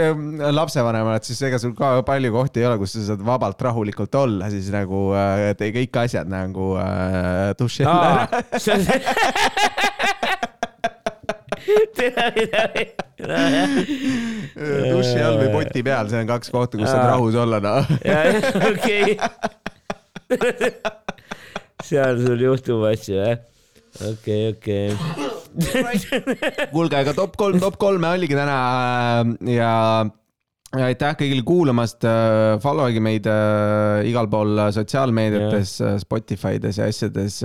lapsevanem 0.56 1.10
oled, 1.12 1.26
siis 1.28 1.42
ega 1.50 1.60
sul 1.62 1.74
ka 1.78 2.00
palju 2.08 2.32
kohti 2.36 2.64
ei 2.64 2.70
ole, 2.70 2.78
kus 2.82 2.96
sa 2.96 3.02
saad 3.12 3.22
vabalt 3.26 3.60
rahulikult 3.68 4.14
olla, 4.20 4.50
siis 4.54 4.70
nagu 4.74 5.10
äh, 5.18 5.52
kõik 5.80 5.94
asjad 6.06 6.28
nagu 6.32 6.66
äh, 6.80 7.52
duši 7.60 7.88
all 7.88 8.04
ära 8.06 8.26
duši 14.90 15.20
all 15.22 15.38
või 15.42 15.50
poti 15.54 15.84
peal, 15.86 16.10
see 16.10 16.24
on 16.24 16.30
kaks 16.30 16.50
kohta, 16.54 16.80
kus 16.80 16.90
saad 16.90 17.06
rahus 17.12 17.36
olla, 17.40 17.60
noh. 17.64 17.84
okei. 18.72 19.20
seal 21.90 22.20
sul 22.22 22.42
juhtub 22.44 22.84
asju, 22.90 23.16
jah 23.18 23.49
okei, 24.12 24.54
okei. 24.54 24.94
kuulge, 26.74 26.96
aga 27.00 27.14
top 27.18 27.36
kolm, 27.40 27.60
top 27.62 27.80
kolme 27.82 28.14
oligi 28.14 28.38
täna 28.38 28.58
äh, 29.24 29.54
ja 29.56 29.74
aitäh 30.78 31.16
kõigile 31.18 31.42
kuulamast, 31.46 32.04
äh, 32.06 32.60
follow 32.62 32.92
ige 32.92 33.02
meid 33.02 33.26
äh, 33.30 34.04
igal 34.06 34.30
pool 34.30 34.54
äh, 34.54 34.70
sotsiaalmeediates, 34.76 35.72
Spotify 36.04 36.60
des 36.62 36.78
ja 36.78 36.86
asjades. 36.90 37.40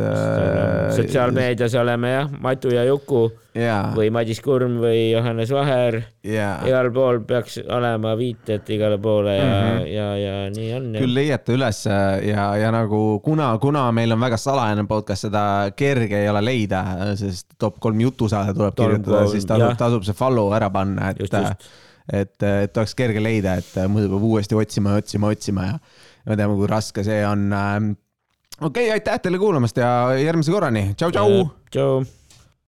sotsiaalmeedias 0.97 1.77
oleme 1.81 2.11
jah, 2.13 2.35
Matu 2.45 2.75
ja 2.75 2.85
Juku 2.85 3.23
yeah. 3.57 3.95
või 3.97 4.11
Madis 4.13 4.43
Kurm 4.45 4.77
või 4.83 5.07
Johannes 5.15 5.53
Vaher 5.57 5.97
yeah.. 6.27 6.67
igal 6.69 6.91
pool 6.93 7.23
peaks 7.25 7.57
olema 7.65 8.13
viited 8.19 8.69
igale 8.77 8.99
poole 9.01 9.39
ja 9.39 9.47
mm, 9.47 9.71
-hmm. 9.71 9.87
ja, 9.95 10.09
ja 10.21 10.35
nii 10.53 10.75
on. 10.77 10.91
küll 10.99 11.17
leiate 11.17 11.57
ülesse 11.57 11.97
ja, 12.29 12.51
ja 12.61 12.75
nagu 12.75 13.23
kuna, 13.25 13.55
kuna 13.63 13.87
meil 13.93 14.13
on 14.13 14.21
väga 14.21 14.37
salajane 14.37 14.85
podcast, 14.91 15.31
seda 15.31 15.47
kerge 15.77 16.21
ei 16.21 16.29
ole 16.29 16.45
leida, 16.45 16.85
sest 17.17 17.57
top 17.57 17.81
kolm 17.81 18.05
jutusaade 18.05 18.53
tuleb 18.53 18.77
Tom 18.77 18.93
kirjutada, 18.93 19.25
siis 19.33 19.49
tasub, 19.49 19.79
tasub 19.81 20.05
see 20.05 20.19
follow 20.19 20.53
ära 20.53 20.69
panna, 20.75 21.15
et 21.15 21.25
just, 21.25 21.33
just 21.33 21.73
et, 22.13 22.35
et 22.43 22.81
oleks 22.81 22.95
kerge 22.99 23.23
leida, 23.23 23.59
et 23.61 23.77
muidu 23.89 24.11
peab 24.13 24.27
uuesti 24.31 24.59
otsima 24.59 24.97
otsima, 24.99 25.31
otsima 25.33 25.69
ja 25.69 25.79
me 26.27 26.39
teame, 26.41 26.59
kui 26.59 26.69
raske 26.71 27.05
see 27.07 27.23
on. 27.29 27.47
okei 27.55 28.67
okay,, 28.69 28.91
aitäh 28.99 29.21
teile 29.23 29.41
kuulamast 29.41 29.79
ja 29.81 29.89
järgmise 30.21 30.53
korrani, 30.55 30.91
tšau-tšau. 30.99 31.49
tšau. 31.71 32.05